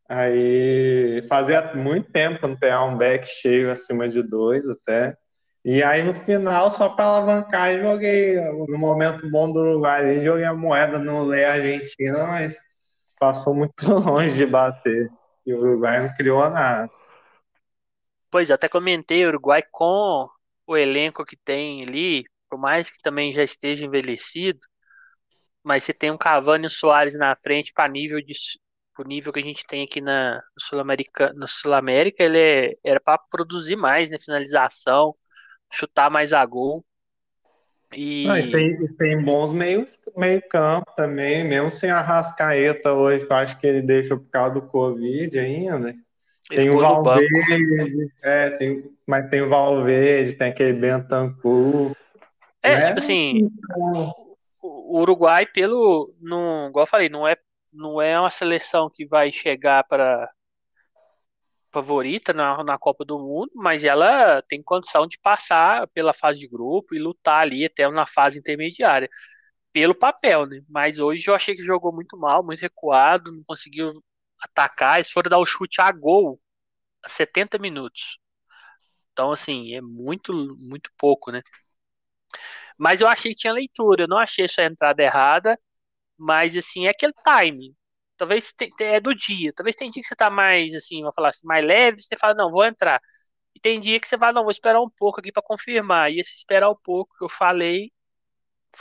Aí 0.08 1.26
fazia 1.28 1.74
muito 1.74 2.12
tempo 2.12 2.40
que 2.40 2.48
não 2.48 2.56
pegava 2.56 2.86
um 2.86 2.96
back 2.96 3.28
cheio 3.28 3.72
acima 3.72 4.08
de 4.08 4.22
dois 4.22 4.70
até. 4.70 5.18
E 5.66 5.82
aí 5.82 6.04
no 6.04 6.14
final, 6.14 6.70
só 6.70 6.90
para 6.90 7.06
alavancar, 7.06 7.76
joguei 7.82 8.40
no 8.68 8.78
momento 8.78 9.28
bom 9.32 9.52
do 9.52 9.62
Uruguai, 9.62 10.24
joguei 10.24 10.46
a 10.46 10.54
moeda 10.54 11.00
no 11.00 11.24
Lei 11.24 11.44
Argentina, 11.44 12.28
mas 12.28 12.60
passou 13.20 13.56
muito 13.56 13.74
longe 13.98 14.36
de 14.36 14.46
bater. 14.46 15.10
E 15.46 15.54
o 15.54 15.60
Uruguai 15.60 16.02
não 16.02 16.16
criou 16.16 16.50
nada. 16.50 16.90
Pois, 18.32 18.50
até 18.50 18.68
comentei, 18.68 19.26
o 19.26 19.28
Uruguai 19.30 19.64
com 19.72 20.30
o 20.66 20.78
elenco 20.78 21.26
que 21.26 21.36
tem 21.36 21.84
ali, 21.84 22.24
por 22.50 22.58
mais 22.58 22.90
que 22.90 23.00
também 23.02 23.34
já 23.34 23.44
esteja 23.44 23.86
envelhecido, 23.86 24.60
mas 25.64 25.84
você 25.84 25.94
tem 25.94 26.12
um 26.12 26.18
Cavani 26.18 26.66
e 26.66 26.68
o 26.68 26.70
Soares 26.70 27.16
na 27.18 27.36
frente 27.36 27.72
para 27.74 27.90
nível 27.90 28.22
de 28.22 28.34
nível 29.08 29.34
que 29.34 29.40
a 29.40 29.44
gente 29.44 29.66
tem 29.66 29.84
aqui 29.84 30.00
na 30.02 30.40
Sul-América, 30.60 31.34
no 31.34 31.48
Sul-América, 31.48 32.24
ele 32.24 32.38
é, 32.38 32.74
era 32.84 33.00
para 33.00 33.18
produzir 33.18 33.76
mais, 33.76 34.12
né, 34.12 34.20
finalização, 34.20 35.16
chutar 35.72 36.12
mais 36.12 36.32
a 36.32 36.46
gol. 36.46 36.86
E, 37.96 38.30
ah, 38.30 38.40
e 38.40 38.52
tem, 38.52 38.96
tem 38.96 39.24
bons 39.24 39.52
meios, 39.52 40.00
meio 40.16 40.42
campo 40.48 40.92
também, 40.96 41.44
mesmo 41.44 41.70
sem 41.72 41.90
a 41.90 42.02
Rascaeta 42.02 42.94
hoje, 42.94 43.26
que 43.26 43.32
eu 43.32 43.38
acho 43.38 43.60
que 43.60 43.68
ele 43.68 43.82
deixa 43.82 44.16
por 44.16 44.30
causa 44.30 44.56
do 44.56 44.62
Covid 44.62 45.38
ainda. 45.38 45.96
Tem 46.50 46.70
o 46.70 46.80
Valverde, 46.80 48.12
é, 48.22 48.50
tem, 48.52 48.84
mas 49.08 49.30
tem 49.30 49.42
o 49.42 49.50
Valverde, 49.50 50.34
tem 50.34 50.50
aquele 50.50 50.74
Bentancur. 50.74 51.96
É, 52.62 52.76
né? 52.76 52.88
tipo 52.88 53.00
assim, 53.00 53.50
o 54.62 55.00
Uruguai, 55.00 55.46
pelo. 55.46 56.14
Não, 56.22 56.68
igual 56.70 56.84
eu 56.84 56.90
falei, 56.90 57.10
não 57.10 57.28
é 57.28 57.38
não 57.74 58.02
é 58.02 58.20
uma 58.20 58.30
seleção 58.30 58.90
que 58.90 59.06
vai 59.06 59.32
chegar 59.32 59.84
para 59.86 60.30
favorita 61.74 62.34
na, 62.34 62.64
na 62.64 62.78
Copa 62.78 63.06
do 63.06 63.20
Mundo, 63.20 63.52
mas 63.56 63.84
ela 63.84 64.42
tem 64.44 64.62
condição 64.64 65.08
de 65.08 65.18
passar 65.20 65.88
pela 65.90 66.14
fase 66.14 66.40
de 66.40 66.48
grupo 66.48 66.96
e 66.96 67.00
lutar 67.00 67.42
ali 67.42 67.66
até 67.66 67.90
na 67.90 68.06
fase 68.08 68.40
intermediária, 68.40 69.10
pelo 69.74 69.96
papel, 69.96 70.46
né? 70.48 70.62
Mas 70.70 71.00
hoje 71.00 71.30
eu 71.30 71.36
achei 71.36 71.56
que 71.56 71.64
jogou 71.64 71.94
muito 71.94 72.18
mal, 72.18 72.44
muito 72.46 72.62
recuado, 72.62 73.32
não 73.32 73.44
conseguiu 73.46 73.94
atacar, 74.42 74.98
eles 75.00 75.12
foram 75.12 75.30
dar 75.30 75.40
o 75.40 75.46
chute 75.46 75.82
a 75.82 75.92
gol 75.92 76.40
a 77.04 77.10
70 77.10 77.60
minutos. 77.60 78.20
Então, 79.14 79.32
assim, 79.32 79.74
é 79.76 79.82
muito, 79.82 80.34
muito 80.60 80.92
pouco, 80.98 81.32
né? 81.32 81.42
Mas 82.78 83.02
eu 83.02 83.08
achei 83.08 83.32
que 83.34 83.40
tinha 83.42 83.54
leitura, 83.54 84.04
eu 84.04 84.08
não 84.08 84.18
achei 84.18 84.46
essa 84.46 84.64
entrada 84.64 85.02
errada. 85.04 85.60
Mas, 86.18 86.56
assim, 86.58 86.88
é 86.88 86.90
aquele 86.92 87.14
time. 87.26 87.76
Talvez 88.18 88.54
te, 88.54 88.70
te, 88.70 88.84
é 88.84 89.00
do 89.00 89.14
dia. 89.16 89.52
Talvez 89.54 89.76
tem 89.76 89.90
dia 89.90 90.02
que 90.02 90.08
você 90.08 90.16
tá 90.16 90.30
mais, 90.30 90.74
assim, 90.76 91.02
vou 91.02 91.14
falar 91.14 91.30
assim, 91.30 91.46
mais 91.48 91.66
leve, 91.66 92.02
você 92.02 92.18
fala, 92.18 92.34
não, 92.34 92.52
vou 92.52 92.66
entrar. 92.66 93.02
E 93.56 93.60
tem 93.60 93.80
dia 93.80 94.00
que 94.00 94.08
você 94.08 94.18
fala, 94.18 94.34
não, 94.34 94.44
vou 94.44 94.52
esperar 94.52 94.82
um 94.82 94.90
pouco 94.90 95.20
aqui 95.20 95.32
para 95.32 95.44
confirmar. 95.44 96.12
E 96.12 96.20
esse 96.20 96.36
esperar 96.36 96.70
um 96.70 96.76
pouco 96.76 97.16
que 97.18 97.24
eu 97.24 97.30
falei, 97.30 97.92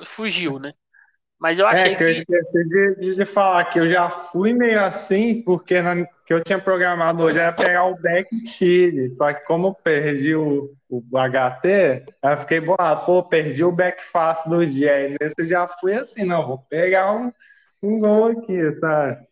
fugiu, 0.05 0.59
né? 0.59 0.73
Mas 1.43 1.59
eu 1.59 1.67
achei 1.67 1.93
é, 1.93 1.95
que. 1.97 2.05
eu 2.05 2.09
esqueci 2.09 2.69
de, 2.69 3.17
de, 3.17 3.27
falar 3.27 3.65
que 3.65 3.81
eu 3.81 3.91
já 3.91 4.09
fui 4.09 4.53
meio 4.53 4.81
assim, 4.81 5.43
porque 5.43 5.83
na, 5.83 6.07
que 6.25 6.33
eu 6.33 6.41
tinha 6.41 6.57
programado 6.61 7.25
hoje 7.25 7.37
era 7.37 7.53
pegar 7.53 7.85
o 7.87 8.01
back 8.01 8.29
Chile. 8.49 9.11
Só 9.11 9.33
que 9.33 9.45
como 9.45 9.75
perdi 9.75 10.37
o, 10.37 10.73
o 10.89 11.03
HT, 11.19 12.05
eu 12.23 12.37
fiquei 12.37 12.61
bolado, 12.61 13.05
pô, 13.05 13.25
perdi 13.25 13.65
o 13.65 13.73
back 13.73 14.05
fácil 14.05 14.51
do 14.51 14.65
dia. 14.65 14.95
Aí 14.95 15.17
nesse 15.21 15.35
eu 15.37 15.49
já 15.49 15.67
fui 15.67 15.95
assim, 15.95 16.25
não, 16.25 16.47
vou 16.47 16.59
pegar 16.59 17.13
um, 17.13 17.33
um 17.83 17.99
gol 17.99 18.27
aqui, 18.27 18.73
sabe? 18.73 19.27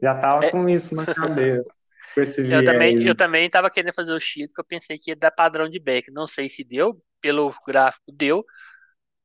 Já 0.00 0.14
tava 0.14 0.46
é... 0.46 0.50
com 0.50 0.68
isso 0.68 0.94
na 0.94 1.06
cabeça. 1.06 1.64
com 2.14 2.20
esse 2.20 2.42
eu 2.50 2.64
também, 2.64 3.02
eu 3.06 3.14
também 3.14 3.48
tava 3.48 3.70
querendo 3.70 3.94
fazer 3.94 4.12
o 4.12 4.20
Chile, 4.20 4.48
porque 4.48 4.60
eu 4.60 4.66
pensei 4.66 4.98
que 4.98 5.10
ia 5.10 5.16
dar 5.16 5.30
padrão 5.30 5.68
de 5.68 5.78
back. 5.78 6.10
Não 6.10 6.26
sei 6.26 6.48
se 6.48 6.64
deu, 6.64 7.00
pelo 7.20 7.54
gráfico 7.66 8.12
deu 8.12 8.44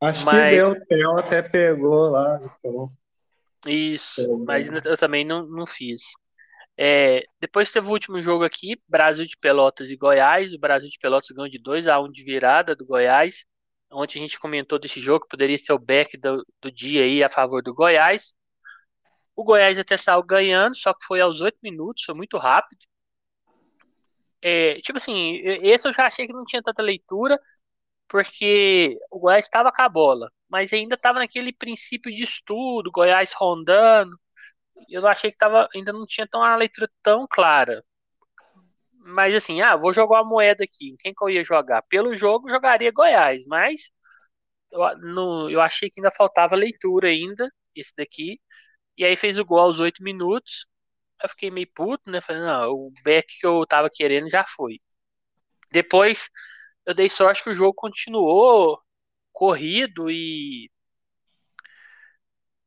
Acho 0.01 0.25
mas... 0.25 0.49
que 0.49 0.55
deu, 0.55 0.71
o 0.71 0.85
Theo 0.85 1.19
até 1.19 1.43
pegou 1.43 2.09
lá. 2.09 2.41
Então... 2.59 2.91
Isso, 3.67 4.21
pegou. 4.21 4.43
mas 4.45 4.67
eu 4.83 4.97
também 4.97 5.23
não, 5.23 5.45
não 5.45 5.67
fiz. 5.67 6.01
É, 6.75 7.23
depois 7.39 7.71
teve 7.71 7.87
o 7.87 7.91
último 7.91 8.19
jogo 8.23 8.43
aqui, 8.43 8.81
Brasil 8.87 9.25
de 9.25 9.37
Pelotas 9.37 9.91
e 9.91 9.95
Goiás. 9.95 10.51
O 10.53 10.59
Brasil 10.59 10.89
de 10.89 10.97
Pelotas 10.97 11.29
ganhou 11.29 11.47
de 11.47 11.59
2 11.59 11.85
a 11.85 11.99
1 11.99 12.11
de 12.11 12.23
virada 12.23 12.75
do 12.75 12.83
Goiás. 12.83 13.45
Ontem 13.91 14.19
a 14.19 14.21
gente 14.23 14.39
comentou 14.39 14.79
desse 14.79 14.99
jogo, 14.99 15.27
poderia 15.29 15.59
ser 15.59 15.73
o 15.73 15.79
back 15.79 16.17
do, 16.17 16.43
do 16.59 16.71
dia 16.71 17.03
aí 17.03 17.23
a 17.23 17.29
favor 17.29 17.61
do 17.61 17.73
Goiás. 17.73 18.33
O 19.35 19.43
Goiás 19.43 19.77
até 19.79 19.97
saiu 19.97 20.23
ganhando, 20.23 20.75
só 20.75 20.93
que 20.93 21.05
foi 21.05 21.21
aos 21.21 21.41
8 21.41 21.57
minutos, 21.63 22.03
foi 22.03 22.15
muito 22.15 22.37
rápido. 22.37 22.85
É, 24.41 24.81
tipo 24.81 24.97
assim, 24.97 25.37
esse 25.63 25.87
eu 25.87 25.93
já 25.93 26.07
achei 26.07 26.25
que 26.27 26.33
não 26.33 26.43
tinha 26.45 26.63
tanta 26.63 26.81
leitura, 26.81 27.39
porque 28.07 28.99
o 29.11 29.19
Goiás 29.19 29.45
estava 29.45 29.71
com 29.71 29.81
a 29.81 29.89
bola, 29.89 30.31
mas 30.49 30.73
ainda 30.73 30.95
estava 30.95 31.19
naquele 31.19 31.53
princípio 31.53 32.11
de 32.13 32.23
estudo, 32.23 32.91
Goiás 32.91 33.33
rondando. 33.33 34.19
Eu 34.89 35.07
achei 35.07 35.31
que 35.31 35.37
tava, 35.37 35.69
ainda 35.75 35.93
não 35.93 36.05
tinha 36.05 36.27
tão 36.27 36.41
uma 36.41 36.55
leitura 36.55 36.89
tão 37.03 37.27
clara. 37.29 37.83
Mas 38.93 39.35
assim, 39.35 39.61
ah, 39.61 39.75
vou 39.75 39.93
jogar 39.93 40.21
uma 40.21 40.29
moeda 40.29 40.63
aqui. 40.63 40.95
Quem 40.99 41.13
que 41.13 41.23
eu 41.23 41.29
ia 41.29 41.43
jogar? 41.43 41.81
Pelo 41.83 42.13
jogo, 42.15 42.49
jogaria 42.49 42.91
Goiás, 42.91 43.45
mas 43.47 43.91
eu, 44.71 44.79
no, 44.99 45.49
eu 45.49 45.61
achei 45.61 45.89
que 45.89 45.99
ainda 45.99 46.11
faltava 46.11 46.55
leitura 46.55 47.09
ainda, 47.09 47.49
esse 47.75 47.93
daqui. 47.95 48.39
E 48.97 49.05
aí 49.05 49.15
fez 49.15 49.39
o 49.39 49.45
gol 49.45 49.59
aos 49.59 49.79
oito 49.79 50.03
minutos. 50.03 50.67
Eu 51.23 51.29
fiquei 51.29 51.51
meio 51.51 51.71
puto, 51.73 52.09
né? 52.11 52.21
Falei, 52.21 52.41
não, 52.41 52.71
o 52.71 52.93
back 53.03 53.27
que 53.39 53.45
eu 53.47 53.65
tava 53.67 53.89
querendo 53.89 54.29
já 54.29 54.43
foi. 54.45 54.79
Depois 55.71 56.29
eu 56.85 56.93
dei 56.95 57.09
sorte 57.09 57.43
que 57.43 57.49
o 57.51 57.55
jogo 57.55 57.73
continuou 57.75 58.81
corrido 59.33 60.09
e 60.11 60.69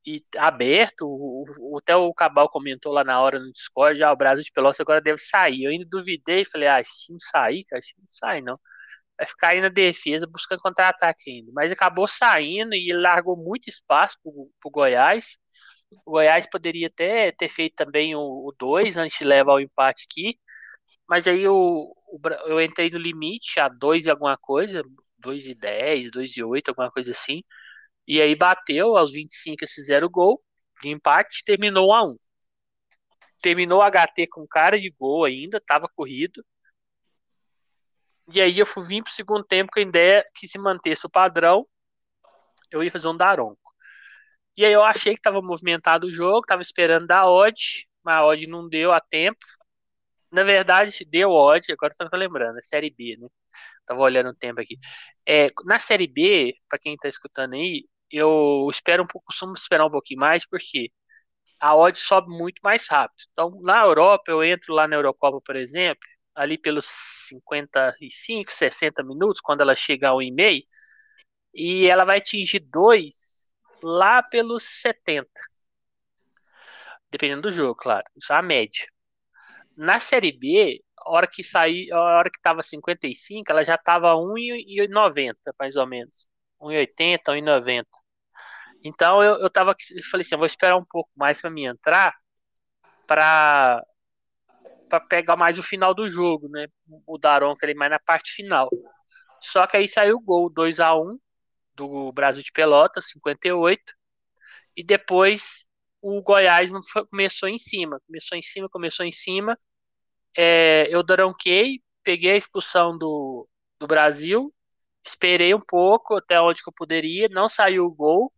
e 0.06 0.24
aberto. 0.38 1.06
O, 1.06 1.78
até 1.78 1.96
o 1.96 2.12
Cabal 2.14 2.48
comentou 2.48 2.92
lá 2.92 3.04
na 3.04 3.20
hora 3.20 3.38
no 3.38 3.50
Discord, 3.52 4.02
ah, 4.02 4.12
o 4.12 4.16
Brasil 4.16 4.44
de 4.44 4.52
Pelotas 4.52 4.80
agora 4.80 5.00
deve 5.00 5.18
sair. 5.18 5.64
Eu 5.64 5.70
ainda 5.70 5.86
duvidei, 5.88 6.44
falei, 6.44 6.68
ah, 6.68 6.82
se 6.84 7.12
não 7.12 7.18
sair, 7.20 7.64
cara, 7.64 7.82
se 7.82 7.94
não 7.98 8.06
sai 8.06 8.40
não. 8.42 8.58
Vai 9.18 9.26
ficar 9.28 9.50
aí 9.50 9.60
na 9.60 9.68
defesa 9.68 10.26
buscando 10.26 10.60
contra-ataque 10.62 11.30
ainda. 11.30 11.52
Mas 11.54 11.72
acabou 11.72 12.08
saindo 12.08 12.74
e 12.74 12.92
largou 12.94 13.36
muito 13.36 13.68
espaço 13.68 14.18
pro, 14.22 14.50
pro 14.60 14.70
Goiás. 14.70 15.38
O 16.04 16.12
Goiás 16.12 16.48
poderia 16.48 16.88
até 16.88 17.32
ter 17.32 17.48
feito 17.48 17.74
também 17.76 18.14
o 18.14 18.52
2 18.58 18.96
antes 18.96 19.18
de 19.18 19.24
levar 19.24 19.54
o 19.54 19.60
empate 19.60 20.06
aqui. 20.10 20.38
Mas 21.08 21.26
aí 21.26 21.46
o, 21.48 21.94
eu 22.46 22.60
entrei 22.60 22.90
no 22.90 22.98
limite 22.98 23.60
a 23.60 23.68
2 23.68 24.06
e 24.06 24.10
alguma 24.10 24.36
coisa, 24.38 24.82
2 25.18 25.46
e 25.46 25.54
10, 25.54 26.10
2 26.10 26.36
e 26.36 26.42
8, 26.42 26.70
alguma 26.70 26.90
coisa 26.90 27.12
assim. 27.12 27.42
E 28.06 28.20
aí 28.20 28.34
bateu, 28.36 28.96
aos 28.96 29.12
25 29.12 29.64
eles 29.64 29.72
fizeram 29.74 30.06
o 30.08 30.10
gol 30.10 30.42
de 30.82 30.88
empate, 30.90 31.44
terminou 31.44 31.90
1 31.90 31.94
a 31.94 32.04
1 32.04 32.16
Terminou 33.42 33.80
o 33.80 33.82
HT 33.82 34.26
com 34.28 34.46
cara 34.46 34.80
de 34.80 34.90
gol 34.90 35.24
ainda, 35.24 35.60
tava 35.60 35.88
corrido. 35.94 36.44
E 38.32 38.40
aí 38.40 38.58
eu 38.58 38.66
fui 38.66 38.86
vir 38.86 39.02
pro 39.02 39.12
segundo 39.12 39.44
tempo 39.44 39.70
com 39.72 39.78
a 39.78 39.82
ideia 39.82 40.24
que 40.34 40.48
se 40.48 40.58
mantesse 40.58 41.06
o 41.06 41.10
padrão, 41.10 41.66
eu 42.70 42.82
ia 42.82 42.90
fazer 42.90 43.08
um 43.08 43.16
Daronco. 43.16 43.63
E 44.56 44.64
aí 44.64 44.72
eu 44.72 44.82
achei 44.84 45.14
que 45.14 45.20
tava 45.20 45.42
movimentado 45.42 46.06
o 46.06 46.10
jogo, 46.12 46.46
tava 46.46 46.62
esperando 46.62 47.06
dar 47.06 47.26
odd, 47.28 47.86
mas 48.04 48.16
a 48.16 48.24
odd 48.26 48.46
não 48.46 48.68
deu 48.68 48.92
a 48.92 49.00
tempo. 49.00 49.38
Na 50.32 50.42
verdade, 50.44 51.04
deu 51.06 51.30
odd, 51.30 51.72
agora 51.72 51.92
você 51.94 52.08
tá 52.08 52.16
lembrando, 52.16 52.58
é 52.58 52.62
Série 52.62 52.90
B, 52.90 53.16
né? 53.18 53.28
Tava 53.86 54.00
olhando 54.02 54.30
o 54.30 54.34
tempo 54.34 54.60
aqui. 54.60 54.78
É, 55.26 55.48
na 55.64 55.78
Série 55.78 56.06
B, 56.08 56.54
para 56.68 56.78
quem 56.78 56.96
tá 56.96 57.08
escutando 57.08 57.54
aí, 57.54 57.86
eu 58.10 58.68
espero 58.70 59.02
um 59.04 59.06
pouco, 59.06 59.26
costumo 59.28 59.54
esperar 59.54 59.86
um 59.86 59.90
pouquinho 59.90 60.20
mais, 60.20 60.46
porque 60.48 60.90
a 61.60 61.76
odd 61.76 61.98
sobe 61.98 62.28
muito 62.30 62.60
mais 62.64 62.88
rápido. 62.88 63.24
Então, 63.32 63.60
na 63.62 63.82
Europa, 63.84 64.30
eu 64.30 64.44
entro 64.44 64.74
lá 64.74 64.88
na 64.88 64.96
Eurocopa, 64.96 65.40
por 65.44 65.56
exemplo, 65.56 66.02
ali 66.34 66.58
pelos 66.58 66.86
55, 67.28 68.52
60 68.52 69.02
minutos, 69.04 69.40
quando 69.42 69.62
ela 69.62 69.74
chega 69.76 70.08
ao 70.10 70.22
e-mail, 70.22 70.62
e 71.54 71.86
ela 71.86 72.04
vai 72.04 72.18
atingir 72.18 72.60
2 72.60 73.33
lá 73.84 74.22
pelos 74.22 74.64
70. 74.80 75.28
Dependendo 77.10 77.42
do 77.42 77.52
jogo, 77.52 77.74
claro. 77.76 78.04
Isso 78.16 78.32
é 78.32 78.36
a 78.36 78.42
média. 78.42 78.86
Na 79.76 80.00
Série 80.00 80.32
B, 80.32 80.82
a 80.98 81.10
hora 81.10 81.26
que 81.26 81.44
sair, 81.44 81.92
a 81.92 82.00
hora 82.00 82.30
que 82.30 82.40
tava 82.40 82.62
55, 82.62 83.50
ela 83.50 83.64
já 83.64 83.76
tava 83.76 84.14
1,90 84.14 85.36
mais 85.58 85.76
ou 85.76 85.86
menos. 85.86 86.28
1,80, 86.60 87.32
1,90. 87.32 87.86
Então 88.82 89.22
eu, 89.22 89.36
eu 89.40 89.50
tava 89.50 89.74
eu 89.90 90.02
falei 90.04 90.24
assim, 90.24 90.34
eu 90.34 90.38
vou 90.38 90.46
esperar 90.46 90.76
um 90.76 90.84
pouco 90.84 91.10
mais 91.16 91.40
para 91.40 91.50
me 91.50 91.64
entrar 91.64 92.14
para 93.06 93.84
para 94.88 95.00
pegar 95.00 95.36
mais 95.36 95.58
o 95.58 95.62
final 95.62 95.94
do 95.94 96.08
jogo, 96.08 96.48
né? 96.48 96.68
O 97.06 97.18
Daronca 97.18 97.66
ali 97.66 97.74
mais 97.74 97.90
na 97.90 97.98
parte 97.98 98.32
final. 98.32 98.70
Só 99.40 99.66
que 99.66 99.76
aí 99.76 99.88
saiu 99.88 100.16
o 100.16 100.20
gol 100.20 100.50
2 100.50 100.80
a 100.80 100.94
1 100.96 101.18
do 101.74 102.12
Brasil 102.12 102.42
de 102.42 102.52
Pelotas, 102.52 103.08
58. 103.10 103.94
E 104.76 104.84
depois 104.84 105.66
o 106.02 106.20
Goiás 106.22 106.70
não 106.72 106.82
foi, 106.82 107.06
começou 107.06 107.48
em 107.48 107.58
cima, 107.58 108.00
começou 108.06 108.38
em 108.38 108.42
cima, 108.42 108.68
começou 108.68 109.06
em 109.06 109.12
cima. 109.12 109.58
É, 110.36 110.86
eu 110.90 111.02
daronquei, 111.02 111.80
peguei 112.02 112.32
a 112.32 112.36
expulsão 112.36 112.96
do, 112.98 113.48
do 113.78 113.86
Brasil, 113.86 114.52
esperei 115.06 115.54
um 115.54 115.60
pouco 115.60 116.16
até 116.16 116.40
onde 116.40 116.62
que 116.62 116.68
eu 116.68 116.74
poderia, 116.74 117.28
não 117.30 117.48
saiu 117.48 117.86
o 117.86 117.94
gol. 117.94 118.32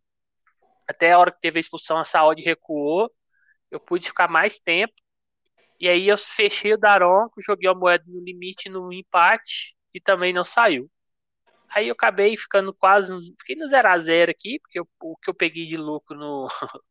Até 0.87 1.11
a 1.11 1.19
hora 1.19 1.31
que 1.31 1.41
teve 1.41 1.59
a 1.59 1.61
expulsão, 1.61 1.97
a 1.97 2.05
saúde 2.05 2.41
recuou. 2.43 3.11
Eu 3.71 3.79
pude 3.79 4.07
ficar 4.07 4.29
mais 4.29 4.59
tempo. 4.59 4.93
E 5.79 5.87
aí 5.89 6.07
eu 6.07 6.17
fechei 6.17 6.73
o 6.73 6.77
Daronco, 6.77 7.41
joguei 7.41 7.69
a 7.69 7.75
moeda 7.75 8.03
no 8.07 8.21
limite 8.23 8.69
no 8.69 8.91
empate 8.91 9.75
e 9.93 9.99
também 10.01 10.33
não 10.33 10.45
saiu. 10.45 10.89
Aí 11.69 11.87
eu 11.89 11.93
acabei 11.93 12.37
ficando 12.37 12.73
quase. 12.73 13.11
No, 13.11 13.21
fiquei 13.39 13.55
no 13.55 13.67
0x0 13.67 14.31
aqui, 14.31 14.59
porque 14.59 14.79
eu, 14.79 14.87
o 15.01 15.15
que 15.17 15.29
eu 15.29 15.33
peguei 15.35 15.65
de 15.67 15.77
lucro 15.77 16.17
no, 16.17 16.47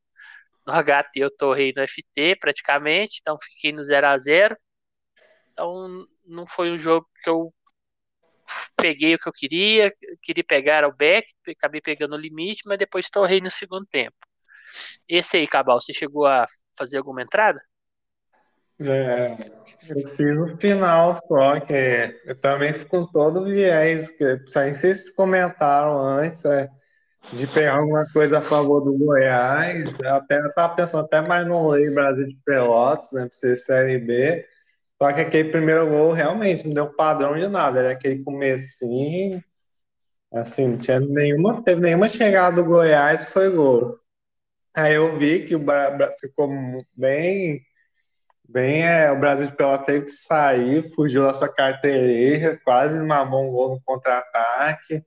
no 0.66 0.72
HT 0.72 1.20
eu 1.20 1.30
torrei 1.36 1.72
no 1.76 1.82
FT 1.82 2.36
praticamente, 2.40 3.18
então 3.20 3.36
fiquei 3.40 3.72
no 3.72 3.84
0x0. 3.84 4.56
Então 5.52 6.06
não 6.24 6.46
foi 6.46 6.70
um 6.70 6.78
jogo 6.78 7.08
que 7.22 7.30
eu 7.30 7.52
peguei 8.76 9.14
o 9.14 9.18
que 9.18 9.28
eu 9.28 9.32
queria, 9.32 9.92
queria 10.22 10.44
pegar 10.44 10.84
o 10.84 10.94
back, 10.94 11.32
acabei 11.48 11.80
pegando 11.80 12.14
o 12.14 12.18
limite, 12.18 12.62
mas 12.66 12.78
depois 12.78 13.10
torrei 13.10 13.40
no 13.40 13.50
segundo 13.50 13.86
tempo. 13.86 14.16
Esse 15.08 15.38
aí, 15.38 15.46
Cabal, 15.46 15.80
você 15.80 15.92
chegou 15.92 16.26
a 16.26 16.46
fazer 16.76 16.98
alguma 16.98 17.22
entrada? 17.22 17.60
É, 18.78 19.34
eu 19.88 20.08
fiz 20.10 20.36
no 20.36 20.48
final 20.58 21.18
só, 21.26 21.58
que 21.60 21.72
eu 22.26 22.34
também 22.38 22.74
fico 22.74 23.10
todo 23.10 23.40
o 23.40 23.44
viés, 23.44 24.10
que 24.10 24.38
sei 24.48 24.74
se 24.74 24.80
vocês 24.80 25.10
comentaram 25.10 25.98
antes, 25.98 26.44
é, 26.44 26.68
de 27.32 27.46
pegar 27.46 27.76
alguma 27.78 28.06
coisa 28.12 28.38
a 28.38 28.42
favor 28.42 28.80
do 28.80 28.96
Goiás, 28.96 29.98
eu 29.98 30.14
até 30.14 30.38
eu 30.40 30.52
tava 30.52 30.74
pensando 30.74 31.04
até 31.04 31.22
mais 31.22 31.46
no 31.46 31.70
Lei 31.70 31.90
Brasil 31.90 32.26
de 32.26 32.36
Pelotas, 32.44 33.12
né, 33.12 33.22
pra 33.22 33.32
ser 33.32 33.56
Série 33.56 33.98
B, 33.98 34.46
só 35.00 35.12
que 35.12 35.22
aquele 35.22 35.50
primeiro 35.50 35.88
gol 35.88 36.12
realmente 36.12 36.66
não 36.66 36.74
deu 36.74 36.92
padrão 36.92 37.34
de 37.34 37.48
nada, 37.48 37.78
era 37.80 37.92
aquele 37.92 38.22
comecinho, 38.22 39.42
assim, 40.32 40.68
não 40.68 40.78
tinha 40.78 41.00
nenhuma, 41.00 41.62
teve 41.62 41.80
nenhuma 41.80 42.08
chegada 42.08 42.56
do 42.56 42.64
Goiás 42.64 43.24
foi 43.24 43.50
gol. 43.50 43.98
Aí 44.74 44.94
eu 44.94 45.18
vi 45.18 45.46
que 45.46 45.54
o 45.54 45.58
Brasil 45.58 46.14
ficou 46.20 46.50
bem, 46.94 47.62
bem, 48.48 48.86
é, 48.86 49.10
o 49.12 49.18
Brasil 49.18 49.46
de 49.46 49.56
Pelota 49.56 49.84
teve 49.84 50.06
que 50.06 50.10
sair, 50.10 50.92
fugiu 50.94 51.22
da 51.22 51.34
sua 51.34 51.48
carteirinha, 51.48 52.58
quase 52.64 52.98
mamou 53.00 53.48
um 53.48 53.50
gol 53.52 53.70
no 53.70 53.80
contra-ataque. 53.82 55.04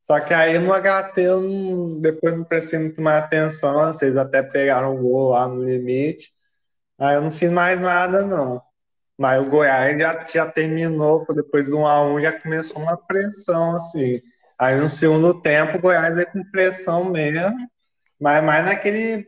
Só 0.00 0.18
que 0.20 0.32
aí 0.34 0.58
no 0.58 0.72
HT 0.72 1.26
não, 1.26 2.00
depois 2.00 2.36
não 2.36 2.44
prestei 2.44 2.78
muito 2.78 3.00
mais 3.02 3.24
atenção, 3.24 3.92
vocês 3.92 4.16
até 4.16 4.42
pegaram 4.42 4.94
o 4.96 5.02
gol 5.02 5.30
lá 5.30 5.48
no 5.48 5.62
limite. 5.62 6.32
Aí 6.98 7.16
eu 7.16 7.22
não 7.22 7.30
fiz 7.30 7.50
mais 7.50 7.80
nada, 7.80 8.24
não. 8.24 8.62
Mas 9.18 9.40
o 9.40 9.50
Goiás 9.50 9.98
já, 9.98 10.26
já 10.26 10.46
terminou, 10.46 11.26
depois 11.34 11.68
do 11.68 11.78
1x1 11.78 12.22
já 12.22 12.32
começou 12.40 12.82
uma 12.82 12.96
pressão, 12.96 13.74
assim. 13.76 14.20
Aí 14.58 14.80
no 14.80 14.88
segundo 14.90 15.40
tempo 15.40 15.78
o 15.78 15.80
Goiás 15.80 16.18
é 16.18 16.24
com 16.24 16.42
pressão 16.50 17.04
mesmo, 17.10 17.56
mas 18.20 18.42
mais 18.44 18.64
naquele 18.64 19.26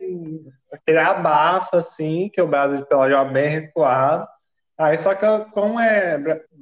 aquele 0.71 0.99
abafa, 0.99 1.77
assim, 1.79 2.29
que 2.29 2.41
o 2.41 2.47
Brasil 2.47 2.79
de 2.79 2.87
Pelotas 2.87 3.11
já 3.11 3.23
bem 3.25 3.49
recuado. 3.49 4.27
Aí 4.77 4.97
só 4.97 5.13
que 5.13 5.25
como 5.51 5.79
é 5.79 6.17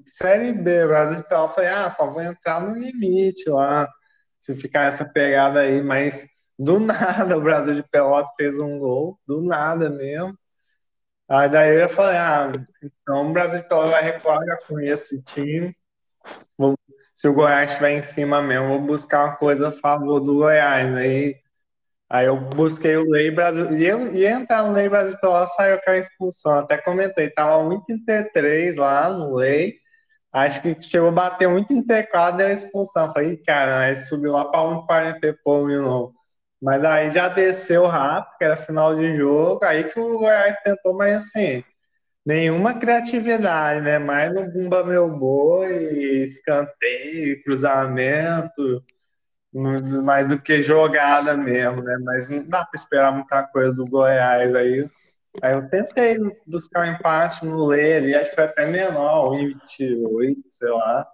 Série 0.05 0.51
B, 0.53 0.87
Brasil 0.87 1.17
de 1.17 1.27
Pelotas, 1.27 1.49
eu 1.49 1.55
falei, 1.55 1.69
ah, 1.69 1.91
só 1.91 2.11
vou 2.11 2.21
entrar 2.21 2.61
no 2.61 2.75
limite 2.75 3.49
lá, 3.49 3.87
se 4.39 4.55
ficar 4.55 4.85
essa 4.85 5.05
pegada 5.05 5.61
aí, 5.61 5.81
mas 5.81 6.27
do 6.57 6.79
nada 6.81 7.37
o 7.37 7.41
Brasil 7.41 7.75
de 7.75 7.83
Pelotas 7.83 8.31
fez 8.35 8.59
um 8.59 8.79
gol, 8.79 9.19
do 9.27 9.41
nada 9.41 9.89
mesmo. 9.89 10.37
Aí 11.29 11.47
daí 11.47 11.81
eu 11.81 11.89
falei, 11.89 12.17
ah, 12.17 12.51
então 12.83 13.29
o 13.29 13.33
Brasil 13.33 13.63
Pelotas 13.63 13.91
vai 13.91 14.03
recuar, 14.03 14.45
já 14.45 14.57
conheço 14.67 15.15
esse 15.15 15.23
time. 15.23 15.75
Vou, 16.57 16.75
se 17.13 17.27
o 17.27 17.33
Goiás 17.33 17.71
estiver 17.71 17.91
em 17.91 18.01
cima 18.03 18.41
mesmo, 18.41 18.69
vou 18.69 18.81
buscar 18.81 19.25
uma 19.25 19.35
coisa 19.35 19.69
a 19.69 19.71
favor 19.71 20.19
do 20.19 20.35
Goiás. 20.35 20.95
Aí, 20.95 21.35
aí 22.09 22.25
eu 22.25 22.37
busquei 22.37 22.97
o 22.97 23.09
Lei 23.09 23.31
Brasil. 23.31 23.65
Eu 23.77 24.13
ia 24.13 24.31
entrar 24.31 24.63
no 24.63 24.73
Lei 24.73 24.89
Brasil 24.89 25.17
Pelotas, 25.19 25.55
saiu 25.55 25.79
com 25.81 25.91
a 25.91 25.97
expulsão. 25.97 26.59
Até 26.59 26.77
comentei, 26.77 27.29
tava 27.29 27.63
1,33 27.63 28.75
lá 28.75 29.09
no 29.09 29.35
Lei. 29.35 29.75
Acho 30.31 30.61
que 30.61 30.79
chegou 30.81 31.09
a 31.09 31.11
bater 31.11 31.47
1,34 31.47 32.37
deu 32.37 32.47
a 32.47 32.51
expulsão. 32.51 33.11
Falei, 33.13 33.37
cara, 33.37 33.79
aí 33.81 33.95
subiu 33.95 34.31
lá 34.33 34.45
para 34.45 34.61
1,40 34.61 35.25
e 35.25 35.33
pouco 35.43 35.69
de 35.69 35.77
novo. 35.77 36.13
Mas 36.61 36.83
aí 36.83 37.09
já 37.11 37.27
desceu 37.29 37.85
rápido, 37.85 38.37
que 38.37 38.43
era 38.43 38.57
final 38.57 38.95
de 38.95 39.17
jogo, 39.17 39.63
aí 39.63 39.85
que 39.85 39.99
o 39.99 40.19
Goiás 40.19 40.57
tentou, 40.63 40.93
mas 40.93 41.15
assim, 41.15 41.63
nenhuma 42.25 42.73
criatividade, 42.79 43.81
né? 43.81 43.97
Mais 43.99 44.33
no 44.33 44.51
Bumba 44.51 44.83
Meu 44.83 45.09
Boi, 45.09 45.71
escanteio, 46.23 47.41
cruzamento, 47.43 48.83
mais 49.53 50.27
do 50.27 50.39
que 50.39 50.61
jogada 50.61 51.35
mesmo, 51.35 51.81
né? 51.81 51.97
Mas 52.03 52.29
não 52.29 52.43
dá 52.43 52.65
para 52.65 52.77
esperar 52.79 53.11
muita 53.11 53.43
coisa 53.43 53.73
do 53.73 53.85
Goiás 53.85 54.53
aí. 54.55 54.89
Aí 55.41 55.53
eu 55.53 55.69
tentei 55.69 56.17
buscar 56.45 56.87
um 56.87 56.91
empate 56.91 57.45
no 57.45 57.65
Lê 57.65 57.97
ali, 57.97 58.15
acho 58.15 58.29
que 58.29 58.35
foi 58.35 58.43
até 58.45 58.65
menor, 58.65 59.31
1,28, 59.31 60.41
sei 60.45 60.69
lá. 60.69 61.07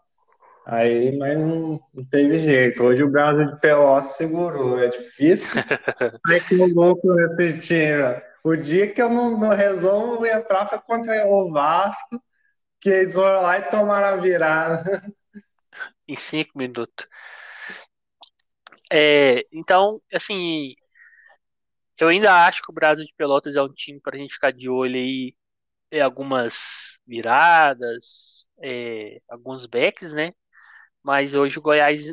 Aí, 0.66 1.16
mas 1.18 1.40
não, 1.40 1.80
não, 1.94 2.06
teve 2.06 2.40
jeito. 2.40 2.84
Hoje 2.84 3.04
o 3.04 3.12
Brasil 3.12 3.46
de 3.46 3.60
Pelotas 3.60 4.12
segurou. 4.12 4.80
É 4.80 4.88
difícil 4.88 5.62
ser 6.28 6.48
com 6.50 6.66
louco 6.74 7.14
nesse 7.14 7.60
time. 7.60 8.22
O 8.44 8.56
dia 8.56 8.92
que 8.92 9.02
eu 9.02 9.10
não, 9.10 9.38
não 9.38 9.50
resolvo 9.50 10.26
entrar 10.26 10.68
foi 10.68 10.80
contra 10.80 11.28
o 11.28 11.52
Vasco, 11.52 12.20
que 12.80 12.90
eles 12.90 13.14
foram 13.14 13.42
lá 13.44 13.60
e 13.60 13.64
tomaram 13.64 14.08
a 14.08 14.18
virada. 14.18 15.04
Em 16.08 16.16
cinco 16.16 16.58
minutos. 16.58 17.08
É, 18.92 19.46
então, 19.52 20.02
assim, 20.14 20.76
eu 21.98 22.08
ainda 22.10 22.46
acho 22.46 22.62
que 22.62 22.70
o 22.72 22.74
Brasil 22.74 23.06
de 23.06 23.14
Pelotas 23.16 23.56
é 23.56 23.62
um 23.62 23.72
time 23.74 24.00
para 24.02 24.16
a 24.16 24.20
gente 24.20 24.34
ficar 24.34 24.52
de 24.52 24.70
olho 24.70 24.96
aí 24.98 25.36
em 25.92 26.02
algumas 26.02 27.00
viradas, 27.08 28.48
é, 28.62 29.22
alguns 29.30 29.66
backs, 29.68 30.14
né? 30.14 30.34
Mas 31.04 31.36
hoje 31.36 31.60
o 31.60 31.64
Goiás 31.64 32.04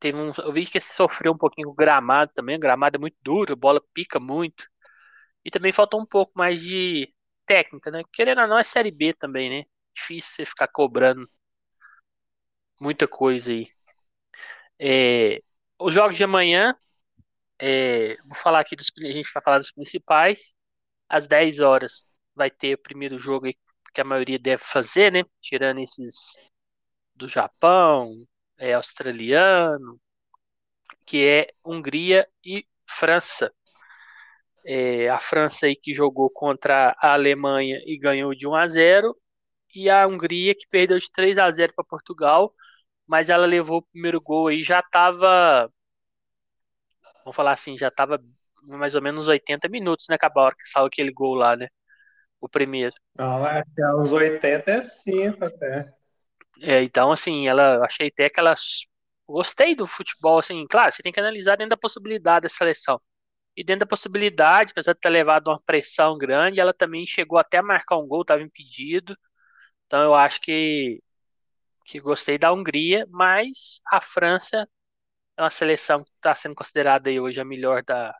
teve 0.00 0.18
um. 0.18 0.32
Eu 0.38 0.52
vi 0.52 0.66
que 0.66 0.80
sofreu 0.80 1.32
um 1.32 1.38
pouquinho 1.38 1.68
com 1.68 1.72
o 1.74 1.76
gramado 1.76 2.32
também. 2.34 2.56
O 2.56 2.60
gramado 2.60 2.96
é 2.98 3.00
muito 3.00 3.16
duro, 3.22 3.52
a 3.54 3.56
bola 3.56 3.82
pica 3.94 4.20
muito. 4.20 4.68
E 5.44 5.50
também 5.50 5.72
falta 5.72 5.96
um 5.96 6.06
pouco 6.06 6.32
mais 6.36 6.60
de 6.62 7.08
técnica, 7.46 7.90
né? 7.90 8.02
Querendo 8.12 8.42
ou 8.42 8.48
não, 8.48 8.58
é 8.58 8.64
Série 8.64 8.90
B 8.92 9.14
também, 9.14 9.50
né? 9.50 9.64
Difícil 9.96 10.32
você 10.36 10.46
ficar 10.46 10.68
cobrando 10.68 11.28
muita 12.80 13.08
coisa 13.08 13.50
aí. 13.50 13.66
É, 14.78 15.40
os 15.78 15.92
jogos 15.92 16.16
de 16.16 16.24
amanhã, 16.24 16.76
é, 17.58 18.16
vou 18.24 18.36
falar 18.36 18.60
aqui 18.60 18.76
dos. 18.76 18.92
A 18.98 19.12
gente 19.12 19.30
vai 19.32 19.42
falar 19.42 19.58
dos 19.58 19.72
principais. 19.72 20.54
Às 21.08 21.26
10 21.26 21.60
horas 21.60 22.06
vai 22.34 22.50
ter 22.50 22.74
o 22.74 22.82
primeiro 22.82 23.18
jogo 23.18 23.46
que 23.94 24.00
a 24.00 24.04
maioria 24.04 24.38
deve 24.38 24.62
fazer, 24.62 25.12
né? 25.12 25.22
Tirando 25.40 25.80
esses 25.80 26.14
do 27.14 27.28
Japão, 27.28 28.26
é 28.58 28.74
australiano, 28.74 30.00
que 31.06 31.24
é 31.26 31.48
Hungria 31.64 32.28
e 32.44 32.66
França. 32.86 33.52
É, 34.66 35.08
a 35.10 35.18
França 35.18 35.66
aí 35.66 35.76
que 35.76 35.92
jogou 35.92 36.30
contra 36.30 36.96
a 36.98 37.12
Alemanha 37.12 37.80
e 37.86 37.98
ganhou 37.98 38.34
de 38.34 38.46
1 38.46 38.54
a 38.54 38.66
0 38.66 39.16
e 39.74 39.90
a 39.90 40.06
Hungria 40.06 40.54
que 40.54 40.66
perdeu 40.68 40.98
de 40.98 41.10
3 41.12 41.36
a 41.38 41.50
0 41.50 41.74
para 41.74 41.84
Portugal, 41.84 42.54
mas 43.06 43.28
ela 43.28 43.46
levou 43.46 43.78
o 43.78 43.82
primeiro 43.82 44.20
gol 44.20 44.48
aí 44.48 44.62
já 44.62 44.80
estava 44.80 45.70
vamos 47.24 47.36
falar 47.36 47.52
assim, 47.52 47.76
já 47.76 47.88
estava 47.88 48.22
mais 48.62 48.94
ou 48.94 49.02
menos 49.02 49.28
80 49.28 49.68
minutos, 49.68 50.06
né, 50.08 50.16
a 50.20 50.40
hora 50.40 50.54
que 50.54 50.68
saiu 50.68 50.86
aquele 50.86 51.12
gol 51.12 51.34
lá, 51.34 51.56
né? 51.56 51.68
O 52.40 52.48
primeiro. 52.48 52.94
Não, 53.16 53.44
acho 53.44 53.74
que 53.74 53.82
é 53.82 53.94
uns 53.94 54.12
85 54.12 55.44
até. 55.44 55.92
É, 56.60 56.82
então, 56.82 57.10
assim, 57.10 57.48
ela 57.48 57.84
achei 57.84 58.08
até 58.08 58.28
que 58.28 58.38
ela 58.38 58.54
gostei 59.26 59.74
do 59.74 59.86
futebol, 59.86 60.38
assim, 60.38 60.66
claro, 60.68 60.92
você 60.92 61.02
tem 61.02 61.12
que 61.12 61.20
analisar 61.20 61.56
dentro 61.56 61.70
da 61.70 61.76
possibilidade 61.76 62.44
da 62.44 62.48
seleção. 62.48 63.00
E 63.56 63.64
dentro 63.64 63.80
da 63.80 63.86
possibilidade, 63.86 64.72
apesar 64.72 64.94
de 64.94 65.00
ter 65.00 65.10
levado 65.10 65.48
uma 65.48 65.60
pressão 65.64 66.18
grande, 66.18 66.60
ela 66.60 66.74
também 66.74 67.06
chegou 67.06 67.38
até 67.38 67.58
a 67.58 67.62
marcar 67.62 67.98
um 67.98 68.06
gol, 68.06 68.22
estava 68.22 68.42
impedido. 68.42 69.16
Então 69.86 70.02
eu 70.02 70.14
acho 70.14 70.40
que, 70.40 71.02
que 71.84 72.00
gostei 72.00 72.38
da 72.38 72.52
Hungria, 72.52 73.06
mas 73.10 73.80
a 73.86 74.00
França 74.00 74.68
é 75.36 75.42
uma 75.42 75.50
seleção 75.50 76.04
que 76.04 76.10
está 76.12 76.34
sendo 76.34 76.54
considerada 76.54 77.10
aí 77.10 77.20
hoje 77.20 77.40
a 77.40 77.44
melhor 77.44 77.82
da, 77.84 78.14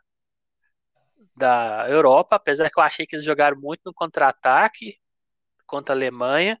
da 1.35 1.85
Europa, 1.89 2.35
apesar 2.35 2.69
que 2.69 2.79
eu 2.79 2.83
achei 2.83 3.05
que 3.05 3.15
eles 3.15 3.25
jogaram 3.25 3.59
muito 3.59 3.81
no 3.85 3.93
contra-ataque 3.93 4.97
contra 5.65 5.93
a 5.93 5.97
Alemanha. 5.97 6.59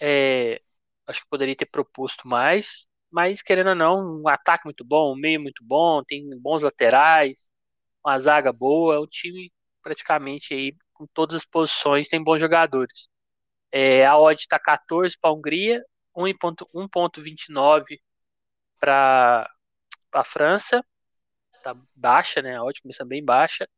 É, 0.00 0.60
acho 1.06 1.22
que 1.22 1.28
poderia 1.28 1.56
ter 1.56 1.66
proposto 1.66 2.26
mais, 2.28 2.88
mas 3.10 3.42
querendo 3.42 3.70
ou 3.70 3.76
não, 3.76 4.22
um 4.22 4.28
ataque 4.28 4.64
muito 4.66 4.84
bom, 4.84 5.12
um 5.14 5.16
meio 5.16 5.40
muito 5.40 5.64
bom, 5.64 6.02
tem 6.04 6.24
bons 6.40 6.62
laterais, 6.62 7.50
uma 8.04 8.18
zaga 8.18 8.52
boa, 8.52 9.00
o 9.00 9.06
time 9.06 9.52
praticamente 9.82 10.54
aí 10.54 10.74
com 10.94 11.06
todas 11.08 11.36
as 11.36 11.46
posições 11.46 12.08
tem 12.08 12.22
bons 12.22 12.40
jogadores. 12.40 13.08
É, 13.72 14.06
a 14.06 14.18
odd 14.18 14.40
está 14.40 14.58
14 14.58 15.16
para 15.20 15.30
a 15.30 15.34
Hungria, 15.34 15.82
1.29 16.16 18.00
para 18.80 19.50
a 20.12 20.24
França, 20.24 20.84
tá 21.62 21.74
baixa, 21.94 22.42
né? 22.42 22.56
A 22.56 22.64
odd 22.64 22.80
começa 22.82 23.04
bem 23.04 23.24
baixa. 23.24 23.68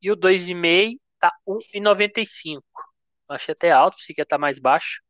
E 0.00 0.10
o 0.10 0.16
2,5 0.16 1.00
tá 1.18 1.32
1,95. 1.46 2.62
Achei 3.28 3.52
até 3.52 3.72
alto, 3.72 3.96
pensei 3.96 4.14
que 4.14 4.20
ia 4.20 4.24
estar 4.24 4.36
tá 4.36 4.40
mais 4.40 4.58
baixo. 4.58 5.00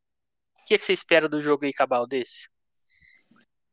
O 0.62 0.64
que, 0.64 0.74
é 0.74 0.78
que 0.78 0.84
você 0.84 0.92
espera 0.92 1.28
do 1.28 1.40
jogo 1.40 1.64
aí, 1.64 1.72
Cabal, 1.72 2.06
desse? 2.06 2.48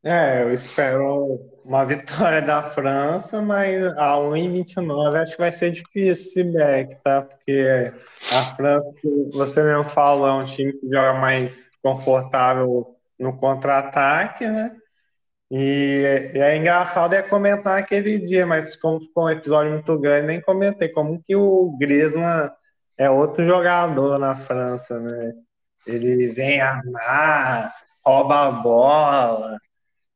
É, 0.04 0.42
eu 0.42 0.52
espero 0.52 1.40
uma 1.64 1.86
vitória 1.86 2.42
da 2.42 2.64
França, 2.64 3.40
mas 3.42 3.84
a 3.98 4.16
1,29 4.18 5.16
acho 5.16 5.34
que 5.34 5.38
vai 5.38 5.52
ser 5.52 5.72
difícil 5.72 6.12
esse 6.12 6.44
back, 6.44 6.96
tá? 7.04 7.22
Porque 7.22 7.94
a 8.32 8.56
França, 8.56 8.92
você 9.32 9.62
mesmo 9.62 9.84
falou, 9.84 10.28
é 10.28 10.34
um 10.34 10.46
time 10.46 10.74
que 10.74 10.90
joga 10.90 11.14
mais 11.14 11.70
confortável 11.84 12.96
no 13.20 13.38
contra-ataque, 13.38 14.48
né? 14.48 14.76
E, 15.52 16.32
e, 16.34 16.40
é 16.40 16.58
engraçado 16.58 17.14
é 17.14 17.22
comentar 17.22 17.78
aquele 17.78 18.18
dia, 18.20 18.46
mas 18.48 18.76
como 18.76 19.02
ficou 19.02 19.26
um 19.26 19.30
episódio 19.30 19.72
muito 19.74 20.00
grande, 20.00 20.28
nem 20.28 20.42
comentei 20.42 20.90
como 20.90 21.22
que 21.24 21.36
o 21.36 21.78
Griezmann 21.78 22.50
é 22.98 23.10
outro 23.10 23.46
jogador 23.46 24.18
na 24.18 24.36
França, 24.36 25.00
né? 25.00 25.34
Ele 25.86 26.30
vem 26.34 26.62
armar, 26.62 27.74
rouba 28.06 28.48
a 28.48 28.52
bola, 28.52 29.58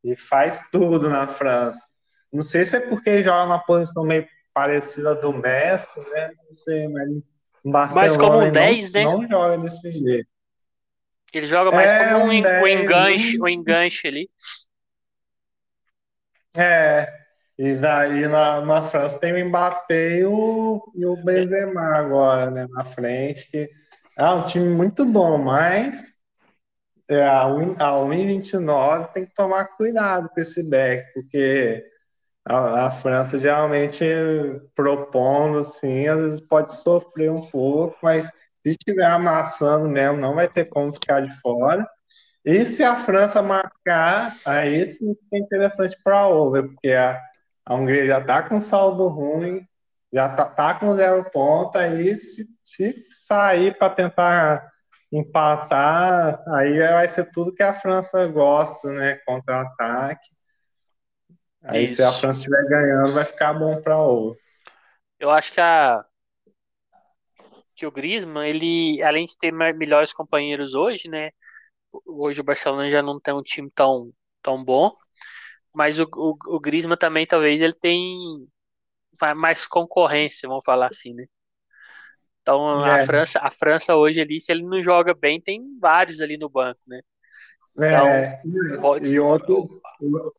e 0.06 0.16
faz 0.16 0.70
tudo 0.72 1.10
na 1.10 1.28
França. 1.28 1.86
Não 2.32 2.44
sei 2.44 2.66
se 2.66 2.78
é 2.78 2.80
porque 2.80 3.24
joga 3.24 3.48
na 3.48 3.60
posição 3.60 4.04
meio 4.04 4.28
parecida 4.54 5.16
do 5.16 5.34
Messi, 5.34 5.88
né? 6.12 6.32
Não 6.48 6.56
sei, 6.56 6.88
mas 6.88 7.10
Barcelona 7.64 8.08
mas 8.08 8.18
como 8.18 8.40
um 8.40 8.52
10, 8.52 8.94
não, 8.94 9.02
né? 9.02 9.06
não 9.06 9.28
joga 9.28 9.58
desse 9.58 9.92
jeito. 9.92 10.30
Ele 11.34 11.48
joga 11.48 11.72
mais 11.72 11.90
é, 11.90 12.14
como 12.14 12.26
um, 12.26 12.38
um, 12.38 12.42
10, 12.42 12.62
um 12.62 12.68
enganche, 12.68 13.42
um 13.42 13.48
enganche 13.48 14.08
ali. 14.08 14.30
É, 16.56 17.12
e 17.58 17.74
daí 17.74 18.28
na, 18.28 18.62
na 18.62 18.84
França 18.84 19.20
tem 19.20 19.34
o 19.34 19.50
Mbappé 19.50 20.20
e 20.20 20.26
o, 20.26 20.82
e 20.96 21.06
o 21.06 21.18
Benzema 21.18 21.82
agora, 21.98 22.52
né, 22.52 22.68
na 22.70 22.86
frente, 22.86 23.50
que 23.50 23.70
é 24.18 24.30
um 24.30 24.46
time 24.46 24.70
muito 24.70 25.04
bom, 25.06 25.38
mas 25.38 26.15
é, 27.10 27.24
a 27.24 27.46
1,29 27.46 29.14
tem 29.14 29.26
que 29.26 29.36
tomar 29.36 29.66
cuidado 29.78 30.30
com 30.30 30.42
esse 30.42 30.68
back, 30.70 31.14
porque 31.14 31.86
a, 32.44 32.88
a, 32.88 32.92
França 32.92 33.38
geralmente 33.38 34.04
propondo, 34.76 35.60
assim, 35.60 36.08
às 36.08 36.18
vezes 36.18 36.42
pode 36.42 36.76
sofrer 36.76 37.32
um 37.32 37.42
pouco, 37.42 37.98
mas 38.02 38.26
se 38.28 38.72
estiver 38.72 39.06
amassando 39.06 39.88
mesmo, 39.90 40.18
não 40.18 40.36
vai 40.36 40.48
ter 40.48 40.66
como 40.66 40.94
ficar 40.94 41.22
de 41.22 41.34
fora. 41.42 41.88
E 42.44 42.66
se 42.66 42.84
a 42.84 42.96
França 42.96 43.42
marcar, 43.42 44.36
aí 44.46 44.86
sim 44.88 45.16
fica 45.16 45.38
interessante 45.38 45.98
para 46.04 46.20
a 46.20 46.28
over, 46.30 46.64
porque 46.70 46.92
a, 46.92 47.20
a 47.66 47.76
Hungria 47.76 48.06
já 48.08 48.20
está 48.20 48.44
com 48.44 48.62
saldo 48.62 49.08
ruim, 49.08 49.66
já 50.14 50.28
está 50.28 50.46
tá 50.46 50.74
com 50.76 50.96
zero 50.96 51.24
ponto, 51.32 51.78
aí 51.78 52.16
se, 52.16 52.46
se 52.64 53.06
sair 53.12 53.78
para 53.78 53.90
tentar 53.94 54.72
empatar, 55.18 56.44
aí 56.50 56.78
vai 56.80 57.08
ser 57.08 57.32
tudo 57.32 57.54
que 57.54 57.64
a 57.64 57.74
França 57.74 58.26
gosta, 58.28 58.92
né? 58.92 59.16
Contra-ataque. 59.26 60.30
Aí 61.64 61.84
Isso. 61.84 61.98
se 61.98 62.04
a 62.04 62.12
França 62.12 62.40
estiver 62.40 62.64
ganhando, 62.66 63.14
vai 63.14 63.26
ficar 63.26 63.54
bom 63.54 63.82
para 63.82 63.98
o. 63.98 64.36
Eu 65.20 65.32
acho 65.32 65.52
que 65.52 65.62
a 65.62 66.06
que 67.76 67.86
o 67.86 67.92
Griezmann, 67.92 68.48
ele 68.48 69.04
além 69.04 69.26
de 69.26 69.38
ter 69.38 69.52
melhores 69.52 70.14
companheiros 70.14 70.74
hoje, 70.74 71.10
né? 71.10 71.32
Hoje 72.06 72.42
o 72.42 72.44
Barcelona 72.44 72.90
já 72.90 73.02
não 73.02 73.20
tem 73.20 73.34
um 73.34 73.42
time 73.42 73.70
tão 73.72 74.12
tão 74.42 74.64
bom, 74.64 74.96
mas 75.74 76.00
o, 76.00 76.04
o, 76.16 76.38
o 76.56 76.60
Griezmann 76.60 76.98
também 76.98 77.26
talvez 77.26 77.62
ele 77.62 77.74
tem 77.74 78.48
mais 79.36 79.66
concorrência, 79.66 80.48
vamos 80.48 80.64
falar 80.66 80.88
assim, 80.88 81.14
né? 81.14 81.26
Então 82.46 82.86
é. 82.86 83.02
a 83.02 83.06
França, 83.08 83.40
a 83.42 83.50
França 83.50 83.96
hoje 83.96 84.22
ali, 84.22 84.40
se 84.40 84.52
ele 84.52 84.62
não 84.62 84.80
joga 84.80 85.16
bem, 85.16 85.42
tem 85.42 85.64
vários 85.82 86.22
ali 86.22 86.38
no 86.38 86.48
banco, 86.48 86.80
né? 86.88 87.02
É, 87.80 88.40
então, 88.46 88.82
pode... 88.82 89.08
e 89.08 89.20
outro, 89.20 89.68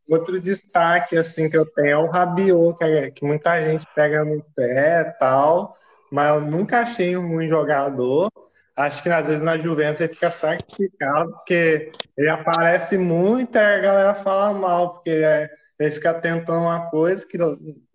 outro 0.09 0.41
destaque 0.41 1.19
assim 1.19 1.51
que 1.51 1.59
eu 1.59 1.67
tenho 1.67 1.89
é 1.91 1.97
o 1.99 2.07
Rabiot, 2.07 2.79
que, 2.79 2.85
é, 2.85 3.11
que 3.11 3.25
muita 3.27 3.61
gente 3.61 3.85
pega 3.93 4.25
no 4.25 4.41
pé 4.55 5.17
tal, 5.19 5.77
mas 6.11 6.33
eu 6.33 6.41
nunca 6.43 6.81
achei 6.81 7.17
um 7.17 7.29
ruim 7.29 7.49
jogador. 7.49 8.31
Acho 8.77 9.03
que 9.03 9.11
às 9.11 9.27
vezes 9.27 9.43
na 9.43 9.59
Juventus 9.59 10.01
ele 10.01 10.15
fica 10.15 10.31
sacrificado, 10.31 11.33
porque 11.33 11.91
ele 12.17 12.29
aparece 12.29 12.97
muito 12.97 13.57
e 13.57 13.59
a 13.59 13.79
galera 13.79 14.15
fala 14.15 14.53
mal, 14.57 14.95
porque 14.95 15.11
é, 15.11 15.51
ele 15.79 15.91
fica 15.91 16.15
tentando 16.15 16.61
uma 16.61 16.89
coisa 16.89 17.27
que 17.27 17.37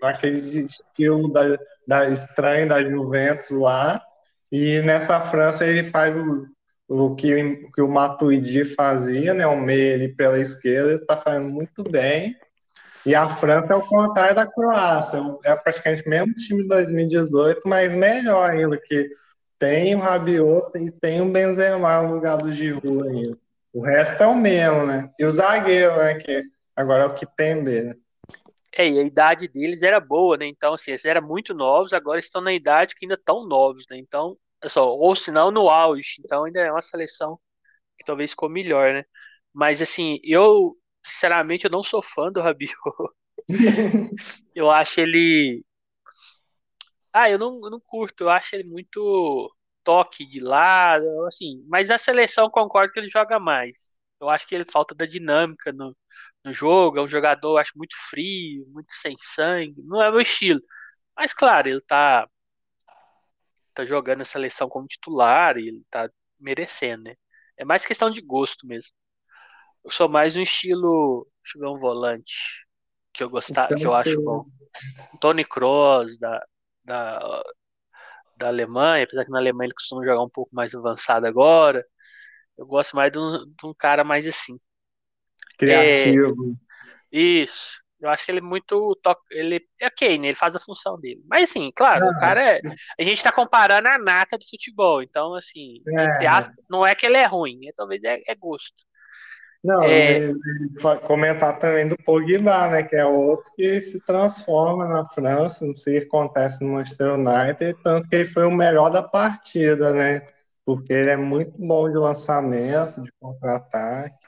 naquele 0.02 0.40
estilo 0.66 1.32
da, 1.32 1.58
da 1.92 2.10
estranho 2.10 2.70
da 2.70 2.82
Juventus 2.82 3.50
lá. 3.50 4.02
E 4.50 4.82
nessa 4.82 5.20
França 5.20 5.66
ele 5.68 5.84
faz 5.84 6.16
o, 6.16 6.48
o 6.88 7.16
que, 7.16 7.36
o 7.36 7.72
que 7.72 7.82
o 7.82 7.88
Matuidi 7.90 8.64
fazia, 8.64 9.34
né? 9.34 9.46
O 9.46 9.60
meio 9.60 9.96
ali 9.96 10.08
pela 10.08 10.40
esquerda, 10.40 10.92
ele 10.92 11.02
está 11.02 11.18
fazendo 11.18 11.50
muito 11.50 11.84
bem. 11.84 12.38
E 13.06 13.14
a 13.14 13.28
França 13.28 13.74
é 13.74 13.76
o 13.76 13.86
contrário 13.86 14.36
da 14.36 14.48
Croácia. 14.48 15.20
É 15.44 15.54
praticamente 15.54 16.08
o 16.08 16.10
mesmo 16.10 16.34
time 16.36 16.64
de 16.64 16.70
2018, 16.70 17.68
mas 17.68 17.94
melhor 17.94 18.50
ainda, 18.50 18.80
que 18.82 19.10
tem 19.60 19.94
o 19.94 20.00
Rabiot 20.00 20.72
e 20.78 20.92
tem 20.92 21.20
o 21.22 21.30
Benzema 21.30 22.02
no 22.04 22.16
lugar 22.16 22.38
do 22.38 22.54
Giroud 22.54 23.10
ainda. 23.10 23.38
O 23.74 23.82
resto 23.82 24.24
é 24.24 24.28
o 24.28 24.36
mesmo, 24.36 24.86
né? 24.86 25.10
E 25.20 25.26
o 25.26 25.32
zagueiro, 25.32 25.98
né? 25.98 26.14
Que 26.16 26.44
agora 26.74 27.04
é 27.04 27.06
o 27.08 27.14
Kipembe, 27.14 27.82
né? 27.82 27.96
É, 28.78 28.88
e 28.90 29.00
a 29.00 29.04
idade 29.04 29.48
deles 29.48 29.84
era 29.84 30.00
boa, 30.00 30.38
né? 30.38 30.46
Então, 30.48 30.74
assim, 30.74 30.92
eles 30.92 31.04
eram 31.06 31.22
muito 31.28 31.54
novos, 31.54 31.92
agora 31.94 32.20
estão 32.20 32.42
na 32.42 32.54
idade 32.54 32.96
que 32.96 33.06
ainda 33.06 33.16
estão 33.16 33.46
novos, 33.48 33.86
né? 33.90 33.98
Então, 33.98 34.38
é 34.64 34.70
só, 34.70 34.88
ou 34.96 35.16
se 35.16 35.30
não, 35.32 35.52
no 35.52 35.70
auge. 35.70 36.16
Então, 36.24 36.46
ainda 36.46 36.62
é 36.62 36.72
uma 36.72 36.82
seleção 36.82 37.40
que 37.98 38.06
talvez 38.06 38.32
ficou 38.32 38.50
melhor, 38.50 38.94
né? 38.94 39.06
Mas, 39.54 39.82
assim, 39.82 40.20
eu, 40.24 40.78
sinceramente, 41.06 41.66
eu 41.66 41.72
não 41.72 41.84
sou 41.84 42.02
fã 42.04 42.32
do 42.32 42.42
Rabiot. 42.42 42.74
eu 44.56 44.70
acho 44.72 45.02
ele. 45.02 45.64
Ah, 47.14 47.30
eu 47.30 47.38
não, 47.38 47.60
eu 47.64 47.70
não 47.70 47.80
curto, 47.80 48.24
eu 48.24 48.30
acho 48.30 48.56
ele 48.56 48.64
muito 48.64 49.54
toque 49.84 50.26
de 50.26 50.40
lado, 50.40 51.06
assim, 51.28 51.64
mas 51.68 51.90
a 51.90 51.98
seleção 51.98 52.50
concordo 52.50 52.94
que 52.94 53.00
ele 53.00 53.10
joga 53.10 53.40
mais. 53.40 53.98
Eu 54.20 54.30
acho 54.30 54.48
que 54.48 54.56
ele 54.56 54.66
falta 54.66 54.96
da 54.96 55.06
dinâmica 55.06 55.72
no, 55.74 55.96
no 56.44 56.54
jogo, 56.54 56.98
é 56.98 57.02
um 57.02 57.08
jogador, 57.08 57.58
acho, 57.58 57.78
muito 57.78 57.96
frio, 58.10 58.66
muito 58.70 58.92
sem 58.94 59.16
sangue, 59.18 59.82
não 59.84 60.02
é 60.02 60.10
meu 60.12 60.22
estilo. 60.22 60.62
Mas 61.16 61.34
claro, 61.34 61.70
ele 61.70 61.82
tá, 61.82 62.28
tá 63.74 63.86
jogando 63.86 64.22
a 64.22 64.26
seleção 64.26 64.70
como 64.70 64.88
titular 64.88 65.58
e 65.58 65.68
ele 65.68 65.84
tá 65.90 66.10
merecendo, 66.40 67.04
né? 67.04 67.16
É 67.58 67.66
mais 67.66 67.86
questão 67.86 68.10
de 68.10 68.22
gosto 68.22 68.66
mesmo. 68.66 68.92
Eu 69.84 69.92
sou 69.92 70.10
mais 70.10 70.36
um 70.36 70.42
estilo, 70.42 71.28
deixa 71.44 71.58
eu 71.58 71.62
ver 71.62 71.78
um 71.78 71.80
volante 71.80 72.66
que 73.14 73.24
eu 73.24 73.30
gostar, 73.30 73.68
que 73.68 73.86
eu 73.86 73.94
acho 73.94 74.22
bom. 74.24 74.46
Tony 75.20 75.46
Kroos 75.46 76.18
da, 76.18 76.44
da 76.84 77.44
da 78.42 78.48
Alemanha, 78.48 79.04
apesar 79.04 79.24
que 79.24 79.32
na 79.32 79.38
Alemanha 79.38 79.68
ele 79.68 79.74
costuma 79.74 80.04
jogar 80.04 80.24
um 80.24 80.30
pouco 80.30 80.54
mais 80.54 80.74
avançado 80.74 81.28
agora. 81.28 81.86
Eu 82.58 82.66
gosto 82.66 82.96
mais 82.96 83.12
de 83.12 83.20
um, 83.20 83.46
de 83.46 83.66
um 83.66 83.74
cara 83.74 84.04
mais 84.04 84.28
assim. 84.28 84.60
Criativo. 85.66 86.58
É, 87.12 87.18
isso. 87.18 87.82
Eu 88.02 88.10
acho 88.10 88.26
que 88.26 88.32
ele 88.32 88.40
é 88.40 88.42
muito. 88.42 89.00
Ele 89.30 89.64
é 89.80 89.88
ok, 89.88 90.18
né? 90.18 90.30
Ele 90.30 90.36
faz 90.36 90.56
a 90.56 90.60
função 90.60 91.00
dele. 91.00 91.22
Mas 91.30 91.50
assim, 91.50 91.72
claro, 91.76 92.06
ah, 92.06 92.10
o 92.10 92.20
cara 92.20 92.58
é. 92.58 92.60
A 93.00 93.04
gente 93.04 93.22
tá 93.22 93.32
comparando 93.32 93.88
a 93.88 93.98
nata 94.00 94.38
do 94.38 94.50
futebol. 94.50 95.04
Então, 95.04 95.36
assim, 95.36 95.82
é. 95.88 96.26
aspas, 96.26 96.56
não 96.70 96.86
é 96.86 96.96
que 96.96 97.06
ele 97.06 97.18
é 97.18 97.26
ruim, 97.26 97.68
é, 97.68 97.72
talvez 97.76 98.04
é, 98.04 98.20
é 98.28 98.36
gosto. 98.36 98.84
Não, 99.64 99.84
é... 99.84 100.32
comentar 101.06 101.60
também 101.60 101.88
do 101.88 101.96
Pogba, 101.96 102.68
né, 102.68 102.82
que 102.82 102.96
é 102.96 103.06
outro 103.06 103.52
que 103.56 103.80
se 103.80 104.04
transforma 104.04 104.88
na 104.88 105.08
França, 105.10 105.64
não 105.64 105.78
sei 105.78 105.98
o 105.98 106.02
que 106.02 106.08
acontece 106.08 106.64
no 106.64 106.74
Manchester 106.74 107.14
United, 107.14 107.78
tanto 107.84 108.10
que 108.10 108.16
ele 108.16 108.26
foi 108.26 108.44
o 108.46 108.52
melhor 108.52 108.90
da 108.90 109.04
partida, 109.04 109.94
né, 109.94 110.28
porque 110.66 110.92
ele 110.92 111.12
é 111.12 111.16
muito 111.16 111.62
bom 111.62 111.88
de 111.88 111.96
lançamento, 111.96 113.02
de 113.04 113.12
contra-ataque, 113.20 114.26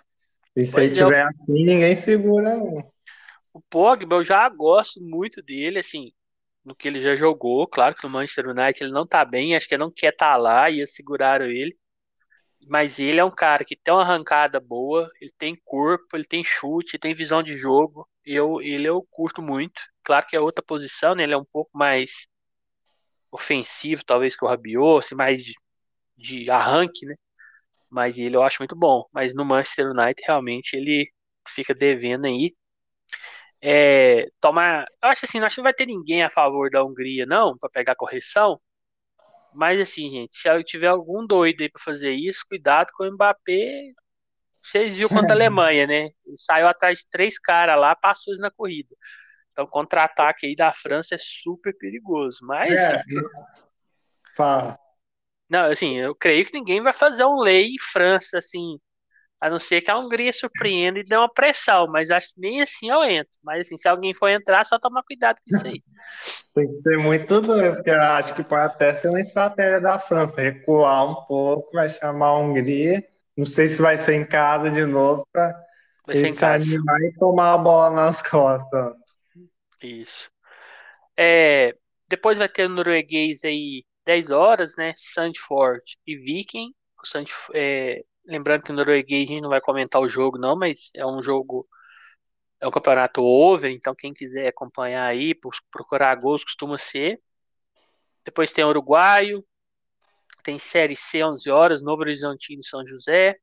e 0.55 0.65
se 0.65 0.79
ele 0.79 0.93
tiver 0.93 1.23
assim, 1.23 1.65
ninguém 1.65 1.95
segura 1.95 2.55
não. 2.55 2.91
O 3.53 3.61
Pogba, 3.61 4.15
eu 4.15 4.23
já 4.23 4.47
gosto 4.49 5.01
muito 5.01 5.41
dele, 5.41 5.79
assim, 5.79 6.11
no 6.65 6.75
que 6.75 6.87
ele 6.87 6.99
já 6.99 7.15
jogou, 7.15 7.67
claro 7.67 7.95
que 7.95 8.03
no 8.03 8.09
Manchester 8.09 8.49
United 8.49 8.83
ele 8.83 8.91
não 8.91 9.05
tá 9.05 9.23
bem, 9.23 9.55
acho 9.55 9.67
que 9.67 9.75
ele 9.75 9.83
não 9.83 9.91
quer 9.91 10.13
estar 10.13 10.33
tá 10.33 10.37
lá, 10.37 10.69
e 10.69 10.85
seguraram 10.87 11.45
ele, 11.45 11.77
mas 12.67 12.99
ele 12.99 13.19
é 13.19 13.23
um 13.25 13.31
cara 13.31 13.65
que 13.65 13.75
tem 13.75 13.93
uma 13.93 14.01
arrancada 14.03 14.59
boa, 14.59 15.09
ele 15.19 15.31
tem 15.37 15.55
corpo, 15.65 16.15
ele 16.15 16.25
tem 16.25 16.43
chute, 16.43 16.97
tem 16.97 17.13
visão 17.13 17.43
de 17.43 17.57
jogo. 17.57 18.07
Eu, 18.25 18.61
ele 18.61 18.87
eu 18.87 19.05
curto 19.11 19.41
muito. 19.41 19.81
Claro 20.03 20.25
que 20.27 20.35
é 20.35 20.39
outra 20.39 20.63
posição, 20.63 21.15
né? 21.15 21.23
Ele 21.23 21.33
é 21.33 21.37
um 21.37 21.45
pouco 21.45 21.71
mais 21.77 22.27
ofensivo, 23.31 24.03
talvez 24.05 24.35
que 24.35 24.45
o 24.45 24.47
Rabiot, 24.47 24.99
assim, 25.05 25.15
mais 25.15 25.43
de, 25.43 25.53
de 26.17 26.49
arranque, 26.49 27.05
né? 27.05 27.15
Mas 27.93 28.17
ele 28.17 28.35
eu 28.35 28.41
acho 28.41 28.57
muito 28.59 28.75
bom. 28.75 29.05
Mas 29.13 29.35
no 29.35 29.45
Manchester 29.45 29.91
United 29.91 30.23
realmente 30.25 30.75
ele 30.75 31.11
fica 31.47 31.75
devendo 31.75 32.25
aí. 32.25 32.55
É, 33.61 34.27
toma, 34.41 34.85
eu 35.01 35.09
acho 35.09 35.25
assim, 35.25 35.39
acho 35.39 35.55
que 35.55 35.61
não 35.61 35.63
vai 35.63 35.73
ter 35.73 35.85
ninguém 35.85 36.23
a 36.23 36.29
favor 36.29 36.69
da 36.71 36.83
Hungria 36.83 37.25
não, 37.25 37.57
para 37.57 37.69
pegar 37.69 37.95
correção. 37.95 38.59
Mas 39.53 39.79
assim, 39.79 40.09
gente, 40.09 40.35
se 40.35 40.63
tiver 40.63 40.87
algum 40.87 41.25
doido 41.25 41.61
aí 41.61 41.69
pra 41.69 41.81
fazer 41.81 42.11
isso, 42.11 42.43
cuidado 42.49 42.91
com 42.97 43.03
o 43.03 43.11
Mbappé. 43.11 43.91
Vocês 44.61 44.95
viram 44.95 45.09
contra 45.09 45.33
a 45.33 45.35
Alemanha, 45.37 45.85
né? 45.85 46.09
Ele 46.25 46.37
saiu 46.37 46.67
atrás 46.67 46.99
de 46.99 47.09
três 47.11 47.37
caras 47.37 47.79
lá, 47.79 47.95
passou 47.95 48.35
na 48.37 48.49
corrida. 48.49 48.95
Então, 49.51 49.67
contra-ataque 49.67 50.47
aí 50.47 50.55
da 50.55 50.73
França 50.73 51.13
é 51.13 51.19
super 51.19 51.77
perigoso. 51.77 52.39
Mas. 52.41 52.71
É, 52.71 52.95
assim, 52.95 53.21
fala. 54.35 54.82
Não, 55.53 55.69
assim, 55.71 55.99
eu 55.99 56.15
creio 56.15 56.43
que 56.47 56.53
ninguém 56.57 56.81
vai 56.81 56.91
fazer 56.91 57.23
um 57.25 57.39
lei 57.39 57.75
França, 57.91 58.39
assim, 58.39 58.79
a 59.39 59.51
não 59.51 59.59
ser 59.59 59.81
que 59.81 59.91
a 59.91 59.97
Hungria 59.99 60.33
surpreenda 60.33 60.97
e 60.97 61.03
dê 61.03 61.15
uma 61.15 61.31
pressão, 61.31 61.85
mas 61.85 62.09
acho 62.09 62.33
que 62.33 62.41
nem 62.41 62.63
assim 62.63 62.89
eu 62.89 63.03
entro. 63.03 63.31
Mas 63.43 63.61
assim, 63.61 63.77
se 63.77 63.87
alguém 63.87 64.15
for 64.15 64.29
entrar, 64.29 64.65
só 64.65 64.79
tomar 64.79 65.03
cuidado 65.03 65.37
com 65.37 65.55
isso 65.55 65.67
aí. 65.67 65.83
Tem 66.55 66.65
que 66.65 66.73
ser 66.73 66.97
muito 66.97 67.39
doido, 67.39 67.75
porque 67.75 67.91
eu 67.91 68.01
acho 68.01 68.33
que 68.33 68.43
pode 68.43 68.63
até 68.63 68.95
ser 68.95 69.09
uma 69.09 69.21
estratégia 69.21 69.79
da 69.79 69.99
França, 69.99 70.41
recuar 70.41 71.07
um 71.07 71.23
pouco, 71.27 71.71
vai 71.71 71.87
chamar 71.87 72.29
a 72.29 72.39
Hungria. 72.39 73.07
Não 73.37 73.45
sei 73.45 73.69
se 73.69 73.79
vai 73.79 73.95
ser 73.99 74.15
em 74.15 74.25
casa 74.25 74.71
de 74.71 74.85
novo 74.87 75.27
para 75.31 75.53
se 76.15 76.45
animar 76.45 76.99
e 77.01 77.13
tomar 77.19 77.53
a 77.53 77.57
bola 77.59 77.91
nas 77.91 78.23
costas. 78.23 78.95
Isso. 79.83 80.31
É, 81.15 81.75
depois 82.07 82.39
vai 82.39 82.49
ter 82.49 82.65
o 82.65 82.69
norueguês 82.69 83.43
aí 83.43 83.83
10 84.05 84.31
horas, 84.31 84.75
né? 84.75 84.93
Sandford 84.97 85.81
e 86.05 86.15
Viking. 86.17 86.73
É, 87.53 88.03
Lembrando 88.25 88.63
que 88.63 88.71
o 88.71 88.75
norueguês 88.75 89.29
a 89.29 89.33
gente 89.33 89.41
não 89.41 89.49
vai 89.49 89.59
comentar 89.59 90.01
o 90.01 90.07
jogo, 90.07 90.37
não, 90.37 90.55
mas 90.55 90.89
é 90.95 91.05
um 91.05 91.21
jogo. 91.21 91.67
É 92.59 92.67
um 92.67 92.71
campeonato 92.71 93.21
over, 93.21 93.69
então 93.71 93.93
quem 93.93 94.13
quiser 94.13 94.47
acompanhar 94.47 95.05
aí, 95.05 95.35
procurar 95.69 96.15
gols, 96.15 96.43
costuma 96.43 96.77
ser. 96.77 97.21
Depois 98.23 98.53
tem 98.53 98.63
Uruguaio, 98.63 99.45
tem 100.43 100.57
Série 100.57 100.95
C 100.95 101.23
11 101.23 101.49
horas, 101.49 101.81
Novo 101.81 102.01
Horizontino 102.01 102.63
São 102.63 102.85
José. 102.87 103.37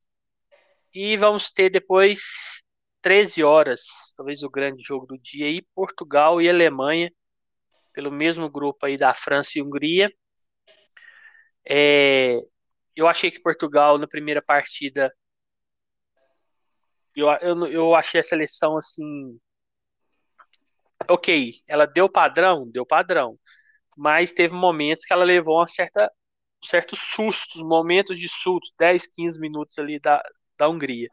E 0.93 1.15
vamos 1.17 1.51
ter 1.51 1.69
depois 1.69 2.21
13 3.01 3.43
horas, 3.43 3.81
talvez 4.17 4.43
o 4.43 4.49
grande 4.49 4.83
jogo 4.83 5.05
do 5.05 5.17
dia 5.17 5.45
aí, 5.47 5.61
Portugal 5.75 6.41
e 6.41 6.49
Alemanha, 6.49 7.11
pelo 7.93 8.11
mesmo 8.11 8.49
grupo 8.49 8.85
aí 8.85 8.97
da 8.97 9.13
França 9.13 9.51
e 9.57 9.61
Hungria. 9.61 10.11
É, 11.67 12.37
eu 12.95 13.07
achei 13.07 13.31
que 13.31 13.41
Portugal, 13.41 13.97
na 13.97 14.07
primeira 14.07 14.41
partida, 14.41 15.13
eu, 17.15 17.27
eu, 17.41 17.67
eu 17.67 17.95
achei 17.95 18.19
a 18.19 18.23
seleção 18.23 18.77
assim. 18.77 19.39
Ok, 21.09 21.53
ela 21.67 21.85
deu 21.85 22.09
padrão, 22.09 22.69
deu 22.69 22.85
padrão. 22.85 23.37
Mas 23.97 24.33
teve 24.33 24.53
momentos 24.53 25.05
que 25.05 25.13
ela 25.13 25.23
levou 25.25 25.57
uma 25.59 25.67
certa, 25.67 26.11
um 26.63 26.67
certo 26.67 26.95
susto, 26.95 27.65
momentos 27.65 28.19
de 28.19 28.29
susto, 28.29 28.71
10, 28.79 29.07
15 29.07 29.39
minutos 29.39 29.77
ali 29.79 29.99
da, 29.99 30.23
da 30.57 30.69
Hungria. 30.69 31.09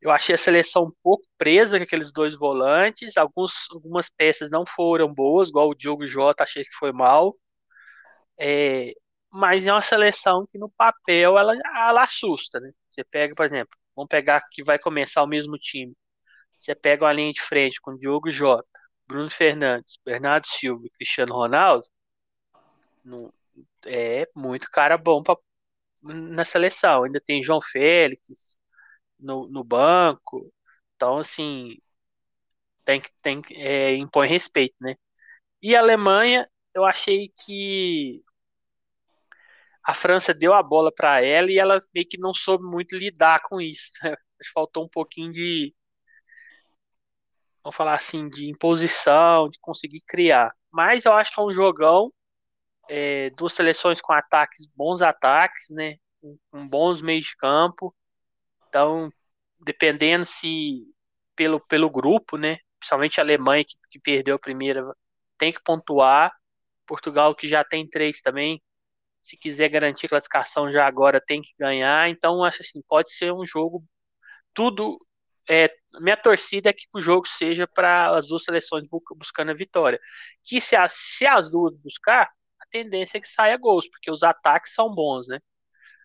Eu 0.00 0.10
achei 0.10 0.34
a 0.34 0.38
seleção 0.38 0.84
um 0.86 0.92
pouco 1.02 1.24
presa 1.38 1.78
com 1.78 1.84
aqueles 1.84 2.12
dois 2.12 2.34
volantes. 2.36 3.16
Alguns, 3.16 3.52
algumas 3.72 4.10
peças 4.10 4.50
não 4.50 4.66
foram 4.66 5.12
boas, 5.14 5.48
igual 5.50 5.70
o 5.70 5.74
Diogo 5.74 6.06
Jota, 6.06 6.44
achei 6.44 6.64
que 6.64 6.74
foi 6.74 6.92
mal. 6.92 7.36
É, 8.38 8.92
mas 9.32 9.66
é 9.66 9.72
uma 9.72 9.82
seleção 9.82 10.46
que 10.50 10.58
no 10.58 10.70
papel 10.70 11.38
ela, 11.38 11.54
ela 11.74 12.02
assusta, 12.04 12.60
né? 12.60 12.72
Você 12.90 13.04
pega, 13.04 13.34
por 13.34 13.46
exemplo, 13.46 13.76
vamos 13.96 14.08
pegar 14.08 14.42
que 14.50 14.62
vai 14.62 14.78
começar 14.78 15.22
o 15.22 15.26
mesmo 15.26 15.58
time. 15.58 15.94
Você 16.58 16.74
pega 16.74 17.04
uma 17.04 17.12
linha 17.12 17.32
de 17.32 17.42
frente 17.42 17.80
com 17.80 17.96
Diogo 17.96 18.30
Jota, 18.30 18.68
Bruno 19.06 19.30
Fernandes, 19.30 19.98
Bernardo 20.04 20.46
Silva 20.46 20.86
e 20.86 20.90
Cristiano 20.90 21.34
Ronaldo, 21.34 21.84
é 23.86 24.28
muito 24.34 24.70
cara 24.70 24.96
bom 24.98 25.22
pra, 25.22 25.36
na 26.02 26.44
seleção. 26.44 27.04
Ainda 27.04 27.20
tem 27.20 27.42
João 27.42 27.60
Félix 27.60 28.56
no, 29.18 29.48
no 29.48 29.64
banco. 29.64 30.52
Então, 30.96 31.18
assim, 31.18 31.78
tem 32.84 33.00
que 33.00 33.10
tem, 33.22 33.42
é, 33.56 33.94
impõe 33.96 34.28
respeito, 34.28 34.76
né? 34.80 34.96
E 35.62 35.76
a 35.76 35.80
Alemanha, 35.80 36.48
eu 36.74 36.84
achei 36.84 37.32
que 37.44 38.22
a 39.84 39.94
França 39.94 40.32
deu 40.32 40.54
a 40.54 40.62
bola 40.62 40.92
para 40.94 41.24
ela 41.24 41.50
e 41.50 41.58
ela 41.58 41.78
meio 41.94 42.08
que 42.08 42.18
não 42.18 42.32
soube 42.32 42.64
muito 42.64 42.96
lidar 42.96 43.40
com 43.42 43.60
isso. 43.60 43.90
Né? 44.02 44.16
Faltou 44.54 44.84
um 44.84 44.88
pouquinho 44.88 45.32
de, 45.32 45.74
vamos 47.62 47.76
falar 47.76 47.94
assim, 47.94 48.28
de 48.28 48.48
imposição, 48.48 49.48
de 49.48 49.58
conseguir 49.60 50.00
criar. 50.06 50.54
Mas 50.70 51.04
eu 51.04 51.12
acho 51.12 51.32
que 51.34 51.40
é 51.40 51.44
um 51.44 51.52
jogão, 51.52 52.12
é, 52.88 53.30
duas 53.30 53.52
seleções 53.52 54.00
com 54.00 54.12
ataques, 54.12 54.66
bons 54.74 55.02
ataques, 55.02 55.70
né? 55.70 55.96
Com 56.50 56.66
bons 56.68 57.02
meios 57.02 57.26
de 57.26 57.36
campo. 57.36 57.94
Então, 58.68 59.10
dependendo 59.60 60.26
se 60.26 60.84
pelo, 61.36 61.60
pelo 61.60 61.90
grupo, 61.90 62.36
né? 62.36 62.58
Principalmente 62.78 63.20
a 63.20 63.24
Alemanha 63.24 63.64
que, 63.64 63.74
que 63.90 64.00
perdeu 64.00 64.36
a 64.36 64.38
primeira, 64.38 64.84
tem 65.38 65.52
que 65.52 65.62
pontuar. 65.62 66.32
Portugal 66.86 67.34
que 67.34 67.48
já 67.48 67.64
tem 67.64 67.88
três 67.88 68.20
também 68.20 68.60
se 69.22 69.36
quiser 69.36 69.68
garantir 69.68 70.08
classificação 70.08 70.70
já 70.70 70.86
agora 70.86 71.20
tem 71.20 71.42
que 71.42 71.52
ganhar. 71.58 72.08
Então 72.08 72.44
acho 72.44 72.62
assim, 72.62 72.82
pode 72.88 73.12
ser 73.12 73.32
um 73.32 73.46
jogo 73.46 73.84
tudo 74.54 74.98
é, 75.50 75.70
minha 76.00 76.16
torcida 76.16 76.70
é 76.70 76.72
que 76.72 76.86
o 76.94 77.00
jogo 77.00 77.26
seja 77.26 77.66
para 77.66 78.16
as 78.16 78.28
duas 78.28 78.44
seleções 78.44 78.86
buscando 79.16 79.50
a 79.50 79.54
vitória. 79.54 80.00
Que 80.44 80.60
se 80.60 80.76
as, 80.76 80.92
se 80.94 81.26
as 81.26 81.50
duas 81.50 81.76
buscar, 81.78 82.30
a 82.60 82.66
tendência 82.70 83.18
é 83.18 83.20
que 83.20 83.28
saia 83.28 83.56
gols, 83.56 83.88
porque 83.90 84.10
os 84.10 84.22
ataques 84.22 84.74
são 84.74 84.94
bons, 84.94 85.26
né? 85.28 85.40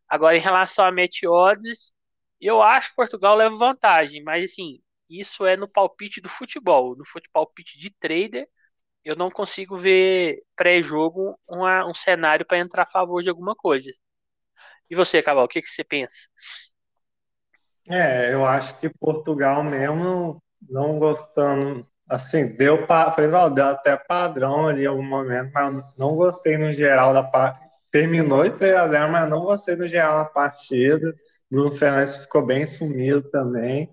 Agora, 0.08 0.38
em 0.38 0.40
relação 0.42 0.86
a 0.86 0.92
Meteodes, 0.92 1.94
eu 2.42 2.62
acho 2.62 2.90
que 2.90 2.96
Portugal 2.96 3.36
leva 3.36 3.56
vantagem, 3.58 4.24
mas 4.24 4.52
assim, 4.52 4.82
isso 5.10 5.46
é 5.46 5.58
no 5.58 5.68
palpite 5.68 6.22
do 6.22 6.30
futebol. 6.30 6.96
No 6.96 7.04
palpite 7.34 7.78
de 7.80 7.90
trader, 7.92 8.48
eu 9.08 9.16
não 9.16 9.32
consigo 9.32 9.78
ver 9.78 10.40
pré-jogo 10.56 11.40
um 11.50 11.94
cenário 11.94 12.46
para 12.46 12.60
entrar 12.60 12.84
a 12.84 12.86
favor 12.86 13.24
de 13.24 13.30
alguma 13.30 13.56
coisa. 13.56 13.90
E 14.90 14.96
você, 14.96 15.22
Caval, 15.22 15.46
o 15.46 15.48
que, 15.48 15.62
que 15.62 15.70
você 15.70 15.84
pensa? 15.84 16.16
É, 17.90 18.34
eu 18.34 18.46
acho 18.46 18.78
que 18.80 18.90
Portugal 18.90 19.64
mesmo, 19.64 20.42
não 20.70 21.00
gostando, 21.00 21.88
assim, 22.10 22.56
deu, 22.58 22.86
fez, 23.16 23.32
deu 23.56 23.66
até 23.66 23.96
padrão 23.96 24.68
ali 24.68 24.84
em 24.84 24.88
algum 24.88 25.04
momento, 25.04 25.52
mas 25.54 25.84
não 25.98 26.16
gostei 26.16 26.58
no 26.58 26.72
geral 26.74 27.14
da 27.14 27.24
parte. 27.24 27.66
Terminou 27.90 28.46
em 28.46 28.52
3x0, 28.52 29.10
mas 29.12 29.30
não 29.30 29.42
gostei 29.42 29.76
no 29.78 29.88
geral 29.88 30.24
da 30.24 30.30
partida. 30.30 31.16
Bruno 31.50 31.72
Fernandes 31.72 32.18
ficou 32.18 32.46
bem 32.46 32.66
sumido 32.66 33.24
também. 33.30 33.90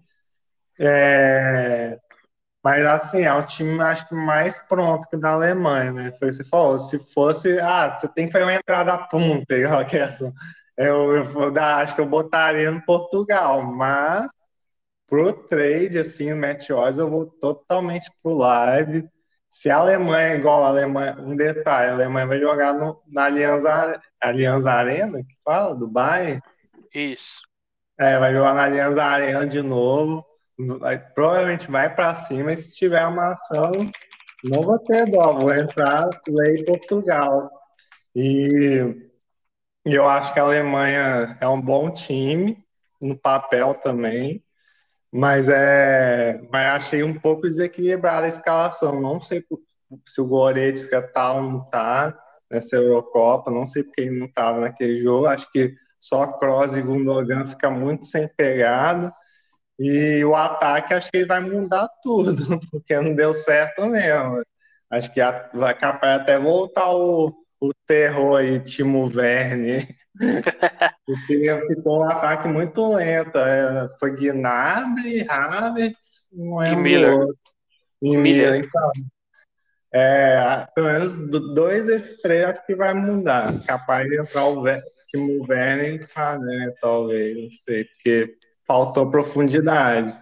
É, 0.78 1.98
mas 2.64 2.86
assim, 2.86 3.22
é 3.22 3.34
o 3.34 3.46
time 3.46 3.78
acho 3.82 4.08
que 4.08 4.14
mais 4.14 4.58
pronto 4.58 5.06
que 5.08 5.16
o 5.16 5.20
da 5.20 5.32
Alemanha, 5.32 5.92
né? 5.92 6.12
Foi 6.18 6.32
você 6.32 6.42
falou. 6.44 6.78
Se 6.78 6.98
fosse, 7.12 7.60
ah, 7.60 7.92
você 7.94 8.08
tem 8.08 8.26
que 8.26 8.32
fazer 8.32 8.44
uma 8.46 8.54
entrada 8.54 8.96
punta, 9.08 9.54
igual 9.54 9.84
que 9.84 9.98
essa. 9.98 10.32
Eu, 10.76 11.14
eu, 11.14 11.54
acho 11.62 11.94
que 11.94 12.00
eu 12.00 12.06
botaria 12.06 12.70
no 12.70 12.82
Portugal, 12.84 13.62
mas 13.62 14.26
pro 15.06 15.32
trade, 15.48 15.98
assim, 15.98 16.32
no 16.32 16.40
match 16.40 16.70
odds, 16.70 16.98
eu 16.98 17.10
vou 17.10 17.26
totalmente 17.26 18.10
pro 18.22 18.36
live. 18.36 19.08
Se 19.48 19.70
a 19.70 19.76
Alemanha, 19.78 20.34
igual 20.34 20.64
a 20.64 20.68
Alemanha, 20.68 21.16
um 21.20 21.36
detalhe, 21.36 21.90
a 21.90 21.94
Alemanha 21.94 22.26
vai 22.26 22.40
jogar 22.40 22.74
no, 22.74 23.02
na 23.08 23.24
Aliança, 23.26 24.02
Aliança 24.20 24.70
Arena, 24.70 25.18
que 25.18 25.34
fala, 25.44 25.76
Bayern. 25.86 26.40
Isso. 26.94 27.42
É, 27.98 28.18
vai 28.18 28.32
jogar 28.32 28.54
na 28.54 28.64
Aliança 28.64 29.04
Arena 29.04 29.46
de 29.46 29.62
novo. 29.62 30.24
Vai, 30.58 30.98
provavelmente 30.98 31.70
vai 31.70 31.92
para 31.94 32.14
cima 32.14 32.52
e 32.52 32.56
se 32.56 32.70
tiver 32.70 33.04
uma 33.06 33.32
ação, 33.32 33.72
não 34.44 34.62
vou 34.62 34.78
ter 34.78 35.10
dó, 35.10 35.32
vou 35.32 35.52
entrar 35.52 36.08
lei 36.28 36.64
Portugal. 36.64 37.50
E 38.14 38.94
eu 39.84 40.08
acho 40.08 40.32
que 40.32 40.38
a 40.38 40.44
Alemanha 40.44 41.36
é 41.40 41.48
um 41.48 41.60
bom 41.60 41.90
time, 41.90 42.64
no 43.00 43.16
papel 43.16 43.74
também, 43.74 44.42
mas, 45.12 45.48
é, 45.48 46.40
mas 46.50 46.66
achei 46.70 47.02
um 47.02 47.18
pouco 47.18 47.42
desequilibrada 47.42 48.26
a 48.26 48.28
escalação. 48.28 49.00
Não 49.00 49.20
sei 49.20 49.44
se 50.06 50.20
o 50.20 50.26
Goretzka 50.26 51.02
tá 51.02 51.34
ou 51.34 51.42
não 51.42 51.64
tá 51.66 52.18
nessa 52.50 52.76
Eurocopa, 52.76 53.50
não 53.50 53.66
sei 53.66 53.84
porque 53.84 54.02
ele 54.02 54.18
não 54.18 54.26
estava 54.26 54.60
naquele 54.60 55.02
jogo. 55.02 55.26
Acho 55.26 55.50
que 55.52 55.74
só 56.00 56.26
Kroos 56.26 56.76
e 56.76 56.82
Gundogan 56.82 57.44
fica 57.44 57.70
muito 57.70 58.06
sem 58.06 58.28
pegada. 58.28 59.12
E 59.78 60.24
o 60.24 60.34
ataque 60.34 60.94
acho 60.94 61.10
que 61.10 61.18
ele 61.18 61.26
vai 61.26 61.40
mudar 61.40 61.88
tudo, 62.02 62.34
porque 62.70 62.98
não 63.00 63.14
deu 63.14 63.34
certo 63.34 63.86
mesmo. 63.86 64.42
Acho 64.90 65.12
que 65.12 65.20
vai 65.52 65.74
capaz 65.74 66.20
até 66.20 66.38
voltar 66.38 66.90
o 66.92 67.44
o 67.64 67.72
terror 67.86 68.40
aí, 68.40 68.60
Timo 68.60 69.10
Werner. 69.14 69.88
Porque 71.06 71.60
ficou 71.68 72.00
um 72.00 72.10
ataque 72.10 72.48
muito 72.48 72.94
lento. 72.94 73.38
É, 73.38 73.88
foi 73.98 74.16
Gnabry, 74.16 75.26
Havertz, 75.28 76.28
não 76.32 76.62
é 76.62 76.72
e 76.72 76.76
Miller. 76.76 77.14
Outro. 77.14 77.38
E 78.02 78.16
Miller. 78.16 78.64
Então, 78.64 78.90
é, 79.92 80.66
pelo 80.74 80.88
menos 80.88 81.16
dois 81.54 81.86
desses 81.86 82.20
três 82.20 82.44
acho 82.44 82.66
que 82.66 82.74
vai 82.74 82.92
mudar. 82.92 83.58
Capaz 83.64 84.08
de 84.08 84.20
entrar 84.20 84.46
o 84.46 84.62
Timo 85.10 85.46
Werner 85.48 85.94
e 85.94 85.98
Sané, 85.98 86.72
talvez, 86.80 87.36
não 87.36 87.50
sei, 87.50 87.84
porque 87.84 88.36
faltou 88.66 89.10
profundidade. 89.10 90.18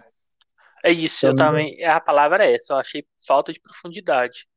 É 0.83 0.91
isso, 0.91 1.25
eu 1.25 1.35
também. 1.35 1.83
A 1.85 1.99
palavra 1.99 2.45
é 2.45 2.55
essa, 2.55 2.73
eu 2.73 2.77
achei 2.77 3.05
falta 3.25 3.53
de 3.53 3.59
profundidade. 3.59 4.47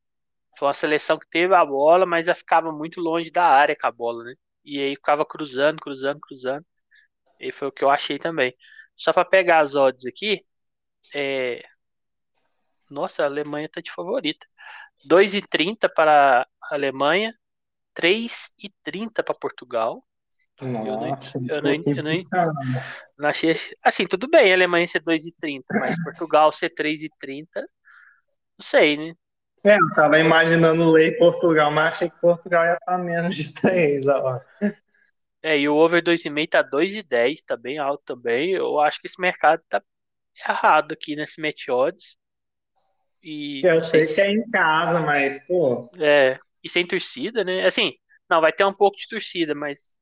Foi 0.58 0.68
uma 0.68 0.74
seleção 0.74 1.18
que 1.18 1.28
teve 1.28 1.54
a 1.54 1.64
bola, 1.64 2.06
mas 2.06 2.26
ela 2.28 2.34
ficava 2.34 2.72
muito 2.72 3.00
longe 3.00 3.30
da 3.30 3.44
área 3.44 3.76
com 3.78 3.86
a 3.86 3.92
bola, 3.92 4.24
né? 4.24 4.34
E 4.64 4.80
aí 4.80 4.96
ficava 4.96 5.24
cruzando, 5.24 5.80
cruzando, 5.80 6.18
cruzando. 6.20 6.64
E 7.38 7.52
foi 7.52 7.68
o 7.68 7.72
que 7.72 7.84
eu 7.84 7.90
achei 7.90 8.18
também. 8.18 8.54
Só 8.96 9.12
para 9.12 9.24
pegar 9.24 9.60
as 9.60 9.74
odds 9.74 10.06
aqui, 10.06 10.44
é... 11.14 11.62
Nossa, 12.90 13.22
a 13.22 13.26
Alemanha 13.26 13.68
tá 13.68 13.80
de 13.80 13.92
favorita. 13.92 14.46
2,30 15.08 15.88
para 15.88 16.46
a 16.62 16.74
Alemanha, 16.74 17.34
3,30 17.94 19.22
para 19.22 19.34
Portugal. 19.34 20.05
Nossa, 20.60 21.38
eu 21.48 21.60
não, 21.60 21.74
eu 21.74 21.82
não, 21.82 21.92
eu 21.96 22.02
não, 22.02 22.14
não 23.18 23.28
achei. 23.28 23.54
Assim, 23.82 24.06
tudo 24.06 24.28
bem 24.28 24.50
a 24.50 24.54
Alemanha 24.54 24.88
ser 24.88 25.02
2,30, 25.02 25.64
mas 25.70 26.02
Portugal 26.02 26.50
ser 26.50 26.70
3,30, 26.70 27.46
não 28.58 28.64
sei, 28.64 28.96
né? 28.96 29.14
É, 29.62 29.74
eu 29.74 29.94
tava 29.94 30.18
imaginando 30.18 30.90
lei 30.90 31.12
Portugal, 31.12 31.70
mas 31.70 31.88
achei 31.88 32.08
que 32.08 32.20
Portugal 32.20 32.64
ia 32.64 32.74
estar 32.74 32.98
menos 32.98 33.34
de 33.34 33.52
3 33.52 34.06
agora. 34.06 34.46
É, 35.42 35.58
e 35.58 35.68
o 35.68 35.74
over 35.76 36.02
2,5 36.02 36.48
tá 36.48 36.62
2,10, 36.62 37.42
tá 37.44 37.56
bem 37.56 37.78
alto 37.78 38.02
também. 38.04 38.52
Eu 38.52 38.80
acho 38.80 39.00
que 39.00 39.06
esse 39.06 39.20
mercado 39.20 39.62
tá 39.68 39.82
errado 40.48 40.92
aqui 40.92 41.16
nesse 41.16 41.40
match 41.40 41.68
odds. 41.68 42.16
E, 43.22 43.60
eu 43.64 43.80
sei 43.80 44.06
que 44.06 44.20
é 44.20 44.30
em 44.30 44.48
casa, 44.50 45.00
mas, 45.00 45.38
pô. 45.46 45.90
É, 45.98 46.38
e 46.62 46.70
sem 46.70 46.86
torcida, 46.86 47.42
né? 47.42 47.66
Assim, 47.66 47.92
não, 48.30 48.40
vai 48.40 48.52
ter 48.52 48.64
um 48.64 48.72
pouco 48.72 48.96
de 48.96 49.08
torcida, 49.08 49.54
mas. 49.54 49.95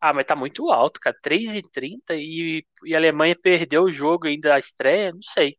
Ah, 0.00 0.12
mas 0.12 0.26
tá 0.26 0.36
muito 0.36 0.70
alto, 0.70 1.00
cara. 1.00 1.16
3,30 1.22 2.14
e, 2.14 2.64
e 2.84 2.94
a 2.94 2.98
Alemanha 2.98 3.36
perdeu 3.40 3.84
o 3.84 3.92
jogo 3.92 4.26
ainda, 4.26 4.54
a 4.54 4.58
estreia, 4.58 5.12
não 5.12 5.22
sei. 5.22 5.56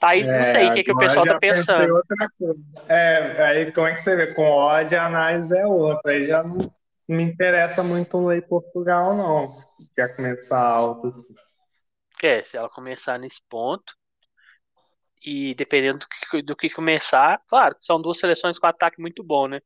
Tá 0.00 0.10
aí, 0.10 0.22
não 0.22 0.44
sei 0.44 0.68
o 0.68 0.72
que, 0.72 0.84
que 0.84 0.92
o 0.92 0.96
pessoal 0.96 1.26
tá 1.26 1.38
pensando. 1.38 2.00
É, 2.88 3.42
aí 3.44 3.72
como 3.72 3.86
é 3.86 3.94
que 3.94 4.00
você 4.00 4.16
vê? 4.16 4.32
Com 4.32 4.44
ódio, 4.44 4.98
a 4.98 5.04
análise 5.04 5.54
é 5.54 5.66
outra. 5.66 6.12
Aí 6.12 6.26
já 6.26 6.42
não 6.42 6.56
me 7.06 7.22
interessa 7.22 7.82
muito 7.82 8.16
o 8.16 8.26
Lei 8.26 8.40
Portugal, 8.40 9.14
não. 9.14 9.52
Se 9.52 9.66
quer 9.94 10.16
começar 10.16 10.58
alto. 10.58 11.08
Assim. 11.08 11.34
É, 12.22 12.42
se 12.42 12.56
ela 12.56 12.70
começar 12.70 13.18
nesse 13.18 13.42
ponto. 13.48 13.92
E 15.22 15.54
dependendo 15.54 15.98
do 15.98 16.06
que, 16.08 16.42
do 16.42 16.56
que 16.56 16.70
começar, 16.70 17.38
claro, 17.46 17.76
são 17.78 18.00
duas 18.00 18.18
seleções 18.18 18.58
com 18.58 18.66
ataque 18.66 18.98
muito 18.98 19.22
bom, 19.22 19.48
né? 19.48 19.60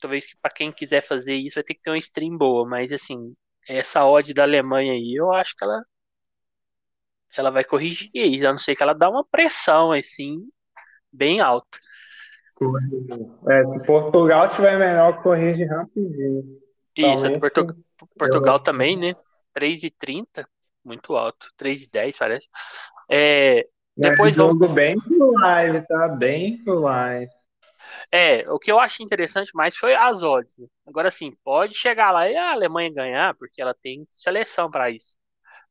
Talvez 0.00 0.24
para 0.40 0.50
quem 0.50 0.72
quiser 0.72 1.02
fazer 1.02 1.34
isso 1.34 1.56
vai 1.56 1.64
ter 1.64 1.74
que 1.74 1.82
ter 1.82 1.90
uma 1.90 1.98
stream 1.98 2.36
boa, 2.36 2.66
mas 2.66 2.90
assim, 2.92 3.34
essa 3.68 4.04
odd 4.04 4.32
da 4.32 4.42
Alemanha 4.42 4.92
aí, 4.92 5.14
eu 5.14 5.32
acho 5.32 5.54
que 5.56 5.64
ela 5.64 5.82
ela 7.36 7.50
vai 7.50 7.62
corrigir 7.62 8.10
isso, 8.12 8.46
a 8.46 8.50
não 8.50 8.58
ser 8.58 8.74
que 8.74 8.82
ela 8.82 8.92
dá 8.92 9.08
uma 9.08 9.24
pressão 9.24 9.92
assim, 9.92 10.48
bem 11.12 11.40
alta. 11.40 11.78
É, 13.48 13.64
se 13.64 13.86
Portugal 13.86 14.48
tiver 14.48 14.78
melhor, 14.78 15.22
corrige 15.22 15.64
rapidinho. 15.64 16.60
Isso, 16.96 17.22
Talvez 17.22 17.40
Portu 17.40 17.76
Portugal 18.18 18.56
eu... 18.56 18.62
também, 18.62 18.96
né? 18.96 19.14
3,30, 19.56 20.44
muito 20.84 21.16
alto. 21.16 21.48
3,10 21.58 22.16
parece. 22.18 22.46
É, 23.08 23.66
depois 23.96 24.30
é, 24.30 24.32
jogo 24.32 24.68
bem 24.68 24.98
pro 25.00 25.32
live, 25.40 25.86
tá? 25.86 26.08
Bem 26.08 26.62
pro 26.62 26.78
live. 26.80 27.30
É, 28.12 28.48
o 28.50 28.58
que 28.58 28.70
eu 28.72 28.78
acho 28.80 29.02
interessante 29.02 29.50
mais 29.54 29.76
foi 29.76 29.94
as 29.94 30.22
odds. 30.22 30.56
Né? 30.58 30.66
Agora, 30.86 31.08
assim, 31.08 31.32
pode 31.44 31.74
chegar 31.76 32.10
lá 32.10 32.28
e 32.28 32.36
a 32.36 32.50
Alemanha 32.52 32.90
ganhar, 32.92 33.34
porque 33.36 33.62
ela 33.62 33.74
tem 33.74 34.06
seleção 34.12 34.70
para 34.70 34.90
isso. 34.90 35.16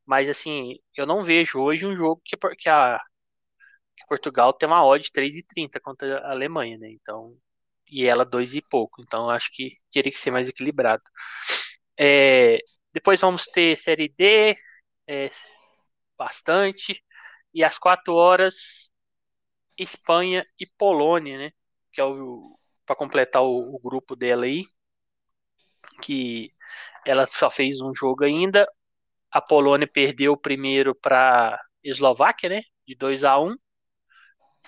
Mas 0.06 0.28
assim, 0.28 0.76
eu 0.96 1.06
não 1.06 1.24
vejo 1.24 1.60
hoje 1.60 1.86
um 1.86 1.96
jogo 1.96 2.22
que, 2.24 2.36
que, 2.58 2.68
a, 2.70 3.00
que 3.96 4.06
Portugal 4.08 4.52
tem 4.52 4.68
uma 4.68 4.84
odd 4.84 5.04
de 5.04 5.12
3,30 5.12 5.80
contra 5.80 6.18
a 6.20 6.30
Alemanha, 6.32 6.78
né? 6.78 6.90
Então, 6.90 7.36
e 7.90 8.06
ela 8.06 8.24
2 8.24 8.54
e 8.54 8.62
pouco. 8.62 9.02
Então, 9.02 9.30
acho 9.30 9.50
que 9.52 9.72
teria 9.92 10.12
que 10.12 10.18
ser 10.18 10.30
mais 10.30 10.48
equilibrado. 10.48 11.02
É, 11.98 12.58
depois 12.92 13.20
vamos 13.20 13.44
ter 13.46 13.76
Série 13.78 14.08
D, 14.08 14.56
é, 15.08 15.30
bastante. 16.18 17.02
E 17.54 17.64
às 17.64 17.78
4 17.78 18.14
horas, 18.14 18.90
Espanha 19.78 20.46
e 20.58 20.66
Polônia, 20.66 21.38
né? 21.38 21.52
Que 22.00 22.02
é 22.02 22.04
o 22.06 22.58
para 22.86 22.96
completar 22.96 23.42
o, 23.42 23.76
o, 23.76 23.78
grupo 23.78 24.16
dela 24.16 24.46
aí, 24.46 24.64
que 26.02 26.50
ela 27.06 27.26
só 27.26 27.48
fez 27.48 27.80
um 27.80 27.94
jogo 27.94 28.24
ainda 28.24 28.66
a 29.30 29.40
Polônia 29.40 29.86
perdeu 29.86 30.32
o 30.32 30.36
primeiro 30.36 30.94
para 30.94 31.60
Eslováquia, 31.84 32.48
né? 32.48 32.62
De 32.86 32.94
2 32.96 33.22
a 33.22 33.38
1 33.38 33.54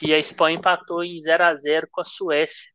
E 0.03 0.15
a 0.15 0.19
Espanha 0.19 0.57
empatou 0.59 1.03
em 1.03 1.21
0 1.21 1.45
a 1.45 1.55
0 1.57 1.89
com 1.91 2.01
a 2.01 2.05
Suécia. 2.05 2.71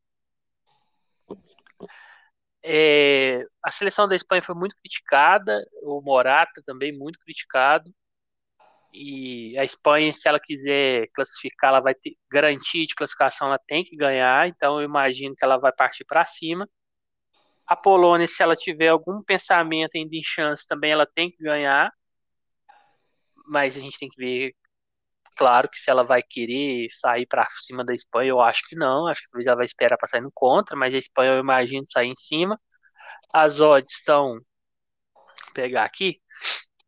É, 2.62 3.46
a 3.64 3.72
seleção 3.72 4.08
da 4.08 4.16
Espanha 4.16 4.42
foi 4.42 4.56
muito 4.56 4.76
criticada, 4.76 5.66
o 5.84 6.02
Morata 6.02 6.62
também 6.66 6.92
muito 6.92 7.20
criticado. 7.20 7.90
E 8.94 9.58
a 9.58 9.64
Espanha, 9.64 10.14
se 10.14 10.28
ela 10.28 10.40
quiser 10.40 11.08
classificar, 11.14 11.70
ela 11.72 11.82
vai 11.82 11.94
ter 11.96 12.16
garantia 12.32 12.86
de 12.86 12.96
classificação, 12.96 13.48
ela 13.48 13.60
tem 13.68 13.84
que 13.84 13.96
ganhar. 13.96 14.48
Então 14.48 14.80
eu 14.80 14.86
imagino 14.86 15.36
que 15.36 15.44
ela 15.46 15.58
vai 15.58 15.72
partir 15.72 16.06
para 16.06 16.26
cima. 16.26 16.68
A 17.68 17.76
Polônia, 17.76 18.28
se 18.28 18.42
ela 18.42 18.56
tiver 18.56 18.88
algum 18.90 19.22
pensamento 19.24 19.96
ainda 19.96 20.16
em 20.16 20.24
chance, 20.24 20.66
também 20.68 20.92
ela 20.92 21.06
tem 21.06 21.30
que 21.30 21.44
ganhar. 21.44 21.92
Mas 23.46 23.78
a 23.78 23.80
gente 23.80 23.98
tem 24.00 24.10
que 24.10 24.18
ver 24.18 24.54
Claro 25.38 25.70
que 25.70 25.80
se 25.80 25.90
ela 25.92 26.04
vai 26.04 26.24
querer 26.24 26.90
sair 26.94 27.28
para 27.28 27.48
cima 27.64 27.86
da 27.86 27.94
Espanha, 27.94 28.30
eu 28.30 28.42
acho 28.42 28.68
que 28.68 28.76
não. 28.76 29.08
Acho 29.08 29.22
que 29.22 29.30
talvez 29.30 29.46
ela 29.48 29.56
vai 29.58 29.66
esperar 29.66 29.98
para 29.98 30.08
sair 30.08 30.22
no 30.22 30.32
contra, 30.34 30.76
mas 30.76 30.94
a 30.96 30.98
Espanha 30.98 31.34
eu 31.34 31.40
imagino 31.40 31.86
sair 31.88 32.08
em 32.10 32.16
cima. 32.16 32.60
As 33.34 33.60
odds 33.62 33.94
estão. 33.94 34.34
Vou 34.34 35.54
pegar 35.54 35.86
aqui. 35.86 36.22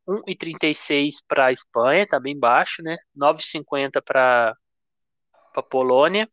1,36 0.10 1.18
para 1.28 1.47
a 1.47 1.51
Espanha, 1.51 2.07
tá 2.07 2.20
bem 2.20 2.38
baixo, 2.38 2.82
né? 2.82 2.97
9,50 3.16 4.01
para 4.01 4.55
a 5.55 5.62
Polônia. 5.62 6.28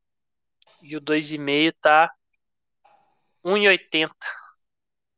E 0.82 0.96
o 0.96 1.00
2,5 1.00 1.74
tá 1.80 2.10
1,80. 3.44 4.10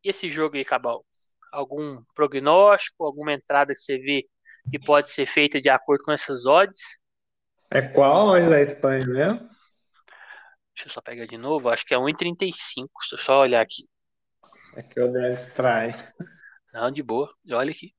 E 0.03 0.11
esse 0.11 0.31
jogo 0.31 0.57
aí, 0.57 0.65
Cabal? 0.65 1.05
Algum 1.53 2.03
prognóstico, 2.15 3.05
alguma 3.05 3.33
entrada 3.33 3.75
que 3.75 3.81
você 3.81 3.99
vê 3.99 4.29
que 4.71 4.79
pode 4.79 5.11
ser 5.11 5.27
feita 5.27 5.61
de 5.61 5.69
acordo 5.69 6.05
com 6.05 6.13
essas 6.13 6.45
odds? 6.45 6.99
É 7.71 7.81
qual 7.81 8.29
odds 8.29 8.51
da 8.51 8.61
Espanha 8.61 9.07
mesmo? 9.07 9.39
Deixa 10.75 10.87
eu 10.87 10.91
só 10.91 11.01
pegar 11.01 11.27
de 11.27 11.37
novo, 11.37 11.69
acho 11.69 11.85
que 11.85 11.95
é 11.95 11.97
1,35. 11.97 12.89
Deixa 13.01 13.15
eu 13.15 13.19
só 13.19 13.41
olhar 13.41 13.61
aqui. 13.61 13.89
É 14.77 14.83
que 14.83 14.99
eu 14.99 15.13
dei 15.13 15.33
distrai. 15.33 15.93
Não, 16.73 16.91
de 16.91 17.03
boa. 17.03 17.33
Olha 17.51 17.71
aqui. 17.71 17.93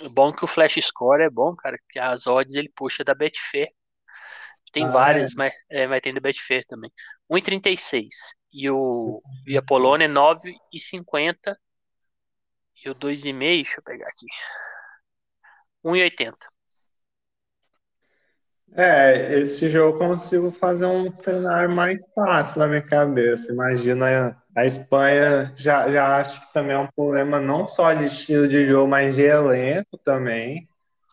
É 0.00 0.08
bom 0.08 0.32
que 0.32 0.44
o 0.44 0.48
Flash 0.48 0.78
Score 0.82 1.22
é 1.22 1.30
bom, 1.30 1.54
cara, 1.56 1.78
que 1.90 1.98
as 1.98 2.26
odds 2.26 2.54
ele 2.54 2.70
puxa 2.74 3.02
da 3.04 3.14
Betfair. 3.14 3.68
Tem 4.72 4.84
ah, 4.84 4.90
várias, 4.90 5.32
é. 5.32 5.34
mas, 5.36 5.54
é, 5.70 5.86
mas 5.86 6.00
tem 6.00 6.12
da 6.12 6.20
Betfair 6.20 6.64
também. 6.66 6.90
1,36. 7.30 8.08
E, 8.52 8.70
o, 8.70 9.22
e 9.46 9.56
a 9.56 9.62
Polônia 9.62 10.04
é 10.04 10.08
9,50. 10.08 11.56
E 12.84 12.90
o 12.90 12.94
2,5, 12.94 13.38
deixa 13.38 13.78
eu 13.78 13.82
pegar 13.82 14.06
aqui. 14.06 14.26
1,80. 15.84 16.36
É, 18.74 19.40
esse 19.40 19.68
jogo 19.68 20.02
eu 20.04 20.08
consigo 20.08 20.50
fazer 20.52 20.86
um 20.86 21.12
cenário 21.12 21.70
mais 21.70 22.00
fácil 22.14 22.60
na 22.60 22.68
minha 22.68 22.82
cabeça. 22.82 23.52
Imagina 23.52 24.36
a 24.56 24.66
Espanha, 24.66 25.52
já, 25.56 25.90
já 25.90 26.16
acho 26.18 26.40
que 26.40 26.52
também 26.52 26.76
é 26.76 26.78
um 26.78 26.86
problema 26.86 27.40
não 27.40 27.66
só 27.66 27.92
de 27.92 28.04
estilo 28.04 28.46
de 28.46 28.66
jogo, 28.66 28.88
mas 28.88 29.16
de 29.16 29.22
elenco 29.22 29.98
também. 30.04 30.68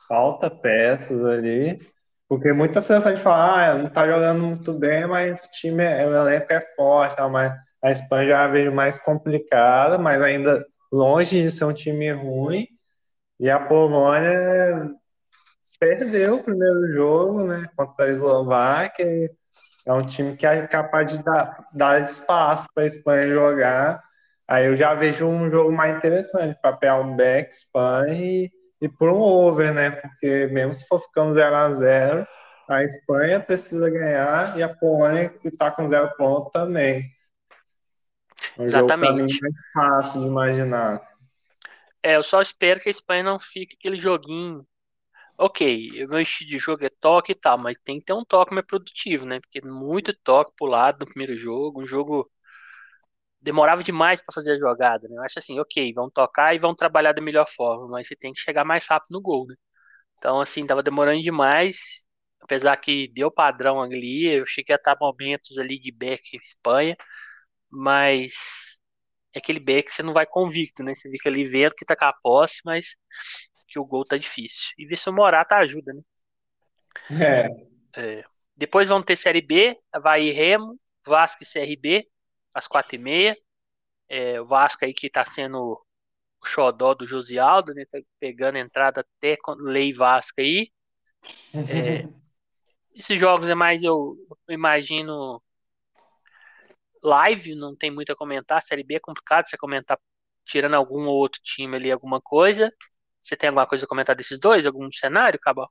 Falta 0.08 0.50
peças 0.50 1.24
ali. 1.26 1.80
Porque 2.28 2.54
muita 2.54 2.82
sensação 2.82 3.14
de 3.14 3.22
falar, 3.22 3.72
ah, 3.72 3.78
não 3.78 3.90
tá 3.90 4.08
jogando 4.08 4.42
muito 4.44 4.74
bem, 4.74 5.08
mas 5.08 5.40
o 5.40 5.52
time, 5.52 5.84
é, 5.84 6.08
o 6.08 6.14
elenco 6.16 6.52
é 6.52 6.62
forte, 6.76 7.16
tá? 7.16 7.30
mas 7.30 7.54
a 7.84 7.92
Espanha 7.92 8.30
já 8.30 8.48
vejo 8.48 8.72
mais 8.72 8.98
complicada, 9.00 9.98
mas 9.98 10.22
ainda 10.22 10.66
longe 10.92 11.42
de 11.42 11.52
ser 11.52 11.66
um 11.66 11.74
time 11.74 12.12
ruim. 12.12 12.68
E 13.40 13.50
a 13.50 13.60
Polônia 13.60 14.92
perdeu 15.80 16.36
o 16.36 16.44
primeiro 16.44 16.88
jogo, 16.94 17.44
né, 17.44 17.68
contra 17.76 18.06
a 18.06 18.10
Eslováquia. 18.10 19.06
É 19.86 19.94
um 19.94 20.06
time 20.06 20.36
que 20.36 20.46
é 20.46 20.66
capaz 20.68 21.12
de 21.12 21.24
dar, 21.24 21.68
dar 21.74 22.02
espaço 22.02 22.68
para 22.74 22.84
a 22.84 22.88
Espanha 22.88 23.34
jogar. 23.34 24.04
Aí 24.48 24.66
eu 24.66 24.76
já 24.76 24.94
vejo 24.94 25.26
um 25.26 25.50
jogo 25.50 25.72
mais 25.72 25.96
interessante 25.96 26.58
para 26.62 26.76
pegar 26.76 27.00
um 27.00 27.16
back 27.16 27.52
Espanha 27.52 28.14
e, 28.14 28.52
e 28.82 28.90
por 28.90 29.10
um 29.10 29.20
over, 29.20 29.74
né? 29.74 29.92
Porque 29.92 30.48
mesmo 30.48 30.74
se 30.74 30.88
for 30.88 31.00
ficando 31.00 31.34
0 31.34 31.56
a 31.56 31.74
0 31.74 32.28
a 32.68 32.84
Espanha 32.84 33.40
precisa 33.40 33.90
ganhar 33.90 34.58
e 34.58 34.64
a 34.64 34.74
Polônia, 34.74 35.30
que 35.30 35.50
está 35.50 35.70
com 35.70 35.88
zero 35.88 36.12
ponto, 36.18 36.50
também. 36.52 37.12
É 38.58 38.62
um 38.62 38.66
Exatamente. 38.66 39.34
Jogo 39.34 39.44
mais 39.44 39.72
fácil 39.74 40.22
de 40.22 40.28
imaginar. 40.28 41.02
É, 42.02 42.16
eu 42.16 42.24
só 42.24 42.42
espero 42.42 42.80
que 42.80 42.90
a 42.90 42.92
Espanha 42.92 43.24
não 43.24 43.40
fique 43.40 43.76
aquele 43.80 43.98
joguinho 43.98 44.66
ok, 45.38 45.60
meu 46.08 46.20
estilo 46.20 46.50
de 46.50 46.58
jogo 46.60 46.86
é 46.86 46.90
toque 46.90 47.32
e 47.34 47.36
tal, 47.36 47.58
mas 47.58 47.78
tem 47.84 48.00
que 48.00 48.06
ter 48.06 48.14
um 48.14 48.26
toque 48.26 48.54
mais 48.54 48.66
produtivo, 48.66 49.26
né? 49.26 49.40
Porque 49.40 49.62
muito 49.66 50.14
toque 50.24 50.54
pro 50.58 50.66
lado 50.68 51.00
no 51.00 51.06
primeiro 51.12 51.38
jogo, 51.38 51.82
um 51.82 51.86
jogo 51.86 52.30
demorava 53.42 53.84
demais 53.84 54.22
para 54.22 54.34
fazer 54.34 54.54
a 54.54 54.58
jogada, 54.60 55.08
né? 55.08 55.18
Eu 55.18 55.24
acho 55.24 55.40
assim, 55.40 55.60
ok, 55.60 55.94
vão 55.94 56.10
tocar 56.10 56.56
e 56.56 56.60
vão 56.60 56.76
trabalhar 56.76 57.14
da 57.14 57.22
melhor 57.22 57.48
forma, 57.48 57.88
mas 57.90 58.08
você 58.08 58.16
tem 58.16 58.34
que 58.34 58.40
chegar 58.40 58.66
mais 58.66 58.86
rápido 58.88 59.12
no 59.14 59.22
gol, 59.22 59.46
né? 59.48 59.56
Então, 60.20 60.42
assim, 60.42 60.68
tava 60.68 60.84
demorando 60.84 61.22
demais, 61.24 62.06
apesar 62.42 62.78
que 62.78 63.10
deu 63.14 63.32
padrão 63.32 63.82
ali, 63.84 64.28
eu 64.28 64.46
cheguei 64.48 64.76
a 64.76 64.78
estar 64.78 64.98
momentos 65.02 65.58
ali 65.60 65.80
de 65.80 65.92
back 65.92 66.38
Espanha, 66.44 66.98
mas 67.72 68.34
é 69.34 69.40
aquele 69.40 69.60
back 69.60 69.90
que 69.90 69.96
você 69.96 70.04
não 70.04 70.14
vai 70.14 70.26
convicto, 70.26 70.84
né? 70.84 70.96
Você 70.96 71.10
fica 71.10 71.30
ali 71.30 71.46
vendo 71.46 71.76
que 71.76 71.86
tá 71.86 71.96
com 71.96 72.06
a 72.06 72.14
posse, 72.14 72.62
mas 72.66 72.96
que 73.76 73.80
o 73.80 73.86
gol 73.86 74.06
tá 74.06 74.18
difícil. 74.18 74.74
E 74.78 74.86
ver 74.86 74.98
se 74.98 75.10
o 75.10 75.14
Morata 75.14 75.58
ajuda, 75.58 75.94
né? 75.94 76.02
É. 77.12 78.20
é. 78.20 78.24
Depois 78.56 78.88
vão 78.88 79.04
ter 79.04 79.18
Série 79.18 79.42
B, 79.42 79.78
Havaí 79.92 80.32
Remo, 80.32 80.80
Vasco 81.06 81.44
e 81.44 81.46
CRB, 81.46 82.10
às 82.54 82.70
quatro 82.70 82.96
e 82.96 82.98
meia. 82.98 83.38
É, 84.08 84.40
o 84.40 84.46
Vasco 84.46 84.86
aí 84.86 84.94
que 84.94 85.10
tá 85.10 85.26
sendo 85.26 85.86
o 86.42 86.46
xodó 86.46 86.94
do 86.94 87.06
Josialdo, 87.06 87.74
né? 87.74 87.84
Tá 87.92 88.00
pegando 88.18 88.58
entrada 88.58 89.02
até 89.02 89.36
com 89.36 89.52
Lei 89.56 89.92
Vasco 89.92 90.40
aí. 90.40 90.72
É, 91.54 92.08
esses 92.96 93.20
jogos 93.20 93.50
é 93.50 93.56
mais, 93.56 93.84
eu, 93.84 94.16
eu 94.48 94.54
imagino, 94.54 95.44
live, 97.04 97.56
não 97.56 97.76
tem 97.76 97.92
muito 97.92 98.14
a 98.14 98.16
comentar. 98.16 98.64
Série 98.64 98.86
B 98.86 98.96
é 98.96 99.00
complicado 99.02 99.50
você 99.50 99.58
comentar 99.58 100.00
tirando 100.46 100.76
algum 100.76 101.08
outro 101.08 101.42
time 101.44 101.76
ali, 101.76 101.92
alguma 101.92 102.22
coisa. 102.22 102.72
Você 103.26 103.36
tem 103.36 103.50
alguma 103.50 103.66
coisa 103.66 103.86
a 103.86 103.88
comentar 103.88 104.16
desses 104.16 104.40
dois? 104.40 104.68
Algum 104.68 104.90
cenário, 104.92 105.40
Cabal? 105.40 105.70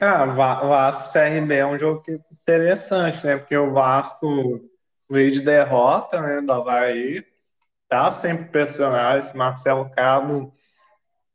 Ah, 0.00 0.24
Vasco 0.24 1.12
CRB 1.12 1.54
é 1.54 1.66
um 1.66 1.78
jogo 1.78 2.02
interessante, 2.32 3.26
né? 3.26 3.36
Porque 3.36 3.54
o 3.54 3.72
Vasco 3.72 4.70
veio 5.10 5.30
de 5.30 5.42
derrota, 5.42 6.22
né? 6.22 6.40
Do 6.40 6.52
Havaí. 6.52 7.22
Tá 7.86 8.10
sempre 8.10 8.46
pressionado. 8.46 9.18
Esse 9.18 9.36
Marcelo 9.36 9.90
Cabo 9.90 10.56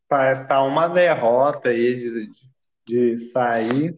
parece 0.08 0.42
estar 0.44 0.56
tá 0.56 0.64
uma 0.64 0.88
derrota 0.88 1.70
aí 1.70 1.96
de, 1.96 2.30
de 2.88 3.20
sair. 3.20 3.96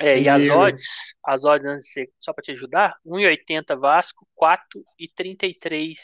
É, 0.00 0.18
e, 0.18 0.24
e 0.24 0.28
as 0.28 0.48
odds, 0.50 1.14
as 1.24 1.44
odds, 1.44 1.86
só 2.20 2.32
para 2.32 2.42
te 2.42 2.50
ajudar, 2.50 2.96
1,80 3.06 3.78
Vasco, 3.78 4.26
4,33 4.36 5.96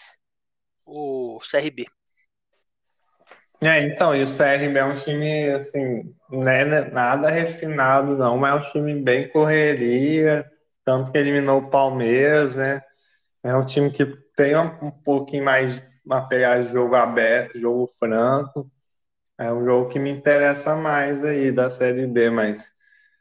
o 0.86 1.40
CRB. 1.40 1.86
É, 3.62 3.86
então, 3.86 4.14
e 4.14 4.24
o 4.24 4.26
CRB 4.26 4.76
é 4.76 4.84
um 4.84 4.96
time, 4.96 5.50
assim, 5.50 6.12
né, 6.28 6.64
né, 6.64 6.90
nada 6.90 7.30
refinado, 7.30 8.16
não, 8.16 8.36
mas 8.36 8.54
é 8.54 8.56
um 8.56 8.72
time 8.72 9.00
bem 9.00 9.28
correria, 9.28 10.50
tanto 10.84 11.12
que 11.12 11.18
eliminou 11.18 11.60
o 11.60 11.70
Palmeiras, 11.70 12.56
né? 12.56 12.82
É 13.44 13.54
um 13.56 13.66
time 13.66 13.90
que 13.92 14.06
tem 14.36 14.56
um, 14.56 14.90
pouquinho 14.90 15.44
mais 15.44 15.82
uma 16.04 16.28
pegada 16.28 16.64
de 16.64 16.72
jogo 16.72 16.96
aberto, 16.96 17.60
jogo 17.60 17.92
franco. 18.00 18.70
É 19.38 19.52
um 19.52 19.64
jogo 19.64 19.90
que 19.90 19.98
me 19.98 20.10
interessa 20.10 20.76
mais 20.76 21.24
aí 21.24 21.52
da 21.52 21.70
Série 21.70 22.06
B, 22.06 22.30
mas 22.30 22.72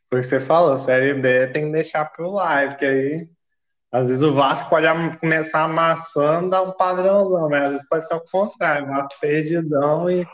porque 0.09 0.25
você 0.25 0.39
falou, 0.41 0.77
Série 0.77 1.13
B 1.15 1.47
tem 1.49 1.67
que 1.67 1.73
deixar 1.73 2.05
pro 2.05 2.31
live, 2.31 2.77
que 2.77 2.85
aí 2.85 3.30
às 3.91 4.07
vezes 4.07 4.23
o 4.23 4.33
Vasco 4.33 4.69
pode 4.69 4.87
começar 5.17 5.63
amassando, 5.63 6.49
dar 6.49 6.61
um 6.61 6.71
padrãozão, 6.71 7.49
mas 7.49 7.63
às 7.63 7.71
vezes 7.71 7.87
pode 7.89 8.07
ser 8.07 8.15
o 8.15 8.21
contrário, 8.21 8.85
o 8.85 8.87
Vasco 8.87 9.19
perdidão 9.19 10.09
e, 10.09 10.25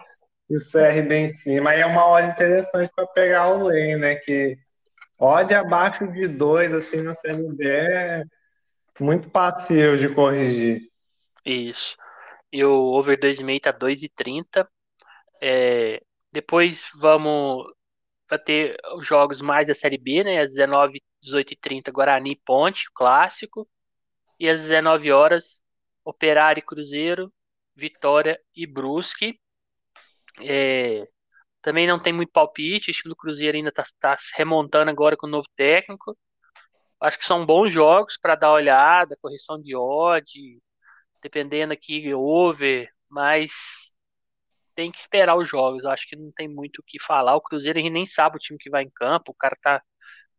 e 0.50 0.58
o 0.58 0.60
CRB 0.60 1.16
em 1.16 1.30
cima. 1.30 1.72
Aí 1.72 1.82
é 1.82 1.86
uma 1.86 2.06
hora 2.06 2.28
interessante 2.28 2.92
para 2.96 3.08
pegar 3.08 3.50
o 3.50 3.64
Lei, 3.64 3.96
né? 3.96 4.16
Que 4.16 4.56
odd 5.18 5.54
abaixo 5.56 6.08
de 6.08 6.28
dois, 6.28 6.72
assim, 6.72 7.02
no 7.02 7.16
CRB 7.16 7.68
é 7.68 8.24
muito 9.00 9.30
passivo 9.30 9.98
de 9.98 10.14
corrigir. 10.14 10.82
Isso. 11.44 11.98
E 12.52 12.64
o 12.64 12.94
over 12.94 13.18
2,5 13.18 13.60
tá 13.60 13.74
2,30. 13.74 14.68
É, 15.42 16.00
depois 16.32 16.90
vamos 16.96 17.66
para 18.28 18.38
ter 18.38 18.78
os 18.96 19.08
jogos 19.08 19.42
mais 19.42 19.68
da 19.68 19.74
Série 19.74 19.98
B, 19.98 20.24
né? 20.24 20.42
Às 20.42 20.54
19 20.54 21.02
18h30, 21.24 21.92
Guarani 21.92 22.36
Ponte, 22.36 22.86
clássico. 22.94 23.68
E 24.40 24.48
às 24.48 24.62
19 24.62 25.12
horas, 25.12 25.62
Operário 26.06 26.60
e 26.60 26.66
Cruzeiro, 26.66 27.34
Vitória 27.76 28.40
e 28.56 28.68
Brusque. 28.68 29.40
É, 30.42 31.08
também 31.62 31.88
não 31.88 32.00
tem 32.00 32.14
muito 32.14 32.32
palpite, 32.32 32.90
o 32.90 32.92
estilo 32.92 33.16
Cruzeiro 33.16 33.58
ainda 33.58 33.70
está 33.70 33.84
tá 34.00 34.18
remontando 34.36 34.90
agora 34.92 35.18
com 35.18 35.28
o 35.28 35.30
novo 35.30 35.48
técnico. 35.56 36.18
Acho 37.00 37.20
que 37.20 37.26
são 37.26 37.46
bons 37.46 37.72
jogos 37.72 38.18
para 38.18 38.36
dar 38.36 38.52
olhada, 38.54 39.18
correção 39.22 39.62
de 39.62 39.76
odd, 39.76 40.60
dependendo 41.22 41.74
aqui, 41.74 42.14
over, 42.14 42.90
mas 43.10 43.52
tem 44.76 44.92
que 44.92 45.00
esperar 45.00 45.36
os 45.36 45.50
jogos. 45.50 45.86
Acho 45.86 46.08
que 46.08 46.16
não 46.16 46.32
tem 46.32 46.48
muito 46.48 46.80
o 46.80 46.84
que 46.84 47.02
falar. 47.02 47.36
O 47.36 47.42
Cruzeiro 47.42 47.80
a 47.80 47.82
gente 47.82 47.92
nem 47.92 48.06
sabe 48.06 48.38
o 48.38 48.40
time 48.40 48.58
que 48.60 48.70
vai 48.70 48.84
em 48.84 48.90
campo, 48.90 49.32
o 49.32 49.36
cara 49.36 49.58
tá 49.62 49.84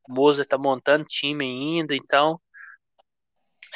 Moza 0.08 0.42
está 0.42 0.58
montando 0.58 1.04
time 1.04 1.44
ainda, 1.44 1.94
então 1.94 2.40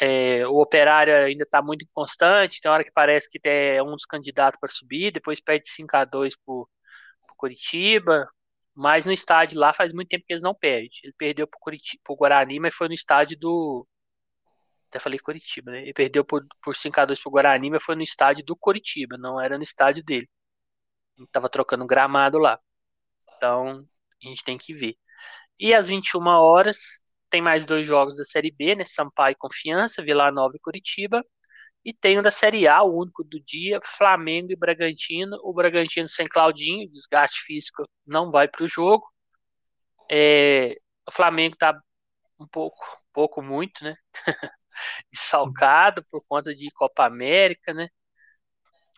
é, 0.01 0.47
o 0.47 0.61
Operário 0.61 1.15
ainda 1.15 1.45
está 1.45 1.63
muito 1.63 1.85
inconstante. 1.85 2.61
Tem 2.61 2.71
hora 2.71 2.85
que 2.85 2.91
parece 2.91 3.29
que 3.31 3.41
é 3.49 3.83
um 3.83 3.93
dos 3.93 4.05
candidatos 4.07 4.59
para 4.59 4.69
subir, 4.69 5.13
depois 5.13 5.41
perde 5.41 5.69
5 5.71 5.97
a 5.97 6.05
2 6.05 6.37
para 6.37 6.53
o 6.55 6.69
Curitiba. 7.37 8.29
Mas 8.75 9.05
no 9.05 9.13
estádio 9.13 9.59
lá 9.61 9.73
faz 9.73 9.93
muito 9.93 10.09
tempo 10.09 10.25
que 10.27 10.33
eles 10.33 10.43
não 10.43 10.55
perdem. 10.55 10.91
Ele 11.05 11.13
perdeu 11.17 11.47
Curitiba, 11.47 12.03
pro 12.05 12.17
Guarani, 12.17 12.59
mas 12.59 12.75
foi 12.75 12.89
no 12.89 12.95
estádio 12.95 13.39
do. 13.39 13.87
Até 14.89 14.99
falei 14.99 15.19
Curitiba, 15.19 15.71
né? 15.73 15.83
Ele 15.83 15.93
perdeu 15.95 16.25
por, 16.25 16.45
por 16.63 16.75
5x2 16.75 17.21
pro 17.21 17.31
Guarani, 17.31 17.71
mas 17.71 17.83
foi 17.83 17.95
no 17.97 18.03
estádio 18.03 18.45
do 18.45 18.57
Curitiba, 18.57 19.17
não 19.19 19.41
era 19.41 19.57
no 19.59 19.65
estádio 19.65 20.03
dele. 20.05 20.29
A 21.19 21.21
gente 21.23 21.31
tava 21.33 21.49
trocando 21.49 21.87
gramado 21.87 22.39
lá. 22.39 22.59
Então, 23.37 23.87
a 24.25 24.29
gente 24.29 24.45
tem 24.45 24.59
que 24.59 24.75
ver. 24.75 24.97
E 25.59 25.75
às 25.75 25.89
21 25.89 26.41
horas, 26.41 26.79
tem 27.31 27.41
mais 27.43 27.65
dois 27.67 27.87
jogos 27.87 28.17
da 28.17 28.25
Série 28.25 28.51
B, 28.51 28.75
né? 28.75 28.85
Sampaio 28.85 29.33
e 29.33 29.37
Confiança, 29.37 30.03
Vila 30.03 30.31
Nova 30.31 30.57
e 30.57 30.61
Curitiba. 30.61 31.25
E 31.85 31.93
tem 31.95 32.19
o 32.19 32.23
da 32.23 32.31
Série 32.31 32.69
A, 32.69 32.83
o 32.83 32.99
único 33.01 33.25
do 33.25 33.41
dia, 33.41 33.81
Flamengo 33.99 34.53
e 34.53 34.57
Bragantino. 34.57 35.39
O 35.43 35.53
Bragantino 35.55 36.09
sem 36.09 36.29
Claudinho, 36.29 36.89
desgaste 36.91 37.43
físico, 37.43 37.85
não 38.07 38.31
vai 38.31 38.49
para 38.49 38.65
o 38.65 38.69
jogo. 38.69 39.07
É, 40.11 40.77
o 41.09 41.11
Flamengo 41.13 41.55
está 41.55 41.79
um 42.41 42.47
pouco, 42.49 42.79
pouco 43.13 43.43
muito, 43.43 43.85
né? 43.85 43.97
Salcado 45.15 46.05
por 46.11 46.23
conta 46.29 46.55
de 46.55 46.71
Copa 46.73 47.07
América, 47.07 47.73
né? 47.75 47.89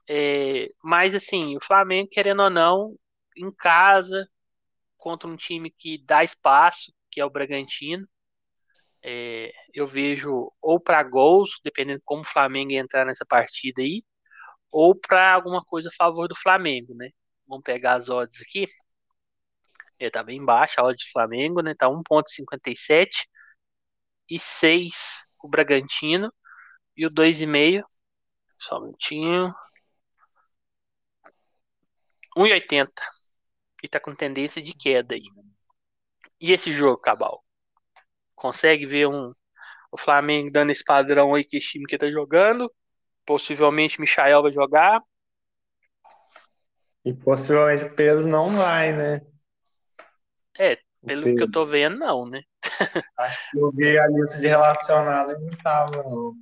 É, 0.09 0.69
mas 0.83 1.15
assim, 1.15 1.57
o 1.57 1.61
Flamengo, 1.61 2.09
querendo 2.11 2.43
ou 2.43 2.51
não, 2.51 2.95
em 3.37 3.51
casa, 3.53 4.29
contra 5.05 5.29
um 5.29 5.37
time 5.37 5.71
que 5.71 5.99
dá 5.99 6.25
espaço, 6.25 6.91
que 7.11 7.21
é 7.21 7.25
o 7.27 7.31
Bragantino, 7.31 8.09
é, 9.03 9.53
eu 9.75 9.87
vejo 9.87 10.51
ou 10.63 10.81
para 10.81 11.03
gols, 11.03 11.61
dependendo 11.63 12.01
como 12.07 12.23
o 12.23 12.25
Flamengo 12.25 12.73
entrar 12.73 13.05
nessa 13.05 13.27
partida 13.27 13.83
aí, 13.83 14.03
ou 14.71 14.95
para 14.99 15.35
alguma 15.35 15.63
coisa 15.63 15.91
a 15.91 15.97
favor 15.97 16.27
do 16.29 16.37
Flamengo, 16.37 16.95
né? 16.95 17.11
Vamos 17.47 17.65
pegar 17.65 17.97
as 17.97 18.09
odds 18.09 18.41
aqui. 18.41 18.67
É, 19.99 20.09
tá 20.11 20.23
bem 20.23 20.43
baixa 20.43 20.81
a 20.81 20.85
odd 20.85 20.97
do 20.97 21.13
Flamengo, 21.13 21.61
né? 21.63 21.75
Tá 21.75 21.87
1.57 21.89 23.29
e 24.29 24.39
6 24.39 25.27
o 25.43 25.49
Bragantino 25.49 26.33
e 26.97 27.07
o 27.07 27.11
2,5 27.11 27.85
só 28.59 28.79
um 28.79 28.85
minutinho 28.87 29.53
1,80 32.37 32.91
e 33.85 33.89
tá 33.89 34.01
com 34.01 34.15
tendência 34.15 34.63
de 34.63 34.73
queda 34.73 35.15
aí. 35.15 35.23
E 36.41 36.53
esse 36.53 36.73
jogo, 36.73 36.97
Cabal? 36.97 37.45
consegue 38.35 38.87
ver 38.87 39.07
um, 39.07 39.33
o 39.91 39.97
Flamengo 39.97 40.51
dando 40.51 40.71
esse 40.71 40.83
padrão 40.83 41.35
aí 41.35 41.45
que 41.45 41.57
esse 41.57 41.69
time 41.69 41.87
que 41.87 41.99
tá 41.99 42.09
jogando. 42.09 42.73
Possivelmente 43.25 44.01
Michael 44.01 44.43
vai 44.43 44.53
jogar. 44.53 45.03
E 47.05 47.13
possivelmente 47.13 47.95
Pedro 47.95 48.27
não 48.27 48.55
vai, 48.55 48.93
né? 48.93 49.21
É, 50.59 50.79
pelo 51.05 51.25
que 51.25 51.43
eu 51.43 51.51
tô 51.51 51.67
vendo, 51.67 51.99
não, 51.99 52.27
né? 52.27 52.43
Acho 53.19 53.51
que 53.51 53.59
eu 53.59 53.71
vi 53.71 53.99
a 53.99 54.07
lista 54.07 54.39
de 54.39 54.47
relacionados 54.47 55.35
e 55.35 55.41
não 55.41 55.51
tava, 55.63 56.03
não. 56.03 56.35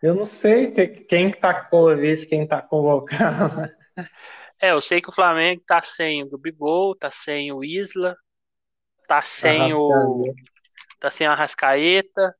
Eu 0.00 0.14
não 0.16 0.26
sei 0.26 0.72
quem 0.72 1.30
tá 1.30 1.54
com 1.54 1.70
Covid, 1.70 2.26
quem 2.26 2.46
tá 2.46 2.60
convocado. 2.60 3.81
É, 4.60 4.70
eu 4.70 4.80
sei 4.80 5.00
que 5.00 5.08
o 5.08 5.12
Flamengo 5.12 5.60
tá 5.66 5.82
sem 5.82 6.22
o 6.22 6.30
Gabigol, 6.30 6.94
tá 6.94 7.10
sem 7.10 7.50
o 7.50 7.64
Isla, 7.64 8.16
Tá 9.12 9.20
sem 9.20 9.74
o. 9.74 10.22
Tá 10.98 11.10
sem 11.10 11.26
a 11.26 11.34
Rascaeta. 11.34 12.34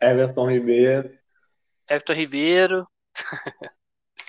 Everton 0.00 0.48
Ribeiro. 0.48 1.10
Everton 1.88 2.12
Ribeiro. 2.12 2.86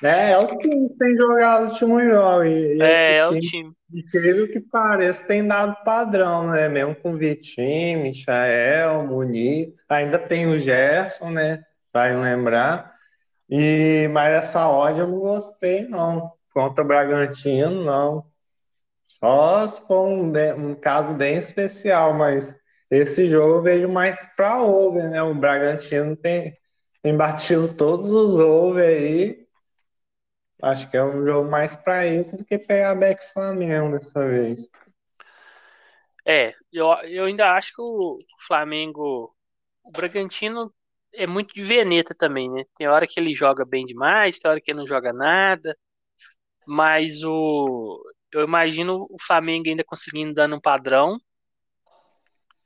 É, 0.01 0.31
é 0.31 0.37
o 0.39 0.47
time 0.55 0.89
que 0.89 0.97
tem 0.97 1.15
jogado 1.15 1.65
o 1.65 1.69
último 1.69 2.01
jogo. 2.01 2.45
E, 2.45 2.81
é, 2.81 3.17
é 3.17 3.27
o 3.27 3.39
time. 3.39 3.71
Incrível 3.93 4.47
que 4.47 4.59
pareça, 4.59 5.27
tem 5.27 5.45
dado 5.45 5.75
padrão, 5.83 6.49
né? 6.49 6.67
Mesmo 6.67 6.95
com 6.95 7.15
Vitinho, 7.15 8.01
Michael, 8.01 9.05
Muniz. 9.05 9.71
Ainda 9.87 10.17
tem 10.17 10.47
o 10.47 10.57
Gerson, 10.57 11.29
né? 11.29 11.63
Vai 11.93 12.15
lembrar. 12.15 12.90
E, 13.51 14.07
mas 14.07 14.33
essa 14.33 14.69
odd 14.69 14.97
eu 14.97 15.07
não 15.07 15.19
gostei, 15.19 15.85
não. 15.85 16.31
Contra 16.53 16.83
o 16.83 16.87
Bragantino, 16.87 17.83
não. 17.83 18.25
Só 19.05 19.67
se 19.67 19.85
for 19.85 20.07
um, 20.07 20.31
um 20.69 20.73
caso 20.73 21.13
bem 21.15 21.35
especial, 21.35 22.13
mas 22.13 22.55
esse 22.89 23.29
jogo 23.29 23.55
eu 23.55 23.61
vejo 23.61 23.89
mais 23.89 24.25
para 24.37 24.61
over, 24.63 25.09
né? 25.09 25.21
O 25.21 25.35
Bragantino 25.35 26.15
tem, 26.15 26.57
tem 27.01 27.15
batido 27.15 27.73
todos 27.75 28.09
os 28.09 28.37
over 28.37 28.87
aí. 28.87 29.45
Acho 30.61 30.89
que 30.89 30.95
é 30.95 31.03
um 31.03 31.25
jogo 31.25 31.49
mais 31.49 31.75
para 31.75 32.07
isso 32.07 32.37
do 32.37 32.45
que 32.45 32.57
pegar 32.57 32.95
back 32.95 33.21
Flamengo 33.33 33.97
dessa 33.97 34.25
vez. 34.25 34.69
É, 36.25 36.53
eu, 36.71 36.87
eu 37.03 37.25
ainda 37.25 37.51
acho 37.53 37.73
que 37.73 37.81
o 37.81 38.17
Flamengo, 38.47 39.35
o 39.83 39.91
Bragantino 39.91 40.73
é 41.13 41.27
muito 41.27 41.53
de 41.53 41.63
veneta 41.63 42.15
também, 42.15 42.49
né? 42.51 42.63
Tem 42.77 42.87
hora 42.87 43.07
que 43.07 43.19
ele 43.19 43.35
joga 43.35 43.65
bem 43.65 43.85
demais, 43.85 44.39
tem 44.39 44.49
hora 44.49 44.61
que 44.61 44.71
ele 44.71 44.79
não 44.79 44.87
joga 44.87 45.13
nada. 45.13 45.77
Mas 46.67 47.23
o 47.23 48.03
eu 48.31 48.43
imagino 48.43 49.07
o 49.09 49.17
Flamengo 49.21 49.69
ainda 49.69 49.83
conseguindo 49.83 50.33
dando 50.33 50.55
um 50.55 50.61
padrão 50.61 51.19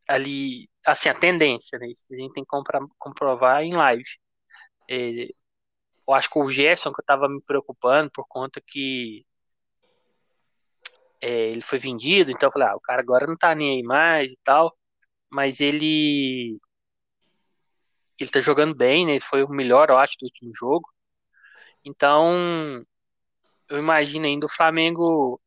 ali, 0.08 0.70
assim, 0.86 1.10
a 1.10 1.16
tendência, 1.16 1.78
né? 1.80 1.88
Isso 1.88 2.06
a 2.12 2.16
gente 2.16 2.34
tem 2.34 2.44
que 2.46 2.50
comprovar 3.00 3.64
em 3.64 3.74
live. 3.74 4.04
É, 4.90 5.30
eu 6.08 6.14
acho 6.14 6.30
que 6.30 6.40
o 6.40 6.50
Gerson, 6.52 6.94
que 6.94 7.02
eu 7.02 7.06
tava 7.06 7.28
me 7.30 7.42
preocupando 7.42 8.12
por 8.12 8.26
conta 8.28 8.62
que 8.66 9.26
é, 11.22 11.50
ele 11.50 11.62
foi 11.62 11.80
vendido, 11.80 12.32
então 12.32 12.48
eu 12.48 12.54
falei, 12.54 12.68
ah, 12.68 12.76
o 12.76 12.82
cara 12.82 13.02
agora 13.02 13.28
não 13.28 13.38
tá 13.38 13.56
nem 13.56 13.78
aí 13.78 13.84
mais 13.84 14.32
e 14.32 14.38
tal, 14.44 14.76
mas 15.30 15.60
ele 15.60 16.60
ele 18.20 18.30
tá 18.32 18.40
jogando 18.42 18.76
bem, 18.76 19.06
né? 19.06 19.14
Ele 19.14 19.20
foi 19.20 19.44
o 19.44 19.50
melhor, 19.50 19.90
eu 19.90 19.98
acho, 19.98 20.16
do 20.20 20.26
último 20.26 20.52
jogo. 20.56 20.90
Então, 21.84 22.86
eu 23.70 23.78
imagino 23.78 24.26
ainda 24.26 24.46
o 24.46 24.50
Flamengo 24.50 25.40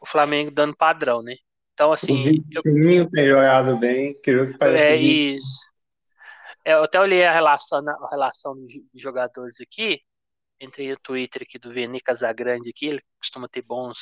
o 0.00 0.06
Flamengo 0.06 0.50
dando 0.50 0.74
padrão, 0.74 1.22
né? 1.22 1.36
Então, 1.74 1.92
assim. 1.92 2.20
O 2.20 2.24
Vitinho 2.24 3.02
eu... 3.02 3.10
tem 3.10 3.28
jogado 3.28 3.76
bem, 3.78 4.18
creio 4.22 4.52
que 4.52 4.58
parece. 4.58 4.88
É 4.88 4.96
isso. 4.96 5.70
É, 6.64 6.72
eu 6.74 6.84
até 6.84 7.00
olhei 7.00 7.24
a 7.24 7.32
relação, 7.32 7.82
a 7.88 8.10
relação 8.10 8.54
de 8.64 8.84
jogadores 8.94 9.60
aqui. 9.60 10.00
Entrei 10.60 10.90
no 10.90 10.98
Twitter 10.98 11.42
aqui 11.42 11.58
do 11.58 11.72
Veni 11.72 12.00
Casagrande 12.00 12.68
aqui, 12.70 12.86
ele 12.86 13.02
costuma 13.18 13.48
ter 13.48 13.62
bons, 13.62 13.98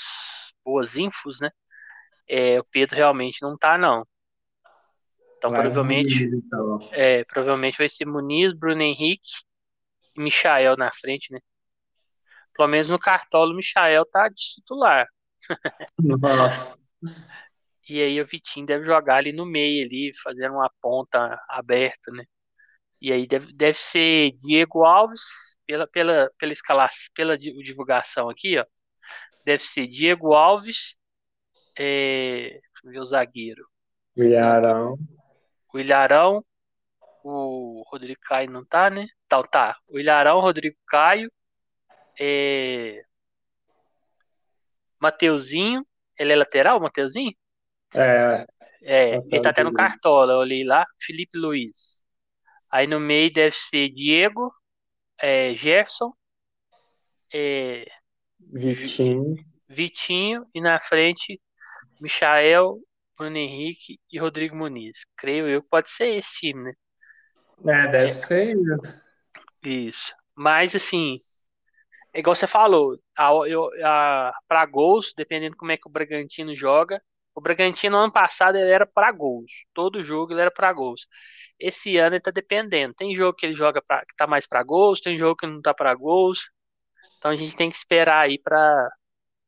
boas 0.64 0.96
infos, 0.96 1.40
né? 1.40 1.50
É, 2.28 2.58
o 2.58 2.64
Pedro 2.64 2.96
realmente 2.96 3.40
não 3.42 3.56
tá, 3.56 3.78
não. 3.78 4.04
Então, 5.38 5.50
vai 5.50 5.60
provavelmente. 5.62 6.14
Muniz, 6.14 6.32
então. 6.32 6.88
É, 6.92 7.24
provavelmente 7.24 7.78
vai 7.78 7.88
ser 7.88 8.04
Muniz, 8.04 8.52
Bruno 8.52 8.82
Henrique 8.82 9.30
e 10.16 10.20
Michael 10.20 10.76
na 10.76 10.90
frente, 10.92 11.32
né? 11.32 11.38
Pelo 12.54 12.68
menos 12.68 12.88
no 12.88 12.98
cartola 12.98 13.52
o 13.52 13.56
Michael 13.56 14.04
tá 14.04 14.28
de 14.28 14.34
titular. 14.34 15.06
Nossa. 15.98 16.76
E 17.88 18.02
aí 18.02 18.20
o 18.20 18.26
Vitinho 18.26 18.66
deve 18.66 18.84
jogar 18.84 19.16
ali 19.16 19.32
no 19.32 19.46
meio, 19.46 19.86
ali, 19.86 20.10
fazendo 20.22 20.54
uma 20.54 20.70
ponta 20.82 21.40
aberta, 21.48 22.10
né? 22.10 22.24
E 23.00 23.12
aí 23.12 23.26
deve, 23.26 23.52
deve 23.52 23.78
ser 23.78 24.32
Diego 24.32 24.84
Alves, 24.84 25.20
pela, 25.64 25.86
pela, 25.86 26.30
pela 26.36 26.52
escalação, 26.52 27.06
pela 27.14 27.38
divulgação 27.38 28.28
aqui, 28.28 28.58
ó. 28.58 28.66
Deve 29.44 29.62
ser 29.62 29.86
Diego 29.86 30.34
Alves, 30.34 30.96
é, 31.78 32.50
deixa 32.50 32.60
eu 32.84 32.90
ver 32.90 33.00
o 33.00 33.06
zagueiro. 33.06 33.64
O 34.16 34.22
Ilharão. 34.22 34.98
O 35.78 35.80
Ilharão, 35.80 36.44
o 37.22 37.84
Rodrigo 37.86 38.20
Caio 38.22 38.50
não 38.50 38.64
tá, 38.64 38.90
né? 38.90 39.06
Então 39.24 39.44
tá. 39.44 39.78
O 39.86 39.96
Ilharão, 39.96 40.40
Rodrigo 40.40 40.76
Caio, 40.88 41.30
é, 42.18 43.00
Mateuzinho, 45.00 45.86
ele 46.18 46.32
é 46.32 46.36
lateral, 46.36 46.80
Mateuzinho? 46.80 47.32
É. 47.94 48.44
É, 48.82 49.14
ele 49.14 49.40
tá 49.40 49.50
até 49.50 49.62
no 49.62 49.72
cartola, 49.72 50.32
eu 50.32 50.38
olhei 50.38 50.64
lá, 50.64 50.84
Felipe 51.00 51.38
Luiz. 51.38 52.02
Aí 52.68 52.88
no 52.88 52.98
meio 52.98 53.32
deve 53.32 53.54
ser 53.54 53.88
Diego, 53.90 54.52
é, 55.16 55.54
Gerson, 55.54 56.12
é, 57.32 57.86
Vitinho. 58.40 59.36
Vitinho 59.68 60.44
e 60.52 60.60
na 60.60 60.80
frente 60.80 61.40
Michael, 62.00 62.80
Bruno 63.18 63.36
Henrique 63.36 63.98
e 64.10 64.18
Rodrigo 64.18 64.56
Muniz. 64.56 65.04
Creio 65.16 65.48
eu 65.48 65.62
que 65.62 65.68
pode 65.68 65.90
ser 65.90 66.16
esse 66.16 66.32
time, 66.34 66.64
né? 66.64 66.72
É, 67.66 67.88
deve 67.88 68.06
é. 68.06 68.10
ser 68.10 68.54
isso. 68.54 69.00
Isso. 69.64 70.14
Mas 70.34 70.74
assim, 70.76 71.18
é 72.12 72.20
igual 72.20 72.36
você 72.36 72.46
falou, 72.46 72.98
a, 73.16 73.30
a, 73.84 74.32
para 74.46 74.64
gols, 74.66 75.12
dependendo 75.16 75.56
como 75.56 75.72
é 75.72 75.76
que 75.76 75.88
o 75.88 75.90
Bragantino 75.90 76.54
joga. 76.54 77.02
O 77.34 77.40
Bragantino 77.40 77.96
ano 77.96 78.12
passado 78.12 78.56
ele 78.56 78.70
era 78.70 78.86
para 78.86 79.12
gols. 79.12 79.50
Todo 79.74 80.02
jogo 80.02 80.32
ele 80.32 80.40
era 80.40 80.50
para 80.50 80.72
gols. 80.72 81.06
Esse 81.58 81.96
ano 81.96 82.16
ele 82.16 82.22
tá 82.22 82.30
dependendo. 82.30 82.94
Tem 82.94 83.14
jogo 83.14 83.36
que 83.36 83.46
ele 83.46 83.54
joga 83.54 83.82
pra, 83.82 84.00
que 84.00 84.14
tá 84.16 84.26
mais 84.26 84.46
para 84.46 84.62
gols, 84.62 85.00
tem 85.00 85.18
jogo 85.18 85.36
que 85.36 85.46
não 85.46 85.60
tá 85.60 85.74
para 85.74 85.94
gols. 85.94 86.50
Então 87.18 87.30
a 87.30 87.36
gente 87.36 87.56
tem 87.56 87.70
que 87.70 87.76
esperar 87.76 88.20
aí 88.20 88.38
para 88.38 88.90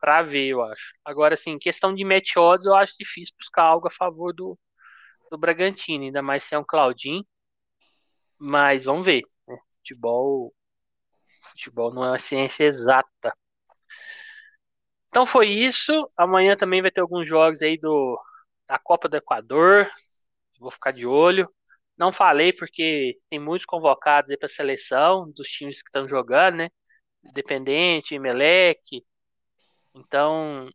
pra 0.01 0.22
ver, 0.22 0.48
eu 0.48 0.62
acho. 0.62 0.93
Agora, 1.05 1.35
assim, 1.35 1.59
questão 1.59 1.94
de 1.94 2.05
match 2.05 2.36
odds, 2.36 2.66
eu 2.66 2.74
acho 2.74 2.94
difícil 2.98 3.35
buscar 3.39 3.64
algo 3.64 3.89
a 3.89 3.90
favor 3.90 4.32
do, 4.35 4.59
do 5.31 5.39
Bragantino, 5.39 6.05
ainda 6.05 6.22
mais 6.22 6.44
se 6.44 6.55
é 6.55 6.59
um 6.59 6.64
Claudinho. 6.64 7.24
Mas 8.39 8.85
vamos 8.85 9.05
ver. 9.05 9.22
Né? 9.47 9.56
Futebol, 9.78 10.55
futebol 11.52 11.93
não 11.93 12.05
é 12.05 12.09
uma 12.10 12.18
ciência 12.18 12.64
exata. 12.64 13.35
Então 15.09 15.27
foi 15.27 15.48
isso. 15.48 15.93
Amanhã 16.16 16.56
também 16.56 16.81
vai 16.82 16.90
ter 16.90 17.01
alguns 17.01 17.27
jogos 17.28 17.62
aí 17.62 17.77
do 17.78 18.18
da 18.66 18.78
Copa 18.78 19.09
do 19.09 19.16
Equador. 19.16 19.90
Vou 20.60 20.70
ficar 20.70 20.93
de 20.93 21.06
olho. 21.06 21.52
Não 21.98 22.12
falei 22.12 22.52
porque 22.52 23.18
tem 23.28 23.39
muitos 23.39 23.66
convocados 23.66 24.31
aí 24.31 24.36
para 24.39 24.48
seleção 24.48 25.31
dos 25.32 25.48
times 25.48 25.82
que 25.82 25.89
estão 25.89 26.09
jogando, 26.09 26.56
né? 26.59 26.70
Independente, 27.24 28.14
Emelec. 28.14 29.05
Então 29.94 30.68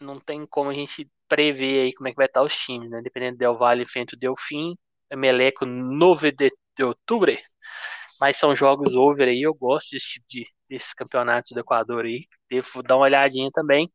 não 0.00 0.20
tem 0.20 0.46
como 0.46 0.70
a 0.70 0.74
gente 0.74 1.10
prever 1.28 1.82
aí 1.84 1.94
como 1.94 2.08
é 2.08 2.12
que 2.12 2.16
vai 2.16 2.26
estar 2.26 2.42
os 2.42 2.56
times, 2.56 2.90
né? 2.90 3.00
Dependendo 3.02 3.36
do 3.36 3.38
Del 3.40 3.56
Valle 3.58 3.86
frente 3.86 4.14
o 4.14 4.18
Delfim, 4.18 4.76
Emelec 5.10 5.64
9 5.64 6.32
de, 6.32 6.50
de 6.76 6.84
outubro. 6.84 7.32
Mas 8.20 8.36
são 8.38 8.54
jogos 8.56 8.94
over 8.96 9.28
aí, 9.28 9.42
eu 9.42 9.54
gosto 9.54 9.90
desse 9.90 10.14
tipo 10.14 10.26
de 10.28 10.46
desses 10.68 10.94
campeonatos 10.94 11.52
do 11.52 11.60
Equador 11.60 12.04
aí. 12.04 12.26
Devo 12.50 12.82
dar 12.82 12.96
uma 12.96 13.04
olhadinha 13.04 13.50
também. 13.52 13.90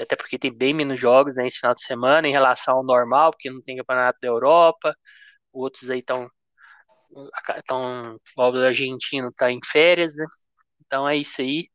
Até 0.00 0.16
porque 0.16 0.38
tem 0.38 0.52
bem 0.56 0.74
menos 0.74 1.00
jogos 1.00 1.34
né, 1.36 1.46
esse 1.48 1.58
final 1.60 1.74
de 1.74 1.82
semana 1.84 2.28
em 2.28 2.32
relação 2.32 2.76
ao 2.78 2.84
normal, 2.84 3.32
porque 3.32 3.50
não 3.50 3.62
tem 3.62 3.76
campeonato 3.78 4.18
da 4.22 4.28
Europa. 4.28 4.94
Outros 5.52 5.90
aí 5.90 6.00
estão. 6.00 6.28
Estão. 7.56 8.18
O 8.36 8.42
argentino 8.42 9.28
está 9.28 9.50
em 9.50 9.60
férias, 9.64 10.14
né? 10.16 10.24
Então 10.86 11.08
é 11.08 11.16
isso 11.16 11.40
aí. 11.42 11.68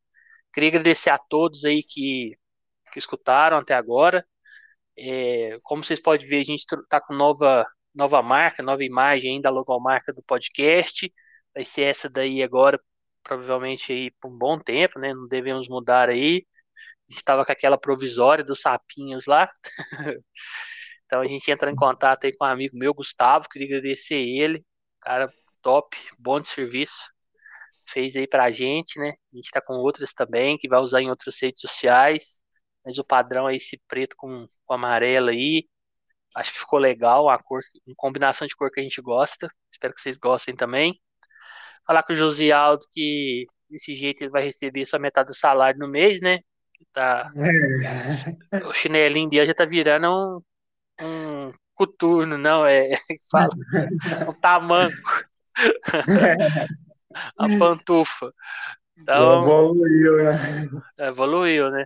Queria 0.53 0.69
agradecer 0.69 1.09
a 1.09 1.17
todos 1.17 1.65
aí 1.65 1.83
que, 1.83 2.37
que 2.91 2.99
escutaram 2.99 3.57
até 3.57 3.73
agora. 3.73 4.25
É, 4.97 5.59
como 5.63 5.83
vocês 5.83 6.01
podem 6.01 6.27
ver, 6.27 6.41
a 6.41 6.43
gente 6.43 6.61
está 6.61 7.01
com 7.01 7.13
nova, 7.13 7.65
nova 7.93 8.21
marca, 8.21 8.63
nova 8.63 8.83
imagem 8.83 9.33
ainda, 9.33 9.49
a 9.49 9.51
logomarca 9.51 10.13
do 10.13 10.23
podcast. 10.23 11.11
Vai 11.53 11.65
ser 11.65 11.83
essa 11.83 12.09
daí 12.09 12.43
agora, 12.43 12.79
provavelmente 13.23 13.91
aí 13.91 14.11
por 14.21 14.31
um 14.31 14.37
bom 14.37 14.59
tempo, 14.59 14.99
né? 14.99 15.13
Não 15.13 15.27
devemos 15.27 15.67
mudar 15.67 16.09
aí. 16.09 16.45
A 17.09 17.11
gente 17.11 17.19
estava 17.19 17.45
com 17.45 17.51
aquela 17.51 17.77
provisória 17.77 18.43
dos 18.43 18.61
sapinhos 18.61 19.25
lá. 19.25 19.49
então 21.05 21.21
a 21.21 21.25
gente 21.25 21.49
entrou 21.51 21.71
em 21.71 21.75
contato 21.75 22.25
aí 22.25 22.35
com 22.37 22.45
um 22.45 22.47
amigo 22.47 22.77
meu, 22.77 22.93
Gustavo, 22.93 23.49
queria 23.49 23.67
agradecer 23.77 24.15
ele. 24.15 24.65
Cara 25.01 25.31
top, 25.61 25.97
bom 26.19 26.39
de 26.39 26.47
serviço. 26.49 27.13
Fez 27.85 28.15
aí 28.15 28.27
pra 28.27 28.51
gente, 28.51 28.99
né? 28.99 29.13
A 29.33 29.35
gente 29.35 29.51
tá 29.51 29.61
com 29.61 29.73
outras 29.73 30.13
também, 30.13 30.57
que 30.57 30.67
vai 30.67 30.79
usar 30.79 31.01
em 31.01 31.09
outras 31.09 31.39
redes 31.41 31.61
sociais. 31.61 32.41
Mas 32.85 32.97
o 32.97 33.03
padrão 33.03 33.49
é 33.49 33.55
esse 33.55 33.79
preto 33.87 34.15
com, 34.17 34.47
com 34.65 34.73
amarelo 34.73 35.29
aí. 35.29 35.65
Acho 36.35 36.51
que 36.53 36.59
ficou 36.59 36.79
legal, 36.79 37.29
a 37.29 37.37
cor, 37.37 37.61
uma 37.85 37.95
combinação 37.95 38.47
de 38.47 38.55
cor 38.55 38.71
que 38.71 38.79
a 38.79 38.83
gente 38.83 39.01
gosta. 39.01 39.47
Espero 39.71 39.93
que 39.93 40.01
vocês 40.01 40.17
gostem 40.17 40.55
também. 40.55 40.99
Falar 41.85 42.03
com 42.03 42.13
o 42.13 42.15
José 42.15 42.51
Aldo 42.51 42.85
que 42.91 43.45
desse 43.69 43.95
jeito 43.95 44.21
ele 44.21 44.31
vai 44.31 44.43
receber 44.43 44.85
só 44.85 44.97
metade 44.99 45.27
do 45.27 45.35
salário 45.35 45.79
no 45.79 45.87
mês, 45.87 46.21
né? 46.21 46.39
Tá... 46.91 47.31
É. 48.51 48.65
O 48.67 48.73
chinelinho 48.73 49.29
dele 49.29 49.47
já 49.47 49.53
tá 49.53 49.65
virando 49.65 50.43
um, 51.01 51.05
um 51.05 51.53
coturno, 51.73 52.37
não, 52.37 52.65
é. 52.65 52.91
Fala, 53.31 53.49
um 54.29 54.33
tamanco. 54.33 54.95
A 57.37 57.47
pantufa. 57.59 58.33
Então, 58.97 59.43
evoluiu, 59.43 60.17
né? 60.23 60.37
Evoluiu, 60.97 61.71
né? 61.71 61.85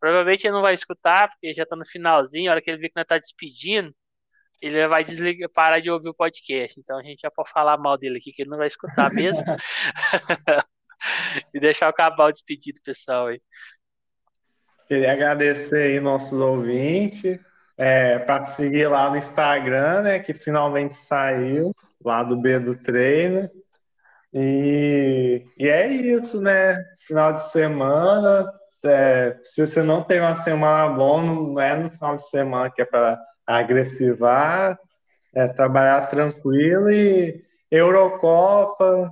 Provavelmente 0.00 0.46
ele 0.46 0.54
não 0.54 0.62
vai 0.62 0.74
escutar, 0.74 1.28
porque 1.28 1.54
já 1.54 1.64
tá 1.66 1.76
no 1.76 1.86
finalzinho, 1.86 2.50
a 2.50 2.52
hora 2.52 2.62
que 2.62 2.70
ele 2.70 2.80
vê 2.80 2.88
que 2.88 2.96
nós 2.96 3.06
tá 3.06 3.18
despedindo, 3.18 3.94
ele 4.60 4.86
vai 4.88 5.04
desligar, 5.04 5.50
parar 5.50 5.80
de 5.80 5.90
ouvir 5.90 6.08
o 6.08 6.14
podcast. 6.14 6.78
Então 6.78 6.98
a 6.98 7.02
gente 7.02 7.20
já 7.20 7.30
pode 7.30 7.50
falar 7.50 7.78
mal 7.78 7.96
dele 7.96 8.18
aqui, 8.18 8.32
que 8.32 8.42
ele 8.42 8.50
não 8.50 8.58
vai 8.58 8.68
escutar 8.68 9.12
mesmo. 9.12 9.44
e 11.54 11.60
deixar 11.60 11.86
eu 11.86 11.90
acabar 11.90 12.26
o 12.28 12.32
despedido, 12.32 12.80
pessoal. 12.84 13.28
Aí. 13.28 13.40
Queria 14.88 15.12
agradecer 15.12 15.82
aí 15.82 16.00
nossos 16.00 16.38
ouvintes, 16.40 17.38
é, 17.76 18.18
para 18.18 18.40
seguir 18.40 18.88
lá 18.88 19.10
no 19.10 19.16
Instagram, 19.16 20.02
né, 20.02 20.18
que 20.18 20.32
finalmente 20.32 20.94
saiu, 20.94 21.74
lá 22.02 22.22
do 22.22 22.36
B 22.36 22.58
do 22.58 22.76
Treino. 22.76 23.50
E, 24.38 25.46
e 25.58 25.66
é 25.66 25.88
isso, 25.88 26.38
né? 26.42 26.76
Final 27.06 27.32
de 27.32 27.48
semana. 27.50 28.52
É, 28.84 29.40
se 29.42 29.66
você 29.66 29.82
não 29.82 30.04
tem 30.04 30.20
uma 30.20 30.36
semana 30.36 30.92
boa, 30.92 31.22
não 31.22 31.58
é 31.58 31.74
no 31.74 31.90
final 31.90 32.16
de 32.16 32.28
semana 32.28 32.70
que 32.70 32.82
é 32.82 32.84
para 32.84 33.18
agressivar, 33.46 34.78
é, 35.34 35.48
trabalhar 35.48 36.10
tranquilo 36.10 36.90
e 36.90 37.42
Eurocopa, 37.70 39.10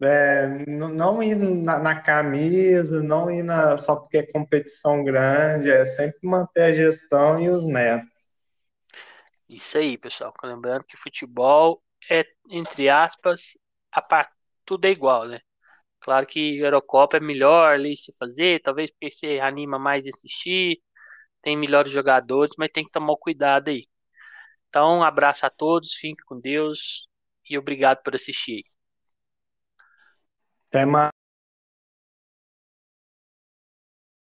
é, 0.00 0.46
não 0.68 1.20
ir 1.20 1.34
na, 1.34 1.80
na, 1.80 2.00
camisa, 2.00 3.02
não 3.02 3.28
ir 3.28 3.42
na, 3.42 3.76
só 3.76 3.96
porque 3.96 4.18
é 4.18 4.32
competição 4.32 5.02
grande, 5.02 5.72
é 5.72 5.84
sempre 5.86 6.20
manter 6.22 6.62
a 6.62 6.72
gestão 6.72 7.40
e 7.40 7.50
os 7.50 7.66
métodos. 7.66 8.28
Isso 9.48 9.76
aí, 9.76 9.98
pessoal. 9.98 10.32
Lembrando 10.44 10.84
que 10.84 10.96
futebol 10.96 11.82
é, 12.08 12.24
entre 12.48 12.88
aspas, 12.88 13.58
a 13.92 14.00
tudo 14.64 14.86
é 14.86 14.90
igual, 14.90 15.26
né? 15.28 15.40
Claro 16.00 16.26
que 16.26 16.58
Eurocopa 16.58 17.16
é 17.18 17.20
melhor 17.20 17.74
ali 17.74 17.96
se 17.96 18.12
fazer, 18.18 18.60
talvez 18.62 18.90
porque 18.90 19.10
você 19.10 19.40
anima 19.40 19.78
mais 19.78 20.02
de 20.04 20.10
assistir, 20.10 20.82
tem 21.42 21.56
melhores 21.56 21.92
jogadores, 21.92 22.54
mas 22.58 22.70
tem 22.72 22.84
que 22.84 22.90
tomar 22.92 23.16
cuidado 23.18 23.68
aí. 23.70 23.86
Então, 24.68 24.98
um 25.00 25.04
abraço 25.04 25.46
a 25.46 25.50
todos, 25.50 25.94
fiquem 25.94 26.16
com 26.26 26.40
Deus 26.40 27.08
e 27.48 27.58
obrigado 27.58 28.02
por 28.02 28.14
assistir. 28.16 28.64
Até 30.68 30.84
mais. 30.86 31.21